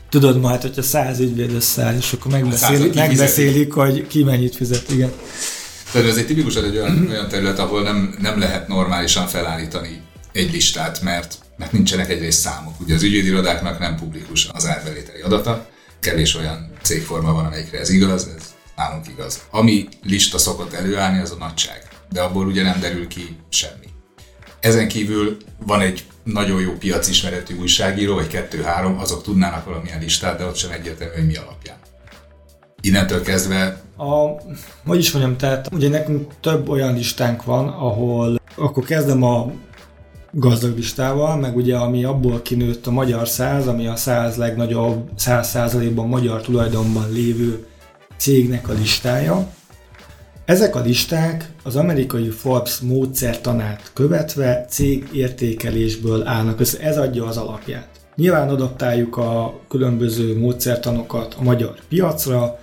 Tudod 0.10 0.39
majd, 0.39 0.62
hogyha 0.62 0.82
100 0.82 1.20
ügyvéd 1.20 1.53
összeáll, 1.53 1.95
és 1.95 2.14
akkor 2.14 2.32
megbeszélik, 2.32 2.93
megbeszélik 2.93 3.74
hogy 3.74 4.08
ki 4.08 4.24
mennyit 4.24 4.56
fizet, 4.56 4.89
igen. 4.89 5.12
Tehát 5.96 6.10
ez 6.10 6.18
egy 6.18 6.26
tipikusan 6.26 6.64
egy 6.64 6.78
olyan, 6.78 7.08
olyan 7.10 7.28
terület, 7.28 7.60
ahol 7.60 7.82
nem, 7.82 8.16
nem 8.22 8.39
lehet 8.39 8.68
normálisan 8.68 9.28
felállítani 9.28 10.02
egy 10.32 10.52
listát, 10.52 11.02
mert, 11.02 11.38
mert 11.58 11.72
nincsenek 11.72 12.10
egyrészt 12.10 12.39
számok. 12.39 12.80
Ugye 12.80 12.96
az 12.96 13.04
ügyvédirodáknak 13.04 13.80
nem 13.80 13.96
publikus 13.96 14.48
az 14.54 14.66
árbevételi 14.66 15.22
adata, 15.22 15.70
kevés 16.00 16.36
olyan 16.36 16.72
cégforma 16.82 17.34
van, 17.34 17.46
amelyikre 17.46 17.80
ez 17.80 17.89
igaz, 17.89 18.28
ez 18.38 18.54
nálunk 18.76 19.08
igaz. 19.08 19.41
Ami 19.52 19.88
lista 20.04 20.38
szokott 20.38 20.74
előállni, 20.74 21.20
az 21.20 21.32
a 21.32 21.36
nagyság 21.36 21.88
de 22.12 22.22
abból 22.22 22.46
ugye 22.46 22.64
nem 22.64 22.80
derül 22.80 23.08
ki 23.08 23.38
semmi. 23.50 23.86
Ezen 24.60 24.88
kívül 24.88 25.38
van 25.66 25.82
egy 25.82 26.04
nagyon 26.24 26.62
jó 26.62 26.72
piacismeretű 26.72 27.56
újságíró, 27.56 28.16
vagy 28.16 28.28
kettő-három, 28.28 29.00
azok 29.00 29.24
tudnának 29.24 29.66
valamilyen 29.66 30.00
listát, 30.00 30.38
de 30.38 30.46
ott 30.46 30.56
sem 30.56 30.72
egyértelmű, 30.72 31.14
hogy 31.14 31.26
mi 31.26 31.36
alapján. 31.36 31.78
Innentől 32.82 33.22
kezdve... 33.22 33.84
A, 33.98 34.41
hogy 34.86 34.98
is 35.00 35.12
mondjam, 35.12 35.38
tehát 35.38 35.70
ugye 35.74 35.89
nekünk 35.89 36.34
több 36.39 36.70
olyan 36.70 36.93
listánk 36.93 37.43
van, 37.43 37.68
ahol 37.68 38.39
akkor 38.56 38.84
kezdem 38.84 39.24
a 39.24 39.52
gazdag 40.32 40.76
listával, 40.76 41.38
meg 41.38 41.56
ugye 41.56 41.76
ami 41.76 42.04
abból 42.04 42.41
kinőtt 42.41 42.88
a 42.88 42.91
magyar 42.91 43.28
száz, 43.28 43.68
ami 43.68 43.88
a 43.88 43.96
száz 43.96 44.36
legnagyobb, 44.36 45.10
száz 45.16 45.50
százalékban 45.50 46.08
magyar 46.08 46.41
tulajdonban 46.41 47.12
lévő 47.12 47.66
cégnek 48.18 48.70
a 48.70 48.74
listája. 48.74 49.48
Ezek 50.46 50.76
a 50.76 50.80
listák 50.80 51.52
az 51.64 51.76
amerikai 51.76 52.30
Forbes 52.30 52.80
módszertanát 52.80 53.91
követve 53.93 54.66
cég 54.70 55.10
értékelésből 55.14 56.28
állnak 56.28 56.60
össze, 56.60 56.80
ez 56.80 56.98
adja 56.98 57.26
az 57.26 57.38
alapját. 57.38 57.88
Nyilván 58.16 58.50
adaptáljuk 58.50 59.18
a 59.18 59.60
különböző 59.70 60.39
módszertanokat 60.39 61.36
a 61.39 61.43
magyar 61.43 61.76
piacra, 61.89 62.60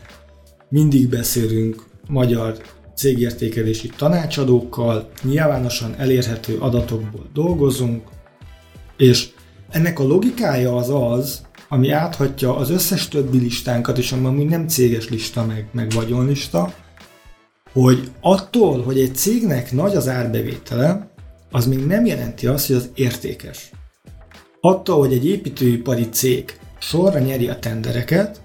mindig 0.72 1.08
beszélünk 1.08 1.84
magyar 2.08 2.56
cégértékelési 2.94 3.90
tanácsadókkal, 3.96 5.10
nyilvánosan 5.22 5.94
elérhető 5.98 6.58
adatokból 6.58 7.26
dolgozunk, 7.32 8.02
és 8.96 9.28
ennek 9.70 9.98
a 9.98 10.06
logikája 10.06 10.76
az 10.76 10.90
az, 10.90 11.46
ami 11.68 11.90
áthatja 11.90 12.56
az 12.56 12.70
összes 12.70 13.08
többi 13.08 13.38
listánkat, 13.38 13.98
és 13.98 14.12
ami 14.12 14.44
nem 14.44 14.68
céges 14.68 15.08
lista, 15.08 15.46
meg, 15.46 15.68
meg 15.72 15.90
vagyonlista, 15.90 16.74
hogy 17.72 18.10
attól, 18.20 18.82
hogy 18.82 19.00
egy 19.00 19.14
cégnek 19.14 19.72
nagy 19.72 19.96
az 19.96 20.08
árbevétele, 20.08 21.10
az 21.50 21.66
még 21.66 21.86
nem 21.86 22.06
jelenti 22.06 22.46
azt, 22.46 22.66
hogy 22.66 22.76
az 22.76 22.90
értékes. 22.94 23.70
Attól, 24.60 24.98
hogy 24.98 25.12
egy 25.12 25.26
építőipari 25.26 26.08
cég 26.08 26.58
sorra 26.78 27.18
nyeri 27.18 27.48
a 27.48 27.58
tendereket, 27.58 28.41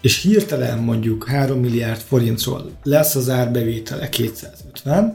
és 0.00 0.22
hirtelen 0.22 0.78
mondjuk 0.78 1.28
3 1.28 1.58
milliárd 1.58 2.00
forintról 2.00 2.70
lesz 2.82 3.14
az 3.14 3.28
árbevétele 3.28 4.08
250, 4.08 5.12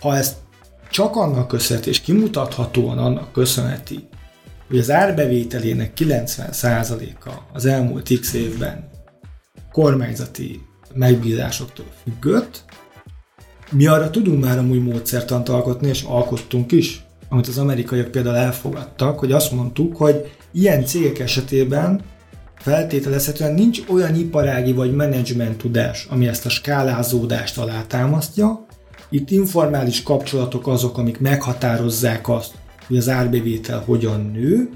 ha 0.00 0.16
ezt 0.16 0.36
csak 0.90 1.16
annak 1.16 1.48
köszönheti, 1.48 1.88
és 1.88 2.00
kimutathatóan 2.00 2.98
annak 2.98 3.32
köszönheti, 3.32 4.08
hogy 4.68 4.78
az 4.78 4.90
árbevételének 4.90 5.92
90%-a 5.96 7.30
az 7.52 7.66
elmúlt 7.66 8.20
x 8.20 8.32
évben 8.32 8.90
kormányzati 9.72 10.60
megbízásoktól 10.94 11.86
függött, 12.02 12.64
mi 13.70 13.86
arra 13.86 14.10
tudunk 14.10 14.44
már 14.44 14.58
amúgy 14.58 14.82
módszertant 14.82 15.48
alkotni, 15.48 15.88
és 15.88 16.02
alkottunk 16.02 16.72
is, 16.72 17.04
amit 17.28 17.46
az 17.46 17.58
amerikaiak 17.58 18.10
például 18.10 18.36
elfogadtak, 18.36 19.18
hogy 19.18 19.32
azt 19.32 19.52
mondtuk, 19.52 19.96
hogy 19.96 20.30
ilyen 20.52 20.84
cégek 20.84 21.18
esetében 21.18 22.00
feltételezhetően 22.62 23.54
nincs 23.54 23.82
olyan 23.88 24.14
iparági 24.14 24.72
vagy 24.72 24.94
menedzsment 24.94 25.56
tudás, 25.56 26.06
ami 26.10 26.28
ezt 26.28 26.46
a 26.46 26.48
skálázódást 26.48 27.58
alátámasztja. 27.58 28.66
Itt 29.10 29.30
informális 29.30 30.02
kapcsolatok 30.02 30.66
azok, 30.66 30.98
amik 30.98 31.20
meghatározzák 31.20 32.28
azt, 32.28 32.52
hogy 32.86 32.96
az 32.96 33.08
árbevétel 33.08 33.82
hogyan 33.86 34.30
nő. 34.32 34.70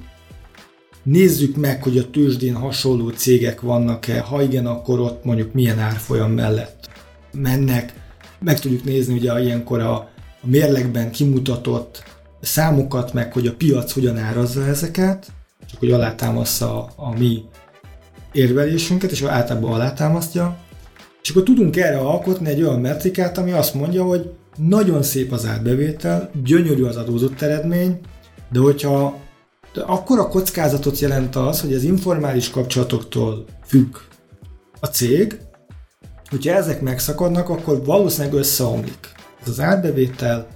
Nézzük 1.03 1.57
meg, 1.57 1.82
hogy 1.82 1.99
a 1.99 2.11
tőzsdén 2.11 2.55
hasonló 2.55 3.09
cégek 3.09 3.61
vannak-e, 3.61 4.20
ha 4.20 4.43
igen, 4.43 4.66
akkor 4.66 5.01
ott 5.01 5.24
mondjuk 5.24 5.53
milyen 5.53 5.78
árfolyam 5.78 6.30
mellett 6.30 6.89
mennek 7.32 7.95
meg 8.39 8.61
tudjuk 8.61 8.84
nézni 8.84 9.14
ugye 9.14 9.41
ilyenkor 9.41 9.80
a, 9.80 9.95
a 10.43 10.47
mérlegben 10.47 11.11
kimutatott 11.11 12.03
számokat, 12.41 13.12
meg 13.12 13.32
hogy 13.32 13.47
a 13.47 13.55
piac 13.55 13.93
hogyan 13.93 14.18
árazza 14.18 14.66
ezeket, 14.66 15.32
csak 15.70 15.78
hogy 15.78 15.93
alátámaszza 15.93 16.84
a, 16.84 16.93
a 16.97 17.18
mi 17.18 17.45
érvelésünket, 18.37 19.11
és 19.11 19.22
általában 19.22 19.72
alátámasztja, 19.72 20.57
és 21.22 21.30
akkor 21.30 21.43
tudunk 21.43 21.76
erre 21.76 21.99
alkotni 21.99 22.49
egy 22.49 22.62
olyan 22.62 22.80
metrikát, 22.80 23.39
ami 23.39 23.53
azt 23.53 23.74
mondja, 23.74 24.05
hogy 24.05 24.30
nagyon 24.57 25.03
szép 25.03 25.32
az 25.32 25.47
átbevétel, 25.47 26.30
gyönyörű 26.45 26.82
az 26.82 26.97
adózott 26.97 27.41
eredmény, 27.41 28.01
de 28.53 28.59
hogyha 28.59 29.24
de 29.74 29.82
akkor 29.82 30.18
a 30.18 30.28
kockázatot 30.28 30.99
jelent 30.99 31.37
az, 31.37 31.61
hogy 31.61 31.74
az 31.74 31.82
informális 31.82 32.51
kapcsolatoktól 32.51 33.45
függ 33.66 33.97
a 34.80 34.87
cég, 34.87 35.39
Hogyha 36.30 36.55
ezek 36.55 36.80
megszakadnak, 36.80 37.49
akkor 37.49 37.84
valószínűleg 37.84 38.34
összeomlik. 38.34 39.12
Ez 39.43 39.49
az 39.49 39.61
átbevétel 39.61 40.47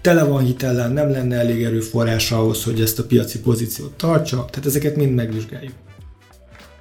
tele 0.00 0.24
van 0.24 0.44
hitellen, 0.44 0.92
nem 0.92 1.10
lenne 1.10 1.36
elég 1.36 1.62
erőforrás 1.62 2.32
ahhoz, 2.32 2.64
hogy 2.64 2.80
ezt 2.80 2.98
a 2.98 3.04
piaci 3.04 3.40
pozíciót 3.40 3.92
tartsa, 3.92 4.44
tehát 4.50 4.66
ezeket 4.66 4.96
mind 4.96 5.14
megvizsgáljuk. 5.14 5.72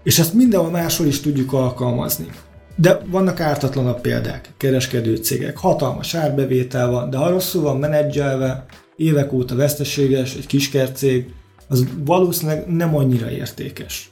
És 0.05 0.19
ezt 0.19 0.33
mindenhol 0.33 0.69
máshol 0.69 1.07
is 1.07 1.19
tudjuk 1.19 1.53
alkalmazni. 1.53 2.27
De 2.75 3.01
vannak 3.05 3.39
ártatlanabb 3.39 4.01
példák, 4.01 4.53
kereskedő 4.57 5.15
cégek, 5.15 5.57
hatalmas 5.57 6.15
árbevétel 6.15 6.89
van, 6.89 7.09
de 7.09 7.17
ha 7.17 7.29
rosszul 7.29 7.61
van 7.61 7.77
menedzselve, 7.77 8.65
évek 8.95 9.33
óta 9.33 9.55
veszteséges, 9.55 10.35
egy 10.35 10.47
kiskercég, 10.47 11.33
az 11.67 11.83
valószínűleg 12.05 12.67
nem 12.67 12.95
annyira 12.95 13.31
értékes. 13.31 14.09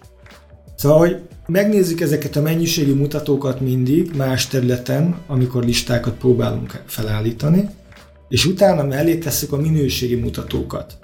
Szóval, 0.76 0.98
hogy 0.98 1.20
megnézzük 1.48 2.02
ezeket 2.02 2.36
a 2.36 2.42
mennyiségi 2.42 2.94
mutatókat 2.94 3.60
mindig 3.60 4.12
más 4.16 4.48
területen, 4.48 5.16
amikor 5.28 5.64
listákat 5.64 6.14
próbálunk 6.14 6.82
felállítani, 6.86 7.70
és 8.30 8.46
utána 8.46 8.84
mellé 8.84 9.18
tesszük 9.18 9.52
a 9.52 9.58
minőségi 9.58 10.16
mutatókat. 10.16 10.98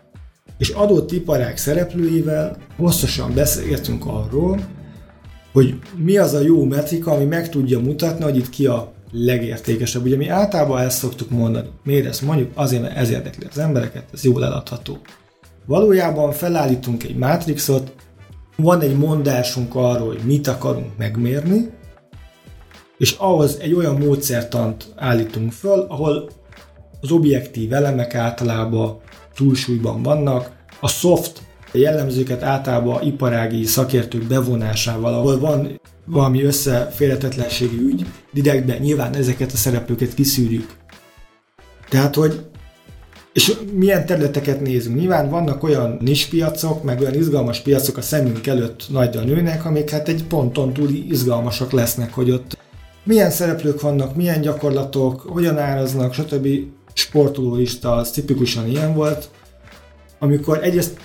És 0.58 0.70
adott 0.70 1.12
iparág 1.12 1.58
szereplőivel 1.58 2.58
hosszasan 2.78 3.34
beszélgetünk 3.34 4.06
arról, 4.06 4.60
hogy 5.52 5.80
mi 5.96 6.18
az 6.18 6.34
a 6.34 6.40
jó 6.40 6.64
metrika, 6.64 7.12
ami 7.12 7.26
meg 7.26 7.50
tudja 7.50 7.80
mutatni, 7.80 8.24
hogy 8.24 8.38
itt 8.38 8.50
ki 8.50 8.66
a 8.66 8.92
legértékesebb. 9.12 10.04
Ugye 10.04 10.18
mi 10.18 10.28
általában 10.28 10.82
ezt 10.82 10.98
szoktuk 10.98 11.30
mondani. 11.30 11.70
Miért 11.84 12.06
ezt 12.06 12.22
mondjuk? 12.22 12.52
Azért, 12.54 12.82
mert 12.82 12.98
ez 12.98 13.10
érdekli 13.10 13.46
az 13.50 13.58
embereket, 13.58 14.04
ez 14.14 14.24
jól 14.24 14.46
eladható. 14.46 14.98
Valójában 15.66 16.32
felállítunk 16.32 17.04
egy 17.04 17.16
mátrixot, 17.16 17.94
van 18.56 18.82
egy 18.82 18.98
mondásunk 18.98 19.76
arról, 19.76 20.08
hogy 20.08 20.22
mit 20.26 20.48
akarunk 20.48 20.98
megmérni, 20.98 21.70
és 22.98 23.12
ahhoz 23.12 23.58
egy 23.60 23.74
olyan 23.74 23.96
módszertant 23.96 24.94
állítunk 24.96 25.52
föl, 25.52 25.86
ahol 25.90 26.30
az 27.02 27.12
objektív 27.12 27.74
elemek 27.74 28.16
általában 28.16 28.98
túlsúlyban 29.36 30.04
vannak, 30.04 30.52
a 30.80 30.88
soft 30.88 31.42
jellemzőket 31.72 32.44
általában 32.44 33.04
iparági 33.04 33.66
szakértők 33.66 34.24
bevonásával, 34.24 35.14
ahol 35.14 35.40
van 35.40 35.80
valami 36.06 36.44
összeférhetetlenségi 36.44 37.78
ügy, 37.78 38.06
direktben 38.34 38.78
nyilván 38.78 39.16
ezeket 39.16 39.52
a 39.52 39.58
szereplőket 39.58 40.14
kiszűrjük. 40.14 40.70
Tehát, 41.90 42.16
hogy 42.16 42.46
és 43.34 43.54
milyen 43.74 44.06
területeket 44.06 44.62
nézünk? 44.62 45.00
Nyilván 45.00 45.30
vannak 45.30 45.64
olyan 45.64 45.98
nispiacok, 46.02 46.84
meg 46.84 47.00
olyan 47.02 47.14
izgalmas 47.14 47.60
piacok 47.60 47.98
a 47.98 48.02
szemünk 48.02 48.48
előtt 48.48 48.86
nagyra 48.90 49.22
nőnek, 49.22 49.66
amik 49.66 49.90
hát 49.90 50.08
egy 50.08 50.24
ponton 50.24 50.74
túl 50.74 50.90
izgalmasak 50.90 51.72
lesznek, 51.72 52.14
hogy 52.14 52.32
ott 52.32 52.58
milyen 53.04 53.32
szereplők 53.32 53.82
vannak, 53.82 54.16
milyen 54.16 54.42
gyakorlatok, 54.42 55.22
hogyan 55.22 55.58
áraznak, 55.58 56.14
stb. 56.14 56.48
Sportolólista 56.94 57.96
az 57.96 58.12
tipikusan 58.12 58.68
ilyen 58.68 58.94
volt, 58.94 59.30
amikor 60.20 60.64
egyrészt 60.64 61.00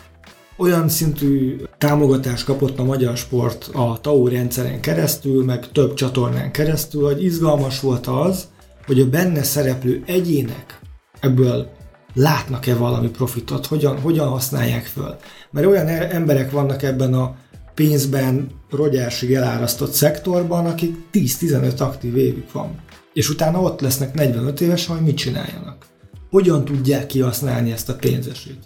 olyan 0.56 0.88
szintű 0.88 1.56
támogatást 1.78 2.44
kapott 2.44 2.78
a 2.78 2.84
magyar 2.84 3.16
sport 3.16 3.70
a 3.72 3.98
TAO 4.00 4.28
rendszeren 4.28 4.80
keresztül, 4.80 5.44
meg 5.44 5.72
több 5.72 5.94
csatornán 5.94 6.52
keresztül, 6.52 7.04
hogy 7.04 7.24
izgalmas 7.24 7.80
volt 7.80 8.06
az, 8.06 8.48
hogy 8.86 9.00
a 9.00 9.08
benne 9.08 9.42
szereplő 9.42 10.02
egyének 10.06 10.80
ebből 11.20 11.70
látnak-e 12.14 12.74
valami 12.74 13.08
profitot, 13.08 13.66
hogyan, 13.66 14.00
hogyan 14.00 14.28
használják 14.28 14.84
föl. 14.84 15.16
Mert 15.50 15.66
olyan 15.66 15.86
e- 15.86 16.08
emberek 16.10 16.50
vannak 16.50 16.82
ebben 16.82 17.14
a 17.14 17.36
pénzben 17.74 18.50
rogyásig 18.70 19.34
elárasztott 19.34 19.92
szektorban, 19.92 20.66
akik 20.66 20.96
10-15 21.12 21.80
aktív 21.80 22.16
évük 22.16 22.52
van. 22.52 22.82
És 23.12 23.28
utána 23.28 23.60
ott 23.60 23.80
lesznek 23.80 24.14
45 24.14 24.60
évesen, 24.60 24.96
hogy 24.96 25.04
mit 25.04 25.16
csináljanak. 25.16 25.86
Hogyan 26.30 26.64
tudják 26.64 27.06
kihasználni 27.06 27.72
ezt 27.72 27.88
a 27.88 27.94
pénzesét. 27.94 28.58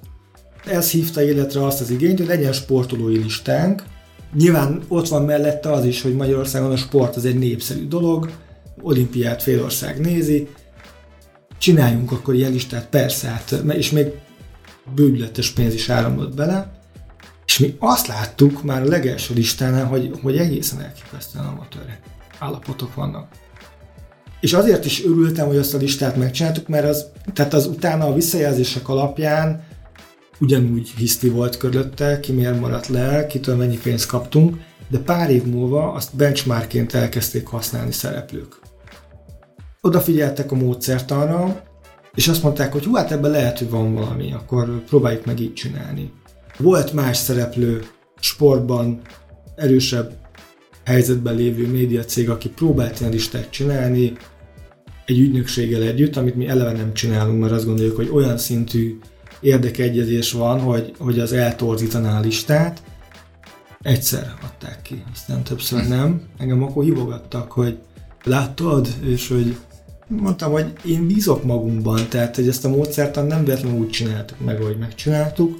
Ez 0.66 0.90
hívta 0.90 1.22
életre 1.22 1.64
azt 1.64 1.80
az 1.80 1.90
igényt, 1.90 2.18
hogy 2.18 2.26
legyen 2.26 2.52
sportolói 2.52 3.18
listánk. 3.18 3.82
Nyilván 4.34 4.82
ott 4.88 5.08
van 5.08 5.24
mellette 5.24 5.72
az 5.72 5.84
is, 5.84 6.02
hogy 6.02 6.14
Magyarországon 6.14 6.70
a 6.70 6.76
sport 6.76 7.16
az 7.16 7.24
egy 7.24 7.38
népszerű 7.38 7.88
dolog, 7.88 8.30
olimpiát 8.82 9.42
félország 9.42 10.00
nézi, 10.00 10.48
csináljunk 11.58 12.12
akkor 12.12 12.34
ilyen 12.34 12.52
listát, 12.52 12.86
persze, 12.88 13.28
hát, 13.28 13.50
és 13.68 13.90
még 13.90 14.06
bőgületes 14.94 15.50
pénz 15.50 15.74
is 15.74 15.88
áramlott 15.88 16.34
bele, 16.34 16.78
és 17.46 17.58
mi 17.58 17.76
azt 17.78 18.06
láttuk 18.06 18.62
már 18.62 18.82
a 18.82 18.88
legelső 18.88 19.34
listánál, 19.34 19.86
hogy, 19.86 20.10
hogy 20.22 20.38
egészen 20.38 20.80
elképesztően 20.80 21.44
amatőr 21.44 21.98
állapotok 22.38 22.94
vannak. 22.94 23.28
És 24.40 24.52
azért 24.52 24.84
is 24.84 25.04
örültem, 25.04 25.46
hogy 25.46 25.56
azt 25.56 25.74
a 25.74 25.78
listát 25.78 26.16
megcsináltuk, 26.16 26.68
mert 26.68 26.88
az, 26.88 27.06
tehát 27.32 27.54
az 27.54 27.66
utána 27.66 28.06
a 28.06 28.14
visszajelzések 28.14 28.88
alapján 28.88 29.64
ugyanúgy 30.40 30.88
hiszti 30.96 31.28
volt 31.28 31.56
körülötte, 31.56 32.20
ki 32.20 32.32
miért 32.32 32.60
maradt 32.60 32.86
le, 32.86 33.26
kitől 33.26 33.56
mennyi 33.56 33.78
pénzt 33.78 34.06
kaptunk, 34.06 34.56
de 34.88 34.98
pár 34.98 35.30
év 35.30 35.44
múlva 35.44 35.92
azt 35.92 36.16
benchmarkként 36.16 36.94
elkezdték 36.94 37.46
használni 37.46 37.92
szereplők. 37.92 38.60
Odafigyeltek 39.80 40.52
a 40.52 40.54
módszertanra, 40.54 41.62
és 42.14 42.28
azt 42.28 42.42
mondták, 42.42 42.72
hogy 42.72 42.84
hú, 42.84 42.94
hát 42.94 43.12
ebben 43.12 43.30
lehet, 43.30 43.58
hogy 43.58 43.70
van 43.70 43.94
valami, 43.94 44.32
akkor 44.32 44.84
próbáljuk 44.84 45.24
meg 45.24 45.40
így 45.40 45.54
csinálni. 45.54 46.12
Volt 46.58 46.92
más 46.92 47.16
szereplő 47.16 47.84
sportban, 48.20 49.00
erősebb 49.56 50.12
helyzetben 50.84 51.34
lévő 51.34 51.66
médiacég, 51.66 52.30
aki 52.30 52.48
próbált 52.48 53.00
ilyen 53.00 53.12
listát 53.12 53.50
csinálni, 53.50 54.12
egy 55.04 55.18
ügynökséggel 55.18 55.82
együtt, 55.82 56.16
amit 56.16 56.34
mi 56.34 56.48
eleve 56.48 56.72
nem 56.72 56.94
csinálunk, 56.94 57.40
mert 57.40 57.52
azt 57.52 57.64
gondoljuk, 57.64 57.96
hogy 57.96 58.10
olyan 58.12 58.38
szintű 58.38 58.98
érdekegyezés 59.40 60.32
van, 60.32 60.60
hogy, 60.60 60.94
hogy 60.98 61.18
az 61.18 61.32
eltorzítaná 61.32 62.18
a 62.18 62.20
listát. 62.20 62.82
Egyszer 63.82 64.34
adták 64.42 64.82
ki, 64.82 65.04
aztán 65.12 65.42
többször 65.42 65.88
nem. 65.88 66.22
Engem 66.38 66.62
akkor 66.62 66.84
hívogattak, 66.84 67.52
hogy 67.52 67.78
láttad, 68.24 68.88
és 69.04 69.28
hogy 69.28 69.56
mondtam, 70.08 70.52
hogy 70.52 70.72
én 70.84 71.06
bízok 71.06 71.44
magunkban, 71.44 72.08
tehát 72.08 72.36
hogy 72.36 72.48
ezt 72.48 72.64
a 72.64 72.68
módszertan 72.68 73.26
nem 73.26 73.44
véletlenül 73.44 73.78
úgy 73.78 73.90
csináltuk 73.90 74.44
meg, 74.44 74.60
hogy 74.60 74.78
megcsináltuk. 74.78 75.58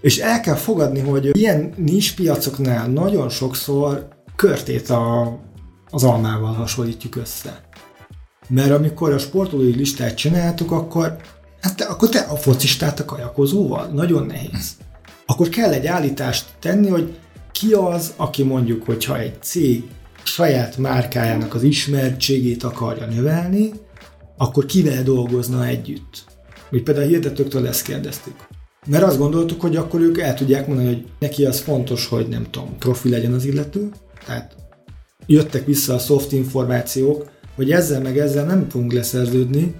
És 0.00 0.18
el 0.18 0.40
kell 0.40 0.54
fogadni, 0.54 1.00
hogy 1.00 1.30
ilyen 1.36 1.72
nincs 1.76 2.14
piacoknál 2.14 2.88
nagyon 2.88 3.28
sokszor 3.28 4.08
körtét 4.36 4.90
a, 4.90 5.38
az 5.90 6.04
almával 6.04 6.52
hasonlítjuk 6.52 7.16
össze. 7.16 7.64
Mert 8.48 8.70
amikor 8.70 9.12
a 9.12 9.18
sportolói 9.18 9.74
listát 9.74 10.14
csináltuk, 10.14 10.70
akkor 10.70 11.16
Hát 11.60 11.76
te, 11.76 11.84
akkor 11.84 12.08
te 12.08 12.18
a 12.18 12.36
focistát 12.36 13.00
a 13.00 13.04
kajakozóval? 13.04 13.86
Nagyon 13.86 14.26
nehéz. 14.26 14.76
Akkor 15.26 15.48
kell 15.48 15.72
egy 15.72 15.86
állítást 15.86 16.46
tenni, 16.60 16.88
hogy 16.88 17.18
ki 17.52 17.72
az, 17.72 18.12
aki 18.16 18.42
mondjuk, 18.42 18.84
hogyha 18.84 19.18
egy 19.18 19.42
cég 19.42 19.84
saját 20.22 20.76
márkájának 20.76 21.54
az 21.54 21.62
ismertségét 21.62 22.62
akarja 22.62 23.06
növelni, 23.06 23.72
akkor 24.36 24.66
kivel 24.66 25.02
dolgozna 25.02 25.66
együtt. 25.66 26.24
Mi 26.70 26.80
például 26.80 27.06
a 27.06 27.08
hirdetőktől 27.08 27.66
ezt 27.66 27.82
kérdeztük. 27.82 28.34
Mert 28.86 29.04
azt 29.04 29.18
gondoltuk, 29.18 29.60
hogy 29.60 29.76
akkor 29.76 30.00
ők 30.00 30.18
el 30.18 30.34
tudják 30.34 30.66
mondani, 30.66 30.88
hogy 30.88 31.06
neki 31.18 31.44
az 31.44 31.60
fontos, 31.60 32.06
hogy 32.06 32.28
nem 32.28 32.46
tudom, 32.50 32.78
profi 32.78 33.08
legyen 33.08 33.32
az 33.32 33.44
illető, 33.44 33.90
tehát 34.26 34.54
jöttek 35.26 35.66
vissza 35.66 35.94
a 35.94 35.98
soft 35.98 36.32
információk, 36.32 37.30
hogy 37.54 37.70
ezzel 37.70 38.00
meg 38.00 38.18
ezzel 38.18 38.44
nem 38.44 38.68
fogunk 38.68 38.92
leszerződni, 38.92 39.74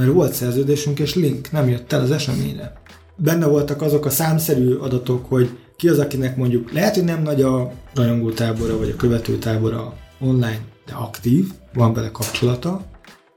mert 0.00 0.12
volt 0.12 0.32
szerződésünk 0.32 0.98
és 0.98 1.14
link, 1.14 1.50
nem 1.50 1.68
jött 1.68 1.92
el 1.92 2.00
az 2.00 2.10
eseményre. 2.10 2.72
Benne 3.16 3.46
voltak 3.46 3.82
azok 3.82 4.04
a 4.04 4.10
számszerű 4.10 4.74
adatok, 4.74 5.26
hogy 5.28 5.48
ki 5.76 5.88
az, 5.88 5.98
akinek 5.98 6.36
mondjuk 6.36 6.72
lehet, 6.72 6.94
hogy 6.94 7.04
nem 7.04 7.22
nagy 7.22 7.42
a 7.42 7.72
rajongótábora 7.94 8.78
vagy 8.78 8.90
a 8.90 8.96
követőtábora 8.96 9.96
online, 10.20 10.60
de 10.86 10.92
aktív, 10.92 11.50
van 11.74 11.92
vele 11.92 12.10
kapcsolata. 12.10 12.84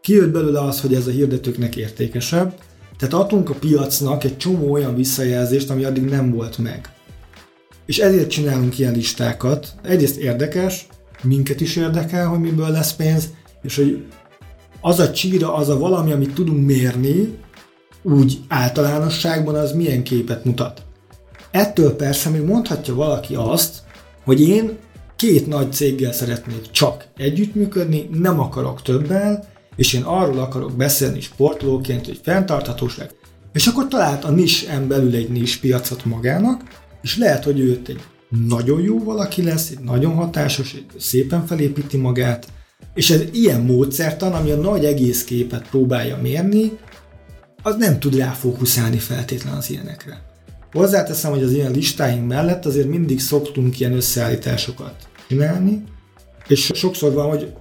Kijött 0.02 0.32
belőle 0.32 0.60
az, 0.60 0.82
hogy 0.82 0.94
ez 0.94 1.08
a 1.08 1.12
hirdetőknek 1.12 1.76
értékesebb, 1.76 2.54
tehát 2.98 3.14
adtunk 3.14 3.50
a 3.50 3.54
piacnak 3.54 4.24
egy 4.24 4.38
csomó 4.38 4.72
olyan 4.72 4.96
visszajelzést, 4.96 5.70
ami 5.70 5.84
addig 5.84 6.04
nem 6.04 6.32
volt 6.32 6.58
meg. 6.58 6.90
És 7.86 8.00
ezért 8.00 8.30
csinálunk 8.30 8.80
ilyen 8.80 8.94
listákat. 8.94 9.68
Egyrészt 9.82 10.18
érdekes, 10.18 10.88
minket 11.24 11.62
is 11.62 11.76
érdekel, 11.76 12.28
hogy 12.28 12.40
miből 12.40 12.70
lesz 12.70 12.94
pénz, 12.94 13.30
és 13.64 13.76
hogy 13.76 14.04
az 14.86 15.00
a 15.00 15.12
csíra, 15.12 15.54
az 15.54 15.70
a 15.70 15.78
valami, 15.78 16.12
amit 16.12 16.34
tudunk 16.34 16.66
mérni, 16.66 17.38
úgy 18.02 18.40
általánosságban 18.48 19.56
az 19.56 19.72
milyen 19.72 20.04
képet 20.04 20.46
mutat. 20.46 20.82
Ettől 21.52 21.96
persze 21.96 22.30
még 22.30 22.42
mondhatja 22.42 22.96
valaki 22.96 23.36
azt, 23.36 23.84
hogy 24.24 24.42
én 24.42 24.78
két 25.16 25.48
nagy 25.48 25.74
céggel 25.74 26.12
szeretnék 26.12 26.72
csak 26.72 27.08
együttműködni, 27.18 28.10
nem 28.12 28.40
akarok 28.40 28.82
többel, 28.82 29.44
és 29.76 29.94
én 29.94 30.02
arról 30.04 30.40
akarok 30.40 30.76
beszélni 30.76 31.22
sportolóként, 31.22 32.06
hogy 32.06 32.20
fenntarthatóság. 32.24 33.12
És 33.54 33.68
akkor 33.68 33.88
talált 33.88 34.24
a 34.24 34.32
nis 34.32 34.66
belül 34.88 35.16
egy 35.16 35.30
nis 35.30 35.58
piacot 35.58 36.06
magának, 36.06 36.62
és 37.02 37.18
lehet, 37.18 37.44
hogy 37.44 37.60
őt 37.60 37.90
egy 37.90 38.02
nagyon 38.48 38.82
jó 38.82 39.04
valaki 39.04 39.44
lesz, 39.44 39.70
egy 39.70 39.80
nagyon 39.80 40.14
hatásos, 40.14 40.74
egy 40.74 40.86
szépen 40.98 41.46
felépíti 41.46 41.98
magát, 41.98 42.48
és 42.94 43.10
ez 43.10 43.22
ilyen 43.32 43.62
módszertan, 43.62 44.34
ami 44.34 44.52
a 44.52 44.56
nagy 44.56 44.86
egész 44.86 45.24
képet 45.24 45.70
próbálja 45.70 46.18
mérni, 46.22 46.72
az 47.64 47.76
nem 47.76 48.00
tud 48.00 48.16
rá 48.16 48.32
fókuszálni 48.32 48.98
feltétlen 48.98 49.54
az 49.54 49.70
ilyenekre. 49.70 50.22
Hozzáteszem, 50.72 51.32
hogy 51.32 51.44
az 51.44 51.52
ilyen 51.52 51.72
listáink 51.72 52.28
mellett 52.28 52.66
azért 52.66 52.88
mindig 52.88 53.20
szoktunk 53.20 53.80
ilyen 53.80 53.94
összeállításokat 53.94 54.96
csinálni, 55.28 55.84
és 56.48 56.72
sokszor 56.74 57.14
van, 57.14 57.30
hogy 57.30 57.54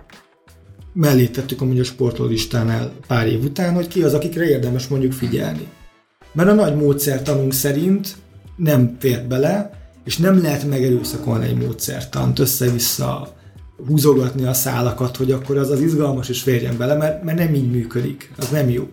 mellé 0.93 1.27
tettük 1.27 1.61
a 1.61 1.65
a 1.65 1.85
sportolistánál 1.85 2.93
pár 3.07 3.27
év 3.27 3.45
után, 3.45 3.75
hogy 3.75 3.89
ki 3.89 4.03
az, 4.03 4.15
akikre 4.15 4.49
érdemes 4.49 4.87
mondjuk 4.87 5.13
figyelni. 5.13 5.69
Mert 6.33 6.49
a 6.49 6.55
nagy 6.55 6.77
módszertanunk 6.77 7.53
szerint 7.53 8.17
nem 8.57 8.97
fér 8.99 9.27
bele, 9.27 9.71
és 10.05 10.17
nem 10.17 10.43
lehet 10.43 10.69
megerőszakolni 10.69 11.47
egy 11.47 11.57
módszertant 11.57 12.39
össze-vissza 12.39 13.35
húzogatni 13.87 14.45
a 14.45 14.53
szálakat, 14.53 15.17
hogy 15.17 15.31
akkor 15.31 15.57
az 15.57 15.71
az 15.71 15.81
izgalmas 15.81 16.29
és 16.29 16.43
férjen 16.43 16.77
bele, 16.77 16.95
mert, 16.95 17.23
mert 17.23 17.39
nem 17.39 17.55
így 17.55 17.71
működik, 17.71 18.33
az 18.39 18.49
nem 18.49 18.71
jó. 18.71 18.89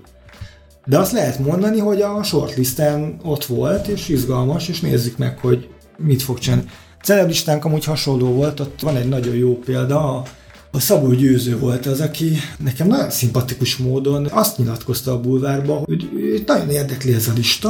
De 0.86 0.98
azt 0.98 1.12
lehet 1.12 1.40
mondani, 1.40 1.80
hogy 1.80 2.02
a 2.02 2.24
shortlisten 2.24 3.20
ott 3.24 3.46
volt, 3.46 3.88
és 3.88 4.10
izgalmas, 4.10 4.68
és 4.68 4.80
nézzük 4.80 5.18
meg, 5.18 5.38
hogy 5.38 5.70
mit 5.98 6.22
fog 6.22 6.40
csinálni. 6.40 6.66
Celebristánk 7.04 7.66
amúgy 7.66 7.86
hasonló 7.86 8.28
volt, 8.28 8.60
ott 8.60 8.80
van 8.82 8.96
egy 8.96 9.08
nagyon 9.08 9.36
jó 9.36 9.58
példa, 9.58 10.16
a, 10.16 10.24
a 10.72 10.80
Szabó 10.80 11.12
Győző 11.12 11.58
volt 11.58 11.86
az, 11.86 12.00
aki 12.00 12.38
nekem 12.58 12.88
nagyon 12.88 13.10
szimpatikus 13.10 13.78
módon 13.78 14.28
azt 14.32 14.58
nyilatkozta 14.58 15.12
a 15.12 15.20
bulvárba, 15.20 15.74
hogy 15.74 16.10
nagyon 16.46 16.70
érdekli 16.70 17.14
ez 17.14 17.28
a 17.28 17.34
lista, 17.36 17.70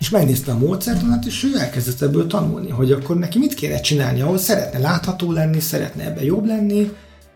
és 0.00 0.10
megnézte 0.10 0.52
a 0.52 0.58
módszertanát, 0.58 1.24
és 1.24 1.44
ő 1.44 1.58
elkezdett 1.58 2.00
ebből 2.00 2.26
tanulni, 2.26 2.70
hogy 2.70 2.92
akkor 2.92 3.18
neki 3.18 3.38
mit 3.38 3.54
kéne 3.54 3.80
csinálni, 3.80 4.20
ahol 4.20 4.38
szeretne 4.38 4.78
látható 4.78 5.32
lenni, 5.32 5.60
szeretne 5.60 6.04
ebbe 6.04 6.24
jobb 6.24 6.46
lenni, 6.46 6.90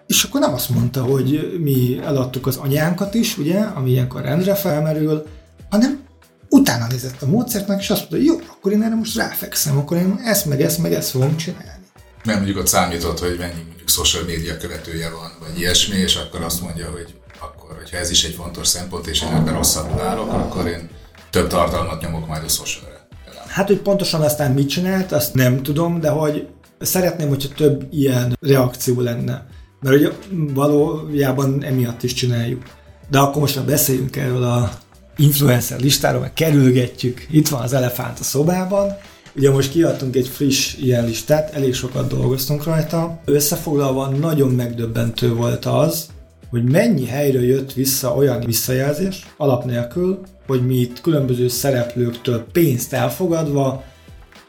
és 0.07 0.23
akkor 0.23 0.41
nem 0.41 0.55
azt 0.55 0.69
mondta, 0.69 1.03
hogy 1.03 1.59
mi 1.61 2.01
eladtuk 2.05 2.47
az 2.47 2.57
anyánkat 2.57 3.15
is, 3.15 3.39
ugye, 3.39 3.61
ami 3.61 3.91
ilyenkor 3.91 4.23
rendre 4.23 4.55
felmerül, 4.55 5.27
hanem 5.71 6.01
utána 6.49 6.87
nézett 6.87 7.23
a 7.23 7.27
módszertnek, 7.27 7.81
és 7.81 7.91
azt 7.91 8.01
mondta, 8.01 8.17
hogy 8.17 8.27
jó, 8.27 8.55
akkor 8.57 8.73
én 8.73 8.83
erre 8.83 8.95
most 8.95 9.17
ráfekszem, 9.17 9.79
akkor 9.79 9.97
én 9.97 10.21
ezt 10.25 10.47
meg 10.47 10.61
ezt 10.61 10.79
meg 10.79 10.93
ezt 10.93 11.11
fogom 11.11 11.37
csinálni. 11.37 11.85
Mert 12.25 12.39
mondjuk 12.39 12.59
ott 12.59 12.67
számított, 12.67 13.19
hogy 13.19 13.37
mennyi 13.39 13.63
mondjuk 13.67 13.89
social 13.89 14.25
média 14.25 14.57
követője 14.57 15.11
van, 15.11 15.31
vagy 15.41 15.59
ilyesmi, 15.59 15.97
és 15.97 16.17
akkor 16.17 16.43
azt 16.43 16.61
mondja, 16.61 16.91
hogy 16.91 17.15
akkor, 17.41 17.77
hogyha 17.77 17.97
ez 17.97 18.11
is 18.11 18.25
egy 18.25 18.35
fontos 18.35 18.67
szempont, 18.67 19.07
és 19.07 19.23
én 19.23 19.29
ebben 19.29 19.55
rosszabbul 19.55 20.01
állok, 20.01 20.33
akkor 20.33 20.67
én 20.67 20.89
több 21.35 21.49
tartalmat 21.49 22.03
nyomok 22.03 22.27
majd 22.27 22.45
a 22.45 22.49
socialre. 22.49 23.07
Hát, 23.47 23.67
hogy 23.67 23.79
pontosan 23.79 24.21
aztán 24.21 24.53
mit 24.53 24.69
csinált, 24.69 25.13
azt 25.13 25.35
nem 25.35 25.63
tudom, 25.63 26.01
de 26.01 26.09
hogy 26.09 26.47
szeretném, 26.81 27.29
hogyha 27.29 27.49
több 27.57 27.87
ilyen 27.91 28.37
reakció 28.41 29.01
lenne. 29.01 29.47
Mert 29.81 29.97
ugye 29.97 30.09
valójában 30.31 31.65
emiatt 31.65 32.03
is 32.03 32.13
csináljuk. 32.13 32.63
De 33.11 33.19
akkor 33.19 33.41
most 33.41 33.57
már 33.57 33.65
beszéljünk 33.65 34.17
erről 34.17 34.43
a 34.43 34.71
influencer 35.17 35.81
listáról, 35.81 36.21
meg 36.21 36.33
kerülgetjük. 36.33 37.27
Itt 37.31 37.49
van 37.49 37.63
az 37.63 37.73
elefánt 37.73 38.19
a 38.19 38.25
szobában. 38.25 38.97
Ugye 39.37 39.51
most 39.51 39.71
kiadtunk 39.71 40.17
egy 40.17 40.29
friss 40.29 40.75
ilyen 40.75 41.05
listát, 41.05 41.55
elég 41.55 41.75
sokat 41.75 42.09
dolgoztunk 42.09 42.65
rajta. 42.65 43.21
Összefoglalva 43.25 44.09
nagyon 44.09 44.51
megdöbbentő 44.51 45.35
volt 45.35 45.65
az, 45.65 46.07
hogy 46.55 46.71
mennyi 46.71 47.07
helyről 47.07 47.43
jött 47.43 47.73
vissza 47.73 48.15
olyan 48.15 48.41
visszajelzés, 48.41 49.35
alap 49.37 49.65
nélkül, 49.65 50.21
hogy 50.47 50.67
mi 50.67 50.75
itt 50.75 51.01
különböző 51.01 51.49
szereplőktől 51.49 52.45
pénzt 52.53 52.93
elfogadva, 52.93 53.85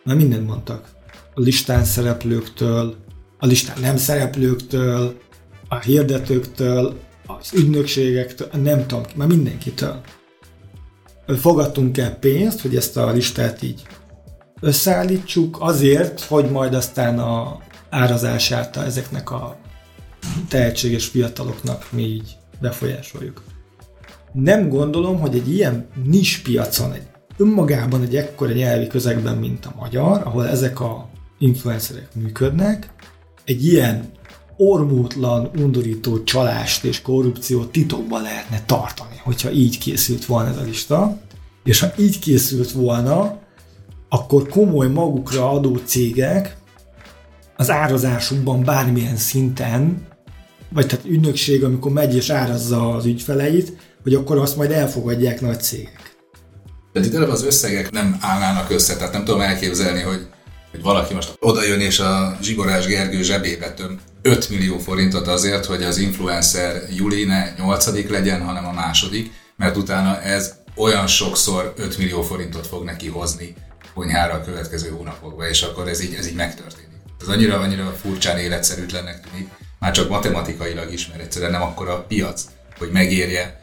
már 0.04 0.16
mindent 0.16 0.48
mondtak. 0.48 0.90
A 1.34 1.42
listán 1.42 1.84
szereplőktől, 1.84 2.96
a 3.40 3.46
listán 3.46 3.78
nem 3.82 3.98
szereplőktől, 3.98 5.18
a 5.68 5.80
hirdetőktől, 5.80 7.00
az 7.28 7.54
ügynökségektől, 7.54 8.48
nem 8.64 8.88
tudom, 8.88 9.04
már 9.16 9.28
mindenkitől. 9.28 10.02
Fogadtunk 11.28 11.98
el 11.98 12.16
pénzt, 12.16 12.62
hogy 12.62 12.76
ezt 12.76 12.98
a 12.98 13.12
listát 13.12 13.62
így 13.64 13.82
összeállítsuk, 14.60 15.58
azért, 15.60 16.22
hogy 16.22 16.50
majd 16.52 16.74
aztán 16.74 17.20
a 17.20 17.60
árazását 17.90 18.78
ezeknek 18.78 19.32
a 19.32 19.64
tehetséges 20.48 21.06
fiataloknak 21.06 21.92
mi 21.92 22.02
így 22.02 22.36
befolyásoljuk. 22.62 23.44
Nem 24.34 24.70
gondolom, 24.70 25.20
hogy 25.20 25.36
egy 25.36 25.54
ilyen 25.54 25.88
nis 26.04 26.40
piacon, 26.40 26.94
egy 26.94 27.08
önmagában 27.38 28.02
egy 28.02 28.16
ekkora 28.16 28.52
nyelvi 28.52 28.88
közegben, 28.88 29.38
mint 29.38 29.66
a 29.66 29.76
magyar, 29.80 30.22
ahol 30.24 30.48
ezek 30.48 30.80
a 30.80 31.10
influencerek 31.40 32.16
működnek, 32.16 32.90
egy 33.46 33.66
ilyen 33.66 34.12
ormótlan, 34.58 35.50
undorító 35.58 36.24
csalást 36.24 36.84
és 36.84 37.02
korrupciót 37.02 37.72
titokban 37.72 38.22
lehetne 38.22 38.62
tartani, 38.66 39.22
hogyha 39.24 39.52
így 39.52 39.78
készült 39.78 40.26
volna 40.26 40.50
ez 40.50 40.58
a 40.58 40.64
lista. 40.64 41.18
És 41.64 41.80
ha 41.80 41.88
így 41.98 42.20
készült 42.20 42.72
volna, 42.72 43.40
akkor 44.10 44.48
komoly 44.48 44.88
magukra 44.88 45.50
adó 45.50 45.76
cégek 45.76 46.58
az 47.58 47.70
árazásukban 47.70 48.64
bármilyen 48.64 49.16
szinten, 49.16 50.08
vagy 50.76 50.88
tehát 50.88 51.06
ügynökség, 51.06 51.64
amikor 51.64 51.92
megy 51.92 52.16
és 52.16 52.30
árazza 52.30 52.96
az 52.96 53.06
ügyfeleit, 53.06 53.74
hogy 54.04 54.14
akkor 54.14 54.38
azt 54.38 54.56
majd 54.56 54.72
elfogadják 54.72 55.42
nagy 55.42 55.62
cégek. 55.62 56.16
Tehát 56.94 57.08
itt 57.08 57.16
előbb 57.16 57.30
az 57.30 57.44
összegek 57.44 57.92
nem 57.92 58.18
állnának 58.22 58.70
össze, 58.72 58.96
tehát 58.96 59.14
nem 59.14 59.26
tudom 59.26 59.42
elképzelni, 59.42 60.02
hogy, 60.02 60.28
hogy 60.72 60.82
valaki 60.82 61.14
most 61.14 61.34
oda 61.40 61.64
jön 61.64 61.80
és 61.80 62.00
a 62.00 62.38
Zsigorás 62.42 62.88
Gergő 62.88 63.22
zsebébe 63.22 63.74
töm 63.74 64.00
5 64.22 64.50
millió 64.50 64.78
forintot 64.78 65.28
azért, 65.28 65.66
hogy 65.66 65.84
az 65.84 65.98
influencer 65.98 66.82
Juli 66.96 67.24
ne 67.24 67.54
8 67.58 68.10
legyen, 68.10 68.42
hanem 68.42 68.66
a 68.66 68.74
második, 68.74 69.32
mert 69.58 69.78
utána 69.78 70.22
ez 70.22 70.54
olyan 70.76 71.08
sokszor 71.08 71.74
5 71.78 71.98
millió 71.98 72.22
forintot 72.22 72.68
fog 72.68 72.84
neki 72.84 73.08
hozni 73.08 73.54
konyhára 73.94 74.34
a 74.34 74.42
következő 74.42 74.90
hónapokban, 74.90 75.48
és 75.48 75.62
akkor 75.62 75.88
ez 75.88 76.04
így, 76.04 76.14
ez 76.14 76.28
így 76.28 76.36
megtörténik. 76.36 76.90
Ez 77.22 77.28
annyira, 77.28 77.60
annyira 77.60 77.96
furcsán 78.02 78.38
életszerűtlennek 78.38 79.20
tűnik, 79.30 79.50
már 79.80 79.92
csak 79.92 80.10
matematikailag 80.10 80.94
is, 80.94 81.08
mert 81.08 81.22
egyszerűen 81.22 81.52
nem 81.52 81.62
akkora 81.62 81.94
a 81.94 82.06
piac, 82.08 82.46
hogy 82.78 82.90
megérje 82.92 83.60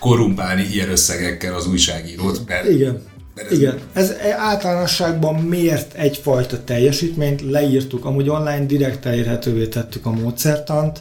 korrumpálni 0.00 0.62
ilyen 0.62 0.90
összegekkel 0.90 1.54
az 1.54 1.66
újságírót. 1.66 2.40
Mert, 2.46 2.68
Igen. 2.68 3.02
Mert 3.34 3.50
ez 3.50 3.58
Igen, 3.58 3.80
ez 3.92 4.12
általánosságban 4.38 5.34
miért 5.34 5.94
egyfajta 5.94 6.64
teljesítményt 6.64 7.40
leírtuk, 7.40 8.04
amúgy 8.04 8.28
online 8.28 8.64
direkt 8.64 9.06
elérhetővé 9.06 9.66
tettük 9.66 10.06
a 10.06 10.10
módszertant, 10.10 11.00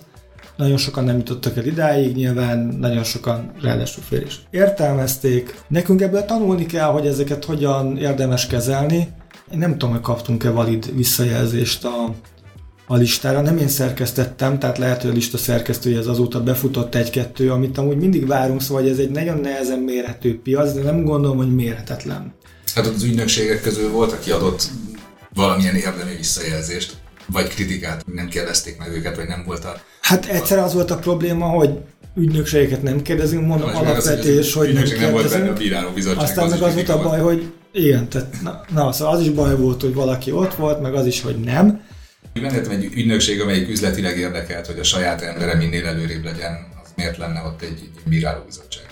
nagyon 0.58 0.78
sokan 0.78 1.04
nem 1.04 1.18
jutottak 1.18 1.58
el 1.58 1.66
idáig, 1.66 2.16
nyilván 2.16 2.58
nagyon 2.60 3.04
sokan 3.04 3.52
ráadásul 3.62 4.04
fél 4.04 4.22
is 4.22 4.40
értelmezték. 4.50 5.62
Nekünk 5.68 6.02
ebből 6.02 6.26
tanulni 6.26 6.66
kell, 6.66 6.88
hogy 6.88 7.08
ezeket 7.08 7.46
hogyan 7.46 7.98
érdemes 7.98 8.48
kezelni. 8.48 9.08
Én 9.52 9.58
nem 9.58 9.72
tudom, 9.72 9.92
hogy 9.92 10.02
kaptunk-e 10.02 10.50
valid 10.50 10.96
visszajelzést 10.96 11.86
a, 11.86 12.14
a 12.88 12.96
listára. 12.96 13.42
Nem 13.42 13.58
én 13.58 13.68
szerkesztettem, 13.68 14.60
tehát 14.60 14.78
lehet, 14.78 15.02
hogy 15.02 15.10
a 15.10 15.14
lista 15.14 15.38
szerkesztője 15.38 15.98
ez 15.98 16.08
azóta 16.08 16.44
befutott 16.44 16.96
egy-kettő, 16.96 17.52
amit 17.52 17.78
amúgy 17.78 17.98
mindig 17.98 18.28
várunk, 18.28 18.62
szóval 18.62 18.90
ez 18.90 18.98
egy 18.98 19.12
nagyon 19.12 19.40
nehezen 19.40 19.80
mérhető 19.80 20.40
piac, 20.44 20.74
de 20.74 20.82
nem 20.82 21.04
gondolom, 21.04 21.38
hogy 21.38 21.56
mérhetetlen. 21.56 22.34
Hát 22.76 22.86
az 22.86 23.04
ügynökségek 23.04 23.62
közül 23.62 23.92
volt, 23.92 24.12
aki 24.12 24.32
adott 24.32 24.70
valamilyen 25.34 25.76
érdemi 25.76 26.16
visszajelzést 26.18 26.98
vagy 27.26 27.48
kritikát, 27.48 28.06
nem 28.14 28.28
kérdezték 28.28 28.78
meg 28.78 28.92
őket, 28.92 29.16
vagy 29.16 29.28
nem 29.28 29.44
volt 29.46 29.66
a... 29.66 29.82
Hát 30.02 30.26
egyszer 30.26 30.58
az 30.58 30.74
volt 30.74 30.92
a 30.92 30.98
probléma, 30.98 31.46
hogy 31.46 31.70
ügynökségeket 32.16 32.84
nem 32.84 33.02
kérdezünk, 33.02 33.46
mondom 33.46 33.70
Most 33.70 33.82
alapvetés, 33.82 34.54
hogy 34.54 34.74
nem 34.74 34.84
kérdezünk. 34.84 35.02
nem 35.02 35.12
volt 35.12 35.30
benne 35.30 35.50
a 35.50 35.54
bíráló 35.54 35.90
bizottság. 35.90 36.24
Aztán 36.24 36.50
meg 36.50 36.62
az 36.62 36.74
volt 36.74 36.90
a 36.90 37.02
baj, 37.02 37.20
hogy 37.20 37.52
igen, 37.72 38.10
tehát 38.10 38.42
na, 38.42 38.62
na, 38.74 38.92
szóval 38.92 39.16
az 39.16 39.22
is 39.22 39.30
baj 39.30 39.56
volt, 39.56 39.82
hogy 39.82 39.94
valaki 39.94 40.32
ott 40.32 40.54
volt, 40.54 40.82
meg 40.82 40.94
az 40.94 41.06
is, 41.06 41.22
hogy 41.22 41.40
nem. 41.40 41.82
Vendettem 42.42 42.72
egy 42.72 42.84
ügynökség, 42.84 43.42
amelyik 43.42 43.70
üzletileg 43.70 44.18
érdekelt, 44.18 44.68
hogy 44.68 44.80
a 44.80 44.84
saját 44.84 45.22
embere 45.22 45.56
minél 45.56 45.86
előrébb 45.86 46.24
legyen, 46.24 46.68
az 46.84 46.90
miért 46.96 47.18
lenne 47.18 47.42
ott 47.42 47.62
egy, 47.62 47.90
egy 47.96 48.10
bíráló 48.10 48.44
bizottság? 48.46 48.86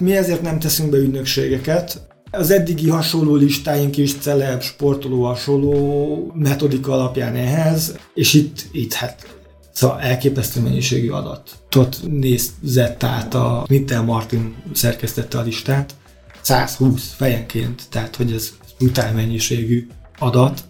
Mi 0.00 0.16
ezért 0.16 0.42
nem 0.42 0.58
teszünk 0.58 0.90
be 0.90 0.96
ügynökségeket, 0.96 2.08
az 2.30 2.50
eddigi 2.50 2.88
hasonló 2.88 3.34
listáink 3.34 3.96
is 3.96 4.18
celeb, 4.18 4.62
sportoló 4.62 5.24
hasonló 5.24 6.32
metodika 6.34 6.92
alapján 6.92 7.34
ehhez, 7.34 7.96
és 8.14 8.34
itt, 8.34 8.64
itt 8.72 8.92
hát 8.92 9.38
Szóval 9.72 10.00
elképesztő 10.00 10.60
mennyiségű 10.60 11.10
adat. 11.10 11.50
Ott 11.76 12.08
nézett 12.08 13.02
át 13.02 13.34
a 13.34 13.64
Mittel 13.68 14.02
Martin 14.02 14.56
szerkesztette 14.72 15.38
a 15.38 15.42
listát, 15.42 15.94
120 16.40 17.12
fejenként, 17.16 17.82
tehát 17.90 18.16
hogy 18.16 18.32
ez 18.32 18.50
brutál 18.78 19.12
mennyiségű 19.12 19.86
adat. 20.18 20.64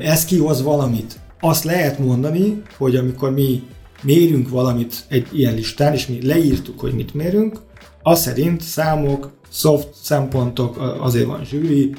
Ez 0.00 0.24
kihoz 0.24 0.62
valamit. 0.62 1.18
Azt 1.40 1.64
lehet 1.64 1.98
mondani, 1.98 2.62
hogy 2.78 2.96
amikor 2.96 3.32
mi 3.32 3.62
mérünk 4.02 4.48
valamit 4.48 5.04
egy 5.08 5.26
ilyen 5.32 5.54
listán, 5.54 5.92
és 5.92 6.06
mi 6.06 6.26
leírtuk, 6.26 6.80
hogy 6.80 6.92
mit 6.92 7.14
mérünk, 7.14 7.60
az 8.02 8.20
szerint 8.20 8.60
számok, 8.60 9.32
soft 9.52 9.88
szempontok, 10.02 10.96
azért 11.00 11.26
van 11.26 11.44
zsűri, 11.44 11.94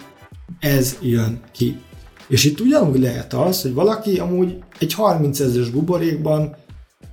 ez 0.60 0.98
jön 1.02 1.40
ki. 1.52 1.80
És 2.28 2.44
itt 2.44 2.60
ugyanúgy 2.60 3.00
lehet 3.00 3.34
az, 3.34 3.62
hogy 3.62 3.74
valaki 3.74 4.20
amúgy 4.20 4.58
egy 4.80 4.94
30 4.94 5.40
ezeres 5.40 5.70
buborékban 5.70 6.56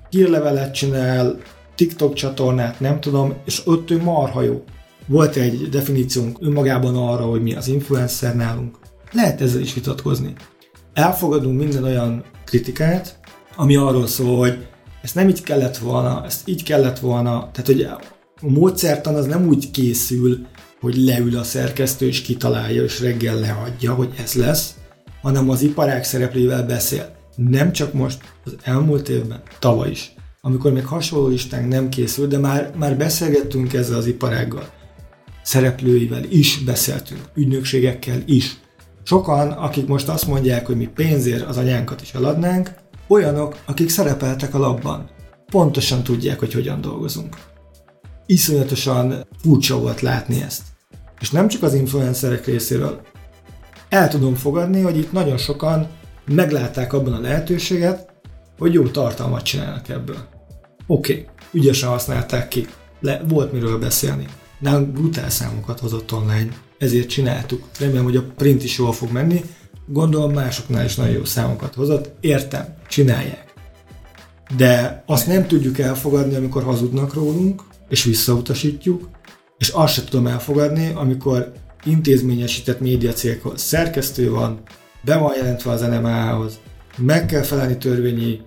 hírlevelet 0.09 0.73
csinál, 0.73 1.37
TikTok 1.75 2.13
csatornát, 2.13 2.79
nem 2.79 2.99
tudom, 2.99 3.33
és 3.45 3.61
ott 3.65 3.91
ő 3.91 4.01
marha 4.01 4.41
jó. 4.41 4.63
Volt 5.05 5.35
egy 5.35 5.69
definíciónk 5.69 6.37
önmagában 6.41 6.95
arra, 6.95 7.25
hogy 7.25 7.41
mi 7.41 7.53
az 7.53 7.67
influencer 7.67 8.35
nálunk. 8.35 8.77
Lehet 9.11 9.41
ezzel 9.41 9.61
is 9.61 9.73
vitatkozni. 9.73 10.33
Elfogadunk 10.99 11.59
minden 11.59 11.83
olyan 11.83 12.23
kritikát, 12.45 13.19
ami 13.55 13.75
arról 13.75 14.07
szól, 14.07 14.37
hogy 14.37 14.67
ezt 15.01 15.15
nem 15.15 15.29
így 15.29 15.43
kellett 15.43 15.77
volna, 15.77 16.25
ezt 16.25 16.47
így 16.47 16.63
kellett 16.63 16.99
volna, 16.99 17.49
tehát 17.51 17.65
hogy 17.65 17.81
a 17.81 17.99
módszertan 18.41 19.15
az 19.15 19.25
nem 19.25 19.47
úgy 19.47 19.71
készül, 19.71 20.45
hogy 20.79 20.97
leül 20.97 21.37
a 21.37 21.43
szerkesztő 21.43 22.07
és 22.07 22.21
kitalálja, 22.21 22.83
és 22.83 23.01
reggel 23.01 23.39
leadja, 23.39 23.93
hogy 23.93 24.09
ez 24.23 24.33
lesz, 24.33 24.75
hanem 25.21 25.49
az 25.49 25.61
iparág 25.61 26.03
szereplővel 26.03 26.65
beszél. 26.65 27.15
Nem 27.35 27.71
csak 27.71 27.93
most, 27.93 28.19
az 28.45 28.55
elmúlt 28.63 29.09
évben, 29.09 29.41
tavaly 29.59 29.89
is. 29.89 30.13
amikor 30.41 30.71
még 30.71 30.85
hasonló 30.85 31.27
listánk 31.27 31.67
nem 31.67 31.89
készült, 31.89 32.29
de 32.29 32.37
már, 32.37 32.71
már 32.77 32.97
beszélgettünk 32.97 33.73
ezzel 33.73 33.97
az 33.97 34.07
iparággal. 34.07 34.69
Szereplőivel 35.43 36.23
is 36.29 36.63
beszéltünk, 36.63 37.21
ügynökségekkel 37.35 38.21
is. 38.25 38.57
Sokan, 39.09 39.51
akik 39.51 39.87
most 39.87 40.09
azt 40.09 40.27
mondják, 40.27 40.65
hogy 40.65 40.75
mi 40.75 40.87
pénzért 40.87 41.47
az 41.47 41.57
anyánkat 41.57 42.01
is 42.01 42.13
eladnánk, 42.13 42.73
olyanok, 43.07 43.57
akik 43.65 43.89
szerepeltek 43.89 44.53
a 44.53 44.57
labban. 44.57 45.09
Pontosan 45.45 46.03
tudják, 46.03 46.39
hogy 46.39 46.53
hogyan 46.53 46.81
dolgozunk. 46.81 47.37
Iszonyatosan 48.25 49.27
furcsa 49.41 49.79
volt 49.79 50.01
látni 50.01 50.41
ezt. 50.41 50.61
És 51.19 51.31
nem 51.31 51.47
csak 51.47 51.63
az 51.63 51.73
influencerek 51.73 52.45
részéről. 52.45 53.01
El 53.89 54.07
tudom 54.07 54.35
fogadni, 54.35 54.81
hogy 54.81 54.97
itt 54.97 55.11
nagyon 55.11 55.37
sokan 55.37 55.87
meglátták 56.25 56.93
abban 56.93 57.13
a 57.13 57.19
lehetőséget, 57.19 58.13
hogy 58.57 58.73
jó 58.73 58.83
tartalmat 58.83 59.43
csinálnak 59.43 59.89
ebből. 59.89 60.27
Oké, 60.87 61.11
okay, 61.11 61.25
ügyesen 61.51 61.89
használták 61.89 62.47
ki. 62.47 62.67
Le, 62.99 63.21
volt 63.27 63.51
miről 63.51 63.79
beszélni. 63.79 64.25
Nálunk 64.59 64.91
brutál 64.91 65.29
számokat 65.29 65.79
hozott 65.79 66.13
online, 66.13 66.49
ezért 66.79 67.09
csináltuk. 67.09 67.63
Remélem, 67.79 68.03
hogy 68.03 68.15
a 68.15 68.25
print 68.35 68.63
is 68.63 68.77
jól 68.77 68.91
fog 68.91 69.11
menni. 69.11 69.43
Gondolom 69.85 70.33
másoknál 70.33 70.85
is 70.85 70.95
nagyon 70.95 71.13
jó 71.13 71.25
számokat 71.25 71.73
hozott. 71.73 72.11
Értem, 72.19 72.75
csinálják. 72.87 73.53
De 74.57 75.03
azt 75.05 75.27
nem 75.27 75.47
tudjuk 75.47 75.79
elfogadni, 75.79 76.35
amikor 76.35 76.63
hazudnak 76.63 77.13
rólunk, 77.13 77.63
és 77.89 78.03
visszautasítjuk, 78.03 79.09
és 79.57 79.69
azt 79.69 79.93
sem 79.93 80.05
tudom 80.05 80.27
elfogadni, 80.27 80.91
amikor 80.95 81.51
intézményesített 81.85 82.79
médiacéghoz 82.79 83.61
szerkesztő 83.61 84.29
van, 84.31 84.61
be 85.01 85.17
van 85.17 85.33
jelentve 85.35 85.71
az 85.71 85.81
NMA-hoz, 85.81 86.59
meg 86.97 87.25
kell 87.25 87.41
felelni 87.41 87.77
törvényi 87.77 88.41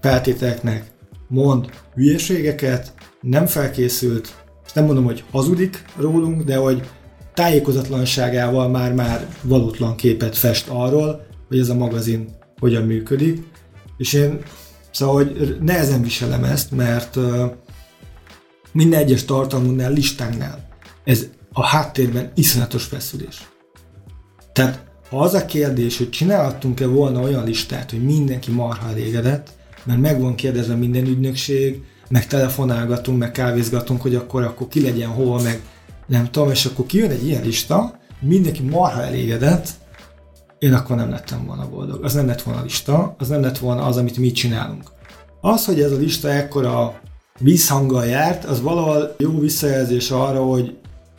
feltételeknek, 0.00 0.84
mond 1.28 1.70
hülyeségeket, 1.94 2.92
nem 3.20 3.46
felkészült, 3.46 4.44
és 4.66 4.72
nem 4.72 4.84
mondom, 4.84 5.04
hogy 5.04 5.24
hazudik 5.30 5.84
rólunk, 5.96 6.42
de 6.42 6.56
hogy 6.56 6.82
tájékozatlanságával 7.36 8.68
már-már 8.68 9.26
valótlan 9.42 9.96
képet 9.96 10.36
fest 10.36 10.68
arról, 10.68 11.26
hogy 11.48 11.58
ez 11.58 11.68
a 11.68 11.74
magazin 11.74 12.28
hogyan 12.58 12.82
működik, 12.82 13.42
és 13.96 14.12
én 14.12 14.38
szóval, 14.90 15.14
hogy 15.14 15.56
nehezen 15.60 16.02
viselem 16.02 16.44
ezt, 16.44 16.70
mert 16.70 17.18
minden 18.72 19.00
egyes 19.00 19.24
tartalmunknál, 19.24 19.92
listánknál 19.92 20.68
ez 21.04 21.26
a 21.52 21.66
háttérben 21.66 22.32
iszonyatos 22.34 22.84
feszülés. 22.84 23.48
Tehát 24.52 24.84
ha 25.10 25.18
az 25.20 25.34
a 25.34 25.46
kérdés, 25.46 25.98
hogy 25.98 26.10
csinálhattunk-e 26.10 26.86
volna 26.86 27.20
olyan 27.20 27.44
listát, 27.44 27.90
hogy 27.90 28.04
mindenki 28.04 28.50
marha 28.50 28.88
elégedett, 28.88 29.48
mert 29.84 30.00
meg 30.00 30.20
van 30.20 30.34
kérdezve 30.34 30.74
minden 30.74 31.06
ügynökség, 31.06 31.82
meg 32.08 32.26
telefonálgatunk, 32.26 33.18
meg 33.18 33.30
kávézgatunk, 33.30 34.02
hogy 34.02 34.14
akkor, 34.14 34.42
akkor 34.42 34.68
ki 34.68 34.82
legyen 34.82 35.08
hova, 35.08 35.42
meg 35.42 35.60
nem 36.06 36.30
tudom, 36.30 36.50
és 36.50 36.64
akkor 36.64 36.86
kijön 36.86 37.10
egy 37.10 37.26
ilyen 37.26 37.42
lista, 37.42 37.98
mindenki 38.20 38.62
marha 38.62 39.02
elégedett, 39.02 39.68
én 40.58 40.74
akkor 40.74 40.96
nem 40.96 41.10
lettem 41.10 41.46
volna 41.46 41.68
boldog. 41.68 42.04
Az 42.04 42.14
nem 42.14 42.26
lett 42.26 42.42
volna 42.42 42.62
lista, 42.62 43.14
az 43.18 43.28
nem 43.28 43.40
lett 43.40 43.58
volna 43.58 43.82
az, 43.82 43.96
amit 43.96 44.16
mi 44.16 44.32
csinálunk. 44.32 44.90
Az, 45.40 45.64
hogy 45.64 45.80
ez 45.80 45.92
a 45.92 45.96
lista 45.96 46.30
ekkora 46.30 47.00
vízhanggal 47.38 48.06
járt, 48.06 48.44
az 48.44 48.60
valahol 48.60 49.14
jó 49.18 49.38
visszajelzés 49.38 50.10
arra, 50.10 50.44
hogy, 50.44 50.76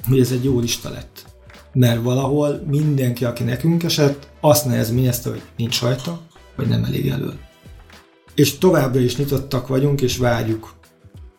hogy 0.07 0.19
ez 0.19 0.31
egy 0.31 0.43
jó 0.43 0.59
lista 0.59 0.89
lett. 0.89 1.25
Mert 1.73 2.01
valahol 2.01 2.61
mindenki, 2.67 3.25
aki 3.25 3.43
nekünk 3.43 3.83
esett, 3.83 4.27
azt 4.41 4.65
nehezményezte, 4.65 5.29
hogy 5.29 5.41
nincs 5.57 5.81
rajta, 5.81 6.19
vagy 6.55 6.67
nem 6.67 6.83
elég 6.83 7.07
elő. 7.07 7.33
És 8.35 8.57
továbbra 8.57 8.99
is 8.99 9.17
nyitottak 9.17 9.67
vagyunk, 9.67 10.01
és 10.01 10.17
várjuk 10.17 10.76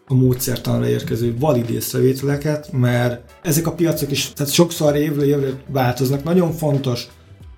a 0.09 0.15
módszertanra 0.15 0.89
érkező 0.89 1.37
valid 1.39 1.71
észrevételeket, 1.71 2.73
mert 2.73 3.31
ezek 3.43 3.67
a 3.67 3.73
piacok 3.73 4.11
is 4.11 4.33
tehát 4.33 4.53
sokszor 4.53 4.97
évről 4.97 5.25
évre 5.25 5.63
változnak. 5.67 6.25
Nagyon 6.25 6.53
fontos, 6.53 7.09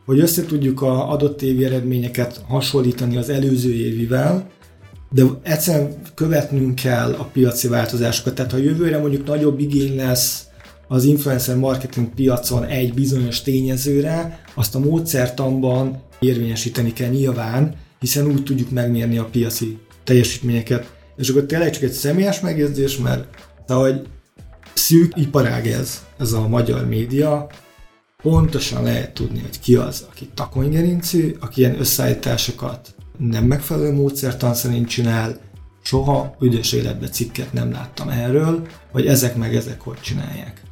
hogy 0.05 0.21
össze 0.21 0.45
tudjuk 0.45 0.83
a 0.83 1.11
adott 1.11 1.43
évi 1.43 1.65
eredményeket 1.65 2.45
hasonlítani 2.49 3.17
az 3.17 3.29
előző 3.29 3.73
évivel, 3.73 4.51
de 5.11 5.23
egyszerűen 5.43 5.95
követnünk 6.15 6.75
kell 6.75 7.13
a 7.13 7.29
piaci 7.33 7.69
változásokat. 7.69 8.35
Tehát 8.35 8.53
ha 8.53 8.59
jövőre 8.59 8.99
mondjuk 8.99 9.27
nagyobb 9.27 9.59
igény 9.61 9.97
lesz 9.97 10.45
az 10.89 11.05
influencer 11.05 11.57
marketing 11.57 12.09
piacon 12.15 12.65
egy 12.65 12.95
bizonyos 12.95 13.43
tényezőre, 13.43 14.43
azt 14.55 14.75
a 14.75 14.79
módszertanban 14.79 16.03
érvényesíteni 16.21 16.93
kell 16.93 17.09
nyilván, 17.09 17.75
hiszen 18.01 18.27
úgy 18.27 18.43
tudjuk 18.43 18.71
megmérni 18.71 19.19
a 19.19 19.25
piaci 19.25 19.79
teljesítményeket. 20.05 20.99
És 21.21 21.29
akkor 21.29 21.43
tényleg 21.43 21.71
csak 21.71 21.83
egy 21.83 21.93
személyes 21.93 22.41
megjegyzés, 22.41 22.99
mert 22.99 23.25
hogy 23.67 24.07
szűk 24.75 25.13
iparág 25.17 25.67
ez, 25.67 26.05
ez 26.19 26.33
a 26.33 26.49
magyar 26.49 26.87
média, 26.87 27.47
pontosan 28.23 28.83
lehet 28.83 29.15
tudni, 29.15 29.41
hogy 29.41 29.61
ki 29.61 29.77
az, 29.77 30.07
aki 30.11 30.31
takonygerincű, 30.35 31.37
aki 31.41 31.61
ilyen 31.61 31.81
összeállításokat 31.81 32.95
nem 33.19 33.45
megfelelő 33.45 33.93
módszertan 33.93 34.55
szerint 34.55 34.89
csinál, 34.89 35.39
soha 35.83 36.37
ügyes 36.41 36.73
életbe 36.73 37.09
cikket 37.09 37.53
nem 37.53 37.73
láttam 37.73 38.09
erről, 38.09 38.67
hogy 38.93 39.07
ezek 39.07 39.37
meg 39.37 39.57
ezek 39.57 39.81
hogy 39.81 40.01
csinálják. 40.01 40.63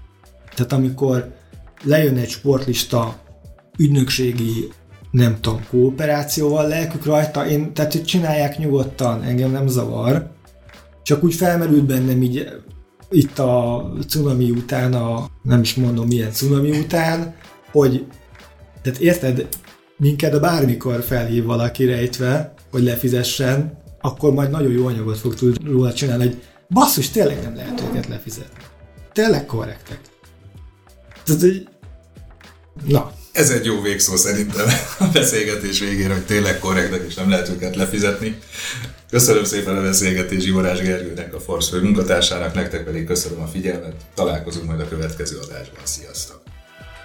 Tehát 0.55 0.73
amikor 0.73 1.35
lejön 1.83 2.17
egy 2.17 2.29
sportlista 2.29 3.19
ügynökségi 3.79 4.69
nem 5.11 5.41
tudom, 5.41 5.67
kooperációval, 5.71 6.69
lelkük 6.69 7.05
rajta, 7.05 7.47
én, 7.47 7.73
tehát 7.73 7.93
hogy 7.93 8.05
csinálják 8.05 8.59
nyugodtan, 8.59 9.23
engem 9.23 9.51
nem 9.51 9.67
zavar, 9.67 10.37
csak 11.09 11.25
úgy 11.25 11.35
felmerült 11.35 11.85
bennem 11.85 12.23
így 12.23 12.49
itt 13.11 13.39
a 13.39 13.83
cunami 14.09 14.51
után, 14.51 14.93
a, 14.95 15.29
nem 15.43 15.61
is 15.61 15.75
mondom 15.75 16.07
milyen 16.07 16.33
cunami 16.33 16.71
után, 16.71 17.35
hogy 17.73 18.07
tehát 18.83 18.99
érted, 18.99 19.49
minket 19.97 20.35
a 20.35 20.41
bármikor 20.41 21.03
felhív 21.03 21.45
valaki 21.45 21.85
rejtve, 21.85 22.55
hogy 22.71 22.83
lefizessen, 22.83 23.79
akkor 24.01 24.33
majd 24.33 24.51
nagyon 24.51 24.73
jó 24.73 24.87
anyagot 24.87 25.19
fog 25.19 25.35
tudni 25.35 25.71
róla 25.71 25.93
csinálni, 25.93 26.25
hogy 26.25 26.43
basszus, 26.69 27.11
tényleg 27.11 27.43
nem 27.43 27.55
lehet 27.55 27.83
őket 27.91 28.07
lefizetni. 28.07 28.63
Tényleg 29.13 29.47
korrektek. 29.47 30.01
Tehát, 31.25 31.41
hogy... 31.41 31.69
Na. 32.87 33.13
Ez 33.33 33.51
egy 33.51 33.65
jó 33.65 33.81
végszó 33.81 34.17
szerintem 34.17 34.67
a 34.99 35.07
beszélgetés 35.13 35.81
végére, 35.81 36.13
hogy 36.13 36.27
tényleg 36.27 36.59
korrektek, 36.59 37.05
és 37.07 37.15
nem 37.15 37.31
lehet 37.31 37.49
őket 37.49 37.77
lefizetni. 37.77 38.39
Köszönöm 39.11 39.45
szépen 39.45 39.77
a 39.77 39.83
beszélgetés 39.83 40.45
Ivorás 40.45 40.81
Gergőnek, 40.81 41.35
a 41.35 41.41
Force 41.41 41.71
fő 41.71 41.83
munkatársának, 41.83 42.55
nektek 42.55 42.85
pedig 42.85 43.07
köszönöm 43.07 43.41
a 43.41 43.47
figyelmet. 43.47 43.95
Találkozunk 44.15 44.67
majd 44.67 44.81
a 44.81 44.89
következő 44.89 45.37
adásban. 45.37 45.81
Sziasztok! 45.83 46.41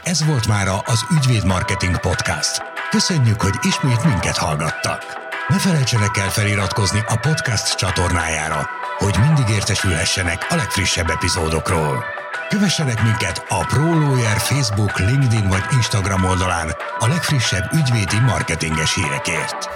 Ez 0.04 0.26
volt 0.26 0.47
már 0.47 0.68
az 0.86 0.99
Ügyvéd 1.18 1.45
Marketing 1.45 1.99
Podcast. 1.99 2.62
Köszönjük, 2.89 3.41
hogy 3.41 3.54
ismét 3.62 4.04
minket 4.04 4.38
hallgattak. 4.38 5.04
Ne 5.47 5.60
felejtsenek 5.60 6.18
el 6.18 6.30
feliratkozni 6.30 6.99
a 7.08 7.20
podcast 7.22 7.76
csatornájára, 7.76 8.70
hogy 8.97 9.16
mindig 9.26 9.56
értesülhessenek 9.56 10.45
a 10.49 10.56
legfrissebb 10.56 11.10
epizódokról. 11.10 12.04
Kövessenek 12.49 13.04
minket 13.04 13.45
a 13.49 13.66
ProLawyer 13.66 14.38
Facebook, 14.38 14.99
LinkedIn 14.99 15.47
vagy 15.47 15.64
Instagram 15.72 16.24
oldalán 16.24 16.76
a 16.99 17.08
legfrissebb 17.08 17.72
ügyvédi 17.74 18.20
marketinges 18.26 18.95
hírekért. 18.95 19.70